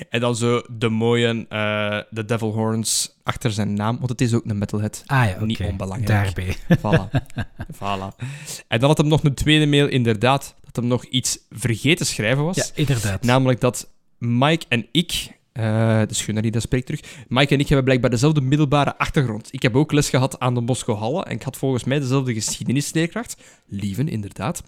[0.10, 4.34] En dan zo de mooie, eh, de Devil Horns achter zijn naam, want het is
[4.34, 5.04] ook een metalhead.
[5.06, 5.46] Ah ja, oké.
[5.46, 6.08] Niet onbelangrijk.
[6.08, 6.56] Daarbij.
[6.78, 7.10] Voilà.
[7.80, 8.26] voilà.
[8.68, 12.44] En dan had hem nog een tweede mail, inderdaad, dat hem nog iets vergeten schrijven
[12.44, 12.56] was.
[12.56, 13.24] Ja, inderdaad.
[13.24, 17.86] Namelijk dat Mike en ik, eh de die dat spreekt terug, Mike en ik hebben
[17.86, 19.48] blijkbaar dezelfde middelbare achtergrond.
[19.52, 22.34] Ik heb ook les gehad aan de Moskou Halle en ik had volgens mij dezelfde
[22.34, 23.36] geschiedenisleerkracht.
[23.68, 24.64] Lieven, inderdaad.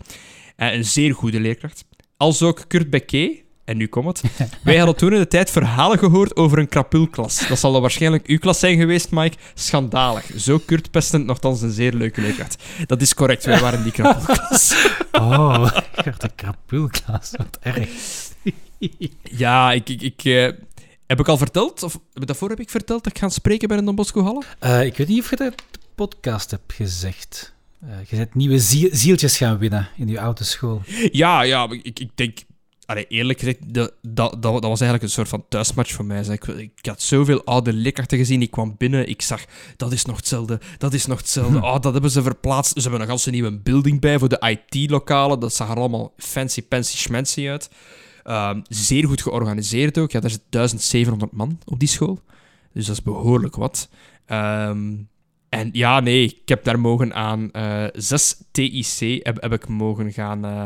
[0.55, 1.85] Eh, een zeer goede leerkracht.
[2.17, 3.43] Als ook Kurt Becquet.
[3.65, 4.23] En nu komt het.
[4.63, 7.47] Wij hadden toen in de tijd verhalen gehoord over een krapulklas.
[7.47, 9.37] Dat zal dan waarschijnlijk uw klas zijn geweest, Mike.
[9.53, 10.25] Schandalig.
[10.37, 12.63] Zo Kurt pestend, nogthans een zeer leuke leerkracht.
[12.85, 14.73] Dat is correct, wij waren die krapulklas.
[15.11, 17.31] Oh, ik een krapulklas.
[17.31, 17.89] Wat erg.
[19.21, 19.89] Ja, ik...
[19.89, 20.49] ik, ik eh,
[21.07, 23.85] heb ik al verteld, of daarvoor heb ik verteld dat ik ga spreken bij een
[23.85, 24.43] Don Bosco Halle?
[24.59, 27.53] Eh, ik weet niet of je dat de podcast hebt gezegd.
[27.81, 30.81] Eh, je bent nieuwe ziel- zieltjes gaan winnen in je oude school.
[31.11, 32.37] Ja, ja, ik, ik denk...
[32.85, 36.23] Allee, eerlijk gezegd, de, dat, dat, dat was eigenlijk een soort van thuismatch voor mij.
[36.25, 38.41] Ik, ik had zoveel oude leerkrachten gezien.
[38.41, 39.41] Ik kwam binnen, ik zag,
[39.77, 41.57] dat is nog hetzelfde, dat is nog hetzelfde.
[41.61, 42.73] Oh, dat hebben ze verplaatst.
[42.75, 45.39] Ze hebben een ganse nieuwe building bij voor de IT-lokalen.
[45.39, 47.69] Dat zag er allemaal fancy, fancy, schmancy uit.
[48.25, 50.11] Ehm, zeer goed georganiseerd ook.
[50.11, 52.19] Ja, daar zit 1700 man op die school.
[52.73, 53.89] Dus dat is behoorlijk wat.
[54.25, 54.93] Ehm,
[55.49, 60.13] en ja, nee, ik heb daar mogen aan eh 6 TIC heb, heb ik mogen
[60.13, 60.65] gaan eh,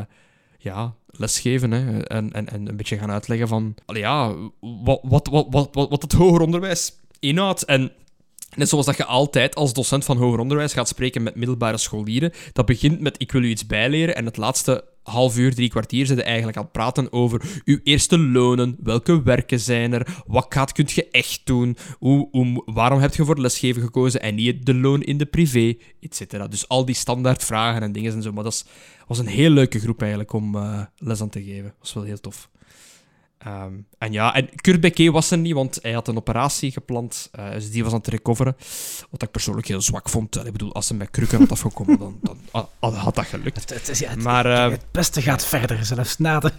[0.57, 1.71] ja, lesgeven.
[1.71, 5.69] Hè, en, en, en een beetje gaan uitleggen van allee, ja, wat, wat, wat, wat,
[5.71, 7.65] wat, wat het hoger onderwijs inhoudt.
[7.65, 7.91] En
[8.55, 12.31] net zoals dat je altijd als docent van hoger onderwijs gaat spreken met middelbare scholieren,
[12.53, 16.05] dat begint met ik wil u iets bijleren en het laatste half uur, drie kwartier
[16.05, 20.91] zitten eigenlijk het praten over uw eerste lonen, welke werken zijn er, wat gaat, kunt
[20.91, 25.17] je echt doen, hoe, waarom heb je voor lesgeven gekozen en niet de loon in
[25.17, 26.47] de privé, et cetera.
[26.47, 28.31] Dus al die standaard vragen en dingen en zo.
[28.31, 28.65] Maar dat
[29.07, 31.63] was een heel leuke groep eigenlijk om eh, les aan te geven.
[31.63, 32.49] Dat was wel heel tof.
[33.39, 37.29] Ehm, en ja, en Kurt was er niet, want hij had een operatie gepland.
[37.31, 38.55] eh, dus die was aan het recoveren.
[39.09, 40.45] Wat ik persoonlijk heel zwak vond.
[40.45, 42.19] Ik bedoel, als hij met krukken had afgekomen, dan,
[42.79, 43.69] dan had dat gelukt.
[43.69, 46.51] Het, ja, het, Maar eh, het beste gaat verder, zelfs na, de,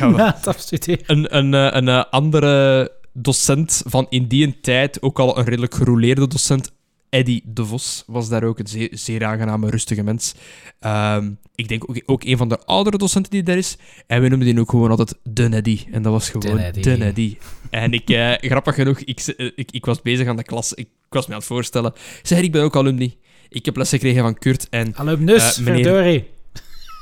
[0.16, 1.02] na het afstuderen.
[1.06, 5.74] een, een, eh, een eh, andere docent van in die tijd, ook al een redelijk
[5.74, 6.72] gerouleerde docent,
[7.10, 10.34] Eddy de Vos, was daar ook een zeer, zeer aangename, rustige mens.
[10.80, 13.76] Ehm, ik denk ook, ook een van de oudere docenten die daar is.
[14.06, 15.80] En we noemden die ook gewoon altijd de Eddy.
[15.92, 17.02] En dat was gewoon De de Eddy.
[17.04, 17.36] Eddy.
[17.70, 20.72] En ik, eh, grappig genoeg, ik, eh, ik, ik was bezig aan de klas.
[20.74, 21.92] Ik, ik was me aan het voorstellen.
[22.22, 23.16] Zei, ik ben ook alumni.
[23.48, 26.24] Ik heb les gekregen van Kurt en Alumnus, Eh, meneer- verdorie.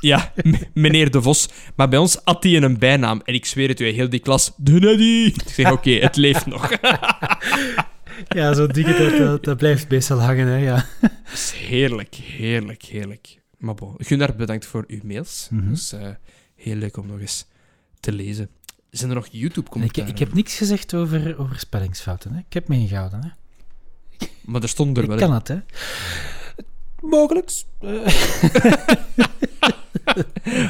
[0.01, 0.33] ja,
[0.75, 1.49] meneer De Vos.
[1.77, 3.21] Maar bij ons had hij een bijnaam.
[3.25, 5.33] En ik zweer het u, heel die klas, de Neddy.
[5.35, 6.71] Ik zeg, oké, het leeft nog.
[8.29, 10.87] Ja, zo'n ding, dat, dat, blijft meestal hangen, hè, ja.
[11.33, 13.41] Is heerlijk, heerlijk, heerlijk.
[13.59, 15.49] Maar bon, Gunnar, bedankt voor uw mails.
[15.51, 16.09] Dat is eh,
[16.55, 17.47] heel leuk om nog eens
[18.01, 18.49] te lezen.
[18.91, 20.11] Zijn er nog Ik, YouTube-commentaren?
[20.11, 22.39] ik heb niks gezegd over, over spellingsfouten, hè.
[22.39, 23.29] Ik heb me ingehouden, hè.
[24.51, 25.35] Maar er stond er Ik wel kan in.
[25.35, 25.59] het, hè.
[27.01, 27.67] Mogelijks.
[27.81, 27.91] Eh,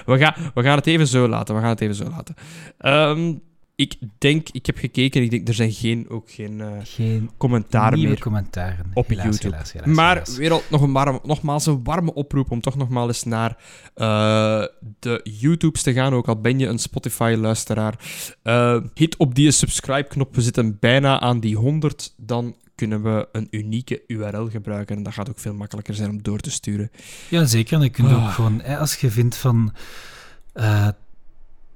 [0.07, 1.55] We gaan, we gaan het even zo laten.
[1.55, 2.35] We gaan het even zo laten.
[2.79, 3.35] Ehm,
[3.77, 7.99] ik denk, ik heb gekeken, ik denk, er zijn geen, ook geen eh, geen commentaar
[7.99, 8.91] meer commentaren.
[8.95, 9.49] op Helaas, YouTube.
[9.53, 13.09] helaas, helaas, maar weer al nog een warm, nogmaals een warme oproep om toch nogmaals
[13.09, 13.57] eens naar
[13.95, 14.65] eh,
[14.99, 16.13] de YouTubes te gaan.
[16.15, 17.99] Ook al ben je een Spotify-luisteraar.
[18.43, 20.35] Eh, hit op die subscribe-knop.
[20.35, 22.15] We zitten bijna aan die 100.
[22.17, 24.97] Dan kunnen we een unieke URL gebruiken.
[24.97, 26.91] En dat gaat ook veel makkelijker zijn om door te sturen.
[27.29, 27.77] Ja, zeker.
[27.77, 28.35] En je kunt ook Ah.
[28.35, 29.73] gewoon, als je vindt van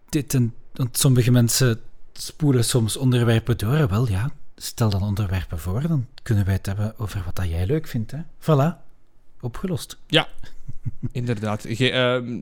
[0.08, 1.80] dit en want sommige mensen
[2.22, 3.88] spoelen soms onderwerpen door.
[3.88, 7.66] Wel ja, stel dan onderwerpen voor, dan kunnen wij het hebben over wat dat jij
[7.66, 8.10] leuk vindt.
[8.10, 8.18] Hè?
[8.40, 8.76] Voilà,
[9.40, 9.98] opgelost.
[11.12, 11.64] Inderdaad.
[11.68, 12.40] Ge- ehm,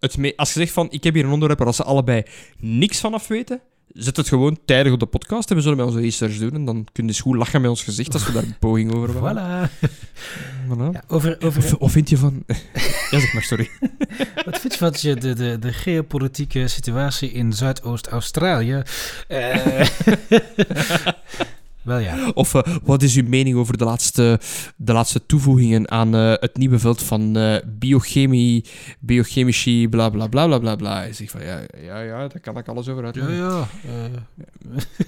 [0.00, 2.22] het als je zegt van, ik heb hier een onderwerp waar ze allebei
[2.58, 3.60] niks van af weten,
[3.92, 6.54] zet het gewoon tijdig op de podcast en we zullen met onze research doen.
[6.54, 8.92] En dan kun je eens goed lachen met ons gezicht als we daar een poging
[8.94, 9.34] over hebben.
[9.34, 9.70] Voilà.
[10.68, 10.92] Voilà.
[10.92, 12.44] Ja, over, over, Of, of vind je van...
[13.10, 13.70] ja, zeg maar, sorry.
[14.44, 18.82] wat vind je van je- de, de, de geopolitieke situatie in Zuidoost-Australië?
[19.28, 19.86] Eh,
[21.88, 22.30] wel ja.
[22.34, 24.40] Of eh, wat is uw mening over de laatste,
[24.76, 28.64] de laatste toevoegingen aan eh, het nieuwe veld van eh, biochemie,
[29.00, 31.02] biochemici, bla bla bla bla bla bla.
[31.02, 33.34] Je zegt van, ja, ja, ja, daar kan ik alles over uitleggen.
[33.34, 33.68] ja.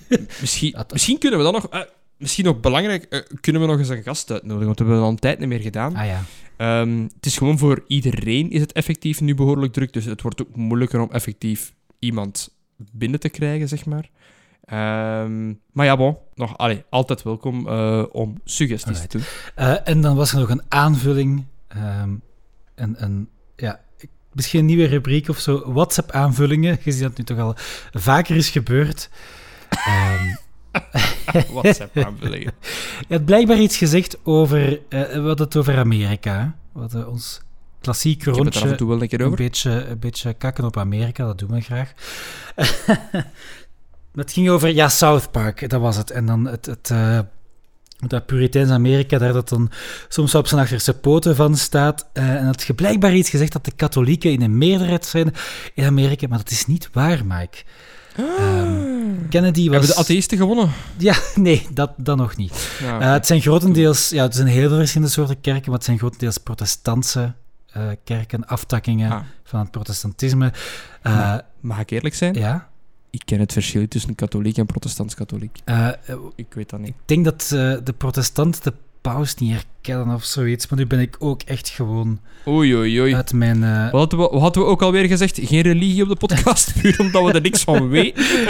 [0.41, 1.69] Misschien, Ja, dat- misschien kunnen we dan nog...
[2.17, 5.17] misschien nog belangrijk, kunnen we nog eens een gast uitnodigen, want we hebben al een
[5.19, 5.95] tijd niet meer gedaan.
[5.97, 6.23] ah ja.
[6.57, 10.41] Ehm, het is gewoon voor iedereen is het effectief nu behoorlijk druk, dus het wordt
[10.43, 12.55] ook moeilijker om effectief iemand
[12.93, 14.11] binnen te krijgen, zeg maar.
[14.71, 19.11] Ehm, maar ja, bon, nog, allee, altijd welkom eh, om suggesties Alright.
[19.11, 19.27] te doen.
[19.55, 21.45] Eh, en dan was er nog een aanvulling.
[21.69, 22.11] ehm
[22.75, 23.81] een, ja,
[24.33, 25.73] misschien een nieuwe rubriek of zo.
[25.73, 27.55] WhatsApp-aanvullingen, gezien dat nu toch al
[27.93, 29.11] vaker is gebeurd.
[29.69, 30.35] Ehm,
[31.55, 32.53] WhatsApp-aanvullingen.
[33.09, 34.81] je had blijkbaar iets gezegd over...
[34.89, 36.57] eh we hadden het over Amerika.
[36.73, 37.41] hadden ons
[37.81, 38.77] klassiek Ik heb het af en rondje...
[38.77, 41.93] toe wel een keer Een beetje, een beetje kakken op Amerika, dat doen we graag.
[44.15, 46.11] het ging over, ja, South Park, dat was het.
[46.11, 47.19] En dan het, het, eh,
[48.07, 49.71] dat Puriteins Amerika, daar dat dan
[50.09, 52.09] soms op zijn achterste poten van staat.
[52.13, 55.33] Eh, en had je blijkbaar iets gezegd dat de katholieken in een meerderheid zijn
[55.75, 57.59] in Amerika, maar dat is niet waar, Mike.
[58.17, 59.71] Ehm, Kennedy was...
[59.77, 60.71] Hebben de atheïsten gewonnen?
[60.97, 62.77] Ja, nee, dat, dat nog niet.
[62.83, 65.85] Ja, Eh, het zijn grotendeels, ja, het zijn heel veel verschillende soorten kerken, maar het
[65.85, 67.33] zijn grotendeels protestantse
[67.73, 69.21] eh, kerken, aftakkingen Ah.
[69.45, 70.53] van het protestantisme.
[71.03, 72.35] Eh, Maar- Mag ik eerlijk zijn?
[72.35, 72.69] ja,
[73.11, 75.59] Ik ken het verschil tussen katholiek en protestants-katholiek.
[75.65, 75.95] eh, eh,
[76.35, 76.89] Ik weet dat niet.
[76.89, 80.99] ik denk dat eh, de protestanten de paus niet herkennen of zoiets, maar nu ben
[81.01, 83.15] ik ook echt gewoon Oei, oei, oei.
[83.15, 83.61] uit mijn...
[83.91, 85.39] Wat hadden, we, wat hadden we ook alweer gezegd?
[85.43, 88.25] Geen religie op de podcast, puur omdat we er niks van weten.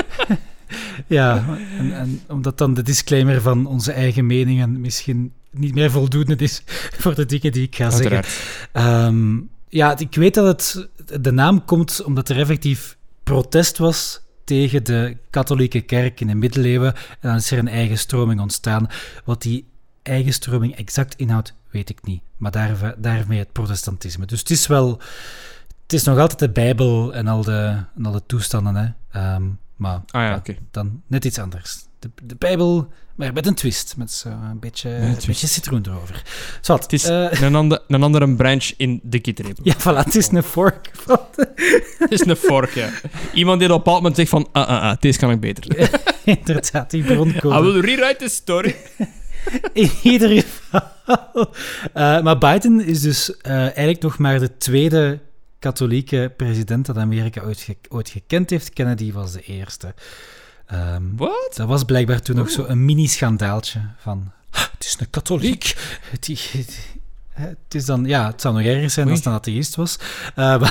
[1.07, 6.37] ja, en, en omdat dan de disclaimer van onze eigen meningen misschien niet meer voldoende
[6.37, 6.63] is
[7.01, 8.25] voor de dingen die ik ga zeggen.
[8.73, 9.39] Ehm,
[9.69, 10.89] ja, ik weet dat het,
[11.23, 14.21] de naam komt omdat er effectief protest was
[14.51, 16.95] tegen de katholieke kerk in de middeleeuwen.
[16.95, 18.89] En dan is er een eigen stroming ontstaan.
[19.25, 19.69] Wat die
[20.03, 22.23] eigen stroming exact inhoudt, weet ik niet.
[22.37, 24.27] Maar daar, daarmee het protestantisme.
[24.27, 25.01] Dus het is wel...
[25.83, 28.89] Het is nog altijd de Bijbel en al de, en toestanden, hè.
[29.21, 29.43] Ehm,
[29.81, 31.85] maar Ah ja, dan net iets anders.
[31.99, 33.95] De, de Bijbel, maar met een twist.
[33.97, 36.23] Met zo'n beetje, een beetje citroen erover.
[36.61, 39.59] Zwat, Het is eh, een, ander, een andere branch in de kitreep.
[39.63, 40.91] ja, voilà, het is een fork.
[41.99, 42.91] Het is een vork, ja.
[43.33, 44.49] Iemand die op een bepaald moment zegt van...
[44.53, 45.91] Ah, ah, ah, deze kan ik beter.
[46.25, 47.63] Inderdaad, die I broncode.
[47.63, 48.77] will rewrite the story.
[49.73, 50.81] In ieder geval.
[51.93, 55.21] Eh, maar Biden is dus eh, eigenlijk nog maar de tweede
[55.61, 58.73] katholieke president dat Amerika ooit, ge- ooit gekend heeft.
[58.73, 59.95] Kennedy was de eerste.
[60.67, 61.53] Ehm, Wat?
[61.57, 64.33] dat was blijkbaar toen nog zo'n mini-schandaaltje van...
[64.51, 65.77] "Ah, Het is een katholiek.
[66.21, 66.39] Die,
[67.41, 68.05] het is dan...
[68.05, 69.99] Ja, het zou nog erger zijn als het een atheïst was.
[70.35, 70.63] Eh,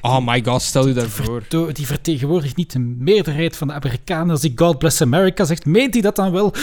[0.00, 1.24] Oh my god, stel je daarvoor.
[1.24, 4.30] verto- die vertegenwoordigt niet de meerderheid van de Amerikanen.
[4.30, 6.54] Als hij God bless America zegt, meent hij dat dan wel?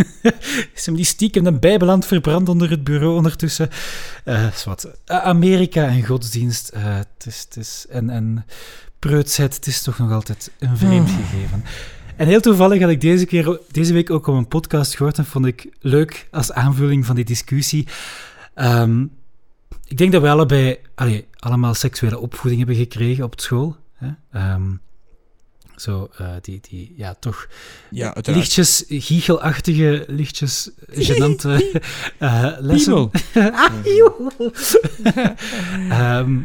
[0.74, 3.68] Is hem die stiekem een bijbel aan het verbranden onder het bureau ondertussen?
[4.24, 4.46] Eh,
[5.06, 8.44] Amerika en godsdienst, het is, het is, en, en
[8.98, 11.64] preutsheid, het is toch nog altijd een vreemd gegeven.
[12.16, 15.24] En heel toevallig had ik deze, keer, deze week ook op een podcast gehoord en
[15.26, 17.86] vond ik leuk als aanvulling van die discussie.
[18.58, 19.02] Ehm,
[19.86, 23.76] ik denk dat we allebei allee, allemaal seksuele opvoeding hebben gekregen op school.
[23.94, 24.08] Hè?
[24.32, 24.70] Ehm,
[25.76, 27.46] zo, eh, die, die, ja, toch
[27.90, 28.36] Ja, uiteraard.
[28.42, 30.70] lichtjes, giechelachtige, lichtjes,
[31.06, 31.80] gênante
[32.18, 33.10] eh lessen.
[33.34, 33.72] Ah.
[35.90, 36.40] Ehm,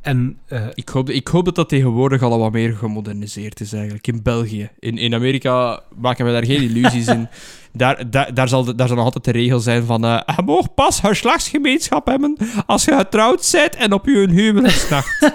[0.00, 4.06] En eh, Ik hoop, ik hoop dat dat tegenwoordig al wat meer gemoderniseerd is eigenlijk.
[4.06, 4.70] In België.
[4.78, 7.28] In, in Amerika maken we daar geen illusies in.
[7.72, 10.04] Daar, daar, daar, zal, daar zal nog altijd de regel zijn van...
[10.04, 12.36] eh je mag pas geslachtsgemeenschap hebben
[12.66, 15.18] als je getrouwd bent en op je huwelijksnacht.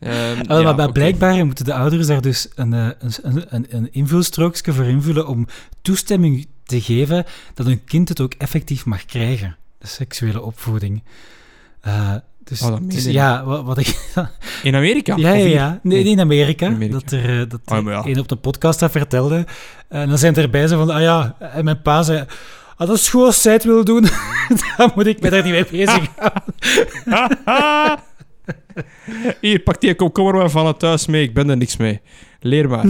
[0.00, 3.66] Ehm, wel, ja, maar, blijkbaar moeten de ouders daar dus een, eh, een, een, een,
[3.68, 5.46] een invulstrookje voor invullen om
[5.82, 7.24] toestemming te geven
[7.54, 9.56] dat hun kind het ook effectief mag krijgen.
[9.78, 11.02] De seksuele opvoeding.
[11.80, 12.14] Eh,
[12.50, 14.12] dus, Oh, dus ja, wat, wat ik...
[14.62, 15.16] In Amerika?
[15.16, 15.80] Ja, ja.
[15.82, 16.66] Nee, in Amerika.
[16.66, 16.98] In Amerika.
[16.98, 18.04] Dat er, eh, dat Ah, ja.
[18.04, 19.46] een op de podcast dat vertelde.
[19.88, 22.24] En dan zijn er erbij zo van, ah ja, en mijn pa zei...
[22.76, 24.02] Als dat school site wil doen,
[24.76, 27.98] dan moet ik me daar niet mee bezig houden.
[29.40, 31.22] Hier, pak die komkommer maar van het thuis mee.
[31.22, 32.00] Ik ben er niks mee.
[32.40, 32.84] Leer maar.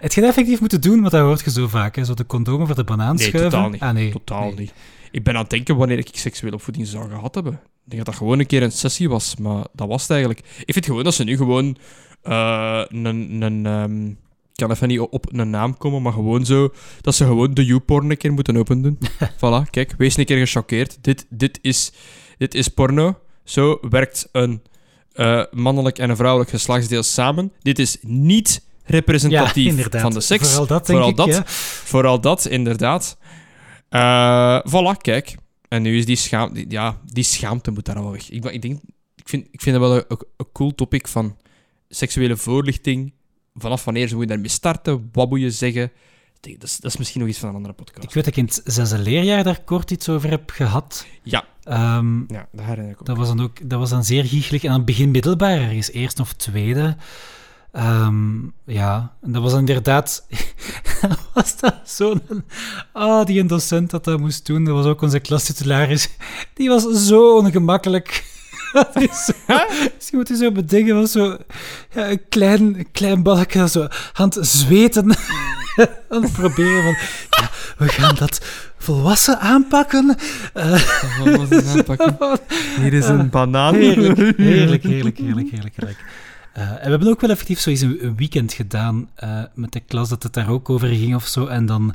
[0.00, 1.96] Het gaat effectief moeten doen, want dat hoort je zo vaak.
[1.96, 2.04] Hè?
[2.04, 3.50] Zo de condomen voor de banaan Nee, schuiven.
[3.50, 3.80] totaal niet.
[3.80, 4.10] Ah, nee.
[4.10, 4.54] Totaal Nee.
[4.58, 4.72] niet.
[5.10, 7.52] Ik ben aan het denken wanneer ik seksuele opvoeding zou gehad hebben.
[7.52, 10.40] Ik denk dat dat gewoon een keer een sessie was, maar dat was het eigenlijk.
[10.64, 11.76] Ik vind gewoon dat ze nu gewoon
[12.22, 13.42] eh, een...
[13.42, 14.06] een ehm,
[14.50, 16.72] ik kan even niet op een naam komen, maar gewoon zo...
[17.00, 18.98] Dat ze gewoon de YouPorn een keer moeten open doen.
[19.40, 20.98] voilà, kijk, wees een keer gechoqueerd.
[21.00, 21.92] Dit, dit, is,
[22.38, 23.18] dit is porno.
[23.44, 24.62] Zo werkt een
[25.12, 27.52] eh, mannelijk en een vrouwelijk geslachtsdeel samen.
[27.62, 30.48] Dit is niet representatief ja, van de seks.
[30.48, 31.16] Vooral dat, denk Vooral ik.
[31.16, 31.26] dat.
[31.28, 31.42] ja.
[31.84, 33.16] Vooral dat, inderdaad.
[33.90, 35.36] Eh voilà, kijk.
[35.68, 38.30] En nu is die, schaam, die- ja, die schaamte moet daar wel weg.
[38.30, 38.80] Ik, ik, denk,
[39.16, 40.04] ik, vind, ik vind dat wel een,
[40.36, 41.36] een, cool topic van
[41.88, 43.12] seksuele voorlichting.
[43.54, 45.08] Vanaf wanneer zou je daarmee starten?
[45.12, 45.92] Wat moet je zeggen?
[46.40, 48.02] Dat is, dat is misschien nog iets van een andere podcast.
[48.08, 51.06] Ik weet dat ik in het zesde leerjaar daar kort iets over heb gehad.
[51.22, 53.06] Ja, Ehm, ja, dat herinner ik ook.
[53.06, 54.64] dat, was dan ook, dat was dan zeer giechelig.
[54.64, 56.96] En aan het begin middelbaar, ergens eerste of tweede.
[57.72, 60.26] Ehm, ja, en dat was inderdaad...
[61.34, 62.22] was dat zo'n...
[62.92, 66.08] Ah, die een docent dat dat moest doen, dat was ook onze klastitularis.
[66.54, 68.28] Die was zo ongemakkelijk.
[69.26, 69.32] Zo,
[69.98, 71.36] dus je moet je zo bedenken, was zo
[71.94, 75.10] ja, een klein, een klein balkje zo aan het zweten.
[76.08, 76.96] aan het proberen van,
[77.30, 78.40] ja, we gaan dat
[78.78, 80.16] volwassen aanpakken.
[80.54, 80.82] Eh,
[82.76, 83.74] Hier is een banaan.
[83.74, 85.74] Heerlijk, heerlijk, heerlijk, heerlijk, heerlijk.
[85.76, 85.98] heerlijk.
[86.52, 90.08] Eh, en we hebben ook wel effectief zoiets een, weekend gedaan eh, met de klas
[90.08, 91.46] dat het daar ook over ging of zo.
[91.46, 91.94] En dan,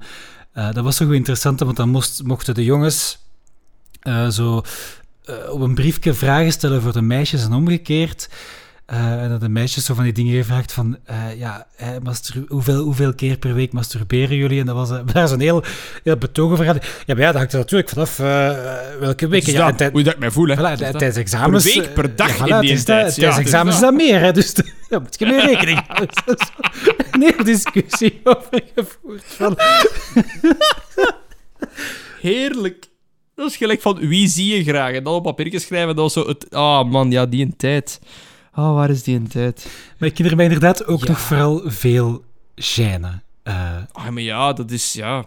[0.52, 3.24] eh, dat was zo goed interessant, want dan mochten de jongens
[4.30, 4.64] zo
[5.50, 8.30] op een briefje vragen stellen voor de meisjes en omgekeerd.
[8.86, 11.68] Eh, en dat de meisjes zo van die dingen gevraagd van, eh, ja,
[12.48, 14.60] hoeveel, hoeveel keer per week masturberen jullie?
[14.60, 15.64] En dat was eh, zo'n heel,
[16.04, 16.76] heel betogen verhaal.
[16.76, 18.18] Ja, maar ja, dat hangt er natuurlijk vanaf
[19.00, 19.46] welke week.
[19.46, 20.56] Ja, dat, hoe dat ik mij voel, hè.
[20.56, 20.92] Voilà, tij- dat.
[20.92, 21.74] tijdens examens...
[21.74, 23.06] Per week, per dag ja, in die tijd.
[23.06, 23.16] dat.
[23.16, 23.90] Ja, Tijdens is examens is dat.
[23.90, 24.32] dat meer, hè.
[24.32, 24.54] Dus
[24.90, 25.86] daar moet je mee rekening.
[26.26, 26.52] Dat
[27.12, 29.24] een hele discussie over gevoerd.
[29.26, 29.58] Van,
[32.22, 32.86] Heerlijk.
[33.36, 34.94] Dat is gelijk van wie zie je graag?
[34.94, 35.96] En dan op papiertje schrijven.
[35.96, 36.54] Dat was zo het...
[36.54, 38.00] Ah man, ja, die een tijd.
[38.56, 39.68] Oh, waar is die een tijd?
[39.98, 41.08] mijn kinderen mij inderdaad ook Ja.
[41.08, 42.24] nog vooral veel
[42.62, 43.24] gênen.
[43.44, 44.94] Eh, Ah, maar ja, dat is...
[44.94, 45.26] Ja...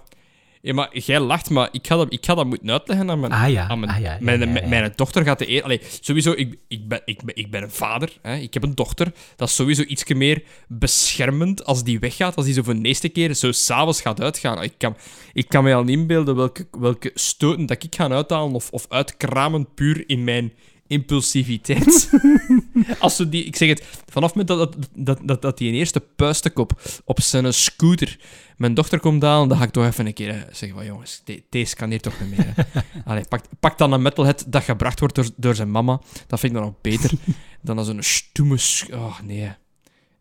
[0.60, 3.32] Ja, maar jij lacht, maar ik ga dat, ik ga dat moeten uitleggen aan mijn...
[3.32, 5.62] ah ja, aan mijn, ah, ja, ja, mijn, mijn- mijn dochter gaat de eer...
[5.62, 8.18] Allee, sowieso, ik, ik, ben, ik, ben, ik ben een vader.
[8.22, 9.12] Hè, ik heb een dochter.
[9.36, 12.36] Dat is sowieso iets meer beschermend als die weggaat.
[12.36, 14.62] Als die zo voor de eerste keer zo s'avonds gaat uitgaan.
[14.62, 14.96] Ik kan,
[15.32, 18.86] ik kan me al niet inbeelden welke, welke stoten dat ik ga uithalen of, of
[18.88, 20.52] uitkramen puur in mijn
[20.89, 22.10] impulsiviteit.
[22.98, 23.44] als ze die...
[23.44, 27.20] Ik zeg het, vanaf het moment dat, dat, dat, dat, die een eerste puistenkop op
[27.20, 28.19] zijn scooter
[28.56, 31.20] mijn dochter komt aan, dan ga ik toch even een keer eh, zeggen van jongens,
[31.24, 32.52] de- deze kan hier toch niet meer.
[32.56, 32.81] Hè.
[33.10, 36.01] Allee, pak, pak dan een metalhead dat gebracht wordt door, door zijn mama.
[36.27, 37.10] Dat vind ik dan nog beter
[37.62, 38.59] dan als een stoeme...
[38.93, 39.52] Oh, nee.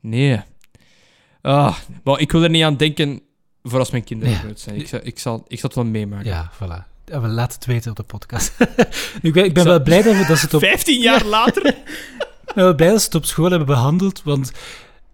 [0.01, 0.39] Nee.
[1.41, 3.21] Ah, maar ik wil er niet aan denken
[3.63, 4.39] voor als mijn kinderen Ja.
[4.39, 4.75] groot zijn.
[4.79, 6.25] Ik, zal- ik, zal, ik zal het wel meemaken.
[6.25, 6.96] ja, voilà.
[7.11, 8.51] Ja, we laten het weten op de podcast.
[9.21, 9.69] nu, ik ben, ik ben Zo.
[9.69, 11.65] wel blij dat, we, dat ze het op 15 jaar later?
[12.47, 14.51] Ik ben wel blij dat ze het op school hebben behandeld, want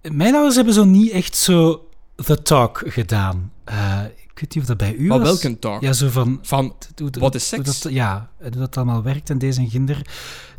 [0.02, 3.52] mijn ouders hebben zo niet echt zo the talk gedaan.
[3.64, 5.28] Eh, ik weet niet of dat bij u Maar was.
[5.41, 5.82] welke talk?
[5.82, 6.40] Ja, zo van...
[6.41, 7.82] Van, hoe- hoe- Wat is hoe seks?
[7.82, 10.02] dat- ja, hoe dat allemaal werkt en deze en ginder.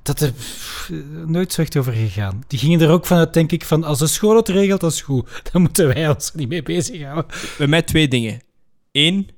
[0.02, 0.90] Dat er pff,
[1.26, 2.42] nooit zo echt over gegaan.
[2.46, 5.00] Die gingen er ook vanuit, denk ik, van als de school het regelt, dat is
[5.00, 5.28] goed.
[5.52, 7.26] Dan moeten wij ons er niet mee bezighouden.
[7.58, 8.42] bij mij twee dingen.
[8.92, 9.28] Eén,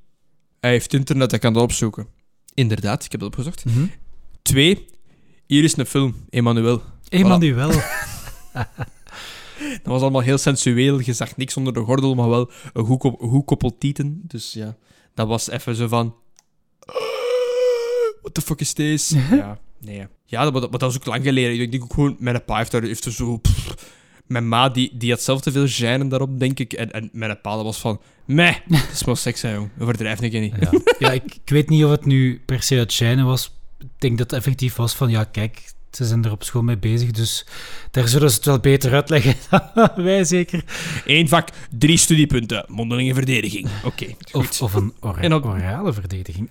[0.67, 2.07] hij heeft internet, hij kan dat opzoeken.
[2.55, 3.65] Inderdaad, ik heb dat opgezocht.
[4.43, 4.87] Twee,
[5.47, 6.83] hier is een film, Emmanuel.
[7.09, 7.71] Emmanuel.
[9.83, 11.01] Dat was allemaal heel sensueel.
[11.01, 14.21] Je zag niks onder de gordel, maar wel een goed, kop- een goed koppel tieten.
[14.23, 14.77] Dus ja,
[15.15, 16.15] dat was even zo van...
[18.21, 19.19] What the fuck is deze?
[19.37, 20.07] ja, nee.
[20.25, 21.61] Ja, dat, dat, maar dat was ook lang geleden.
[21.61, 23.37] Ik denk ook gewoon, mijn pa heeft daar heeft er zo...
[23.37, 23.75] pff,
[24.27, 26.73] mijn ma, die, die had zelf te veel gênen daarop, denk ik.
[26.73, 28.01] En, en mijn pa was van...
[28.25, 29.71] Meh, dat is maar seks, hè, jong.
[29.79, 30.55] Overdrijf ik niet.
[30.61, 33.55] Ja, ja ik, ik weet niet of het nu per se uit China was.
[33.79, 36.79] Ik denk dat het effectief was van, ja, kijk, Ze zijn er op school mee
[36.79, 37.47] bezig, dus
[37.91, 39.35] daar zullen ze het wel beter uitleggen
[39.75, 40.65] dan wij zeker.
[41.07, 42.65] Eén vak, drie studiepunten.
[42.69, 43.69] Mondelinge verdediging.
[43.85, 44.33] Oké, goed.
[44.33, 46.51] Of, of een ora- ook- orale verdediging.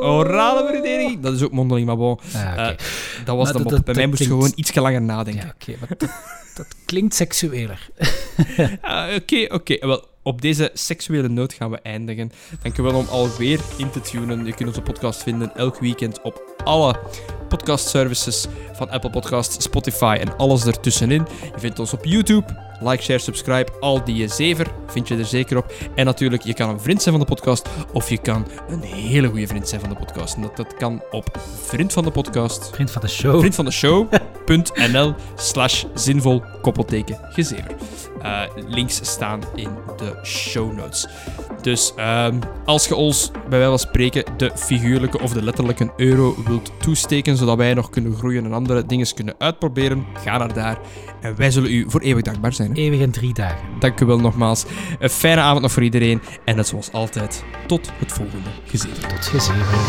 [0.00, 2.18] Orale verdediging, dat is ook mondeling, maar bon.
[2.34, 2.68] Ah.
[2.68, 2.76] Eh,
[3.24, 3.70] dat was Maar de dat- mop.
[3.70, 5.46] dat- Bij mij moest je klinkt- gewoon iets langer nadenken.
[5.46, 6.10] Ja, oké, maar dat,
[6.54, 7.88] dat klinkt seksueler.
[8.82, 9.86] Ah, Oké, oké.
[9.86, 12.32] Wel, op deze seksuele noot gaan we eindigen.
[12.62, 14.46] Dankjewel om alweer in te tunen.
[14.46, 16.98] Je kunt onze podcast vinden elk weekend op alle
[17.48, 21.26] podcast services van Apple Podcasts, Spotify en alles ertussenin.
[21.54, 22.71] Je vindt ons op YouTube.
[22.82, 23.72] Like, share, subscribe.
[23.80, 25.72] Al die zever vind je er zeker op.
[25.94, 29.28] En natuurlijk, je kan een vriend zijn van de podcast of je kan een hele
[29.28, 30.34] goede vriend zijn van de podcast.
[30.34, 33.38] En dat, dat kan op vriend van de podcast Vriend van de show.
[33.38, 37.74] vriend van de show.nl slash zinvol koppelteken gezever.
[38.22, 41.06] Eh, links staan in de show notes.
[41.62, 46.34] Dus ehm, als je ons bij wijze van spreken de figuurlijke of de letterlijke euro
[46.46, 50.78] wilt toesteken, zodat wij nog kunnen groeien en andere dingen kunnen uitproberen, ga naar daar.
[51.20, 52.72] En wij zullen u voor eeuwig dankbaar zijn.
[52.74, 53.58] Eeuwig en drie dagen.
[53.78, 54.64] Dank u wel nogmaals.
[54.98, 56.20] Een fijne avond nog voor iedereen.
[56.44, 59.08] En net zoals altijd, tot het volgende gezeven.
[59.08, 59.80] Tot gezeven.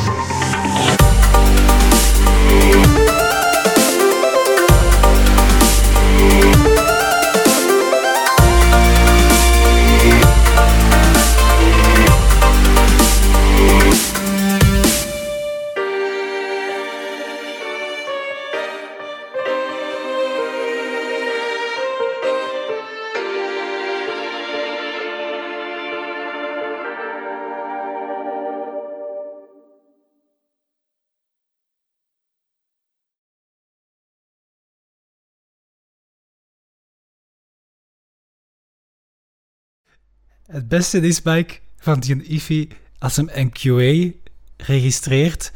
[40.47, 44.17] Het beste is, Mike, van die IFI, als hem een QA
[44.57, 45.51] registreert,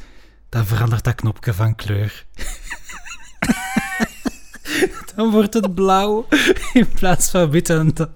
[0.50, 2.26] dan verandert dat knopje van kleur.
[5.16, 6.28] dan wordt het blauw
[6.74, 7.70] in plaats van wit.
[7.70, 8.10] En dat-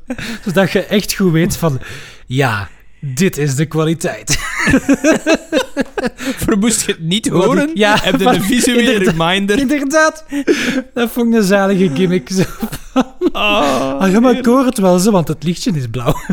[0.46, 1.82] zodat je echt goed weet van,
[2.26, 2.70] ja,
[3.02, 4.38] dit is de kwaliteit.
[6.46, 7.70] Vermoest je het niet horen?
[7.70, 9.60] ik- ja, Heb je een visuele inderdaad- reminder?
[9.60, 10.26] Inderdaad,
[10.94, 12.30] dat vond ik een zalige gimmick.
[12.30, 12.44] Zo.
[13.32, 16.14] Ah, Ah, ja, maar ik hoor het wel zo, want het lichtje is blauw.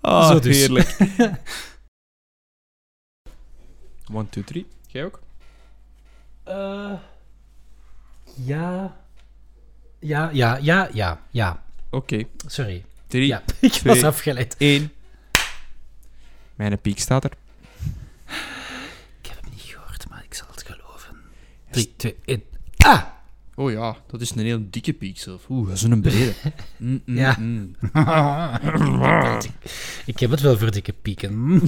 [0.00, 0.56] Ah, Zo dus.
[0.58, 0.96] heerlijk.
[4.12, 4.66] One, two, three.
[4.86, 5.20] Jij ook?
[6.44, 6.92] Eh,
[8.34, 8.96] ja.
[9.98, 11.62] Ja, ja, ja, ja, ja.
[11.96, 12.22] Oké.
[12.46, 12.84] Sorry.
[13.06, 14.06] Drie, Ja, ik was twee.
[14.06, 14.54] afgeleid.
[14.58, 14.92] één.
[16.54, 17.30] Mijn piek staat er.
[19.22, 21.16] Ik heb hem niet gehoord, maar ik zal het geloven.
[21.70, 22.42] 3, 2, 1.
[22.76, 23.02] Ah!
[23.54, 25.48] Oh ja, dat is een heel dikke piek zelf.
[25.48, 26.32] Oeh, dat is een brede.
[26.78, 27.36] Mm, mm, Ja.
[27.38, 27.74] mm.
[30.06, 31.58] ik heb het wel voor dikke pieken.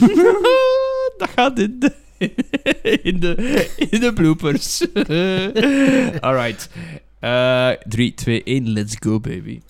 [1.19, 1.93] dat gaat in de,
[3.03, 3.35] in de,
[3.91, 4.81] in de bloopers.
[6.21, 6.69] Alright.
[7.21, 9.61] Eh 3, 2, 1, let's go, baby.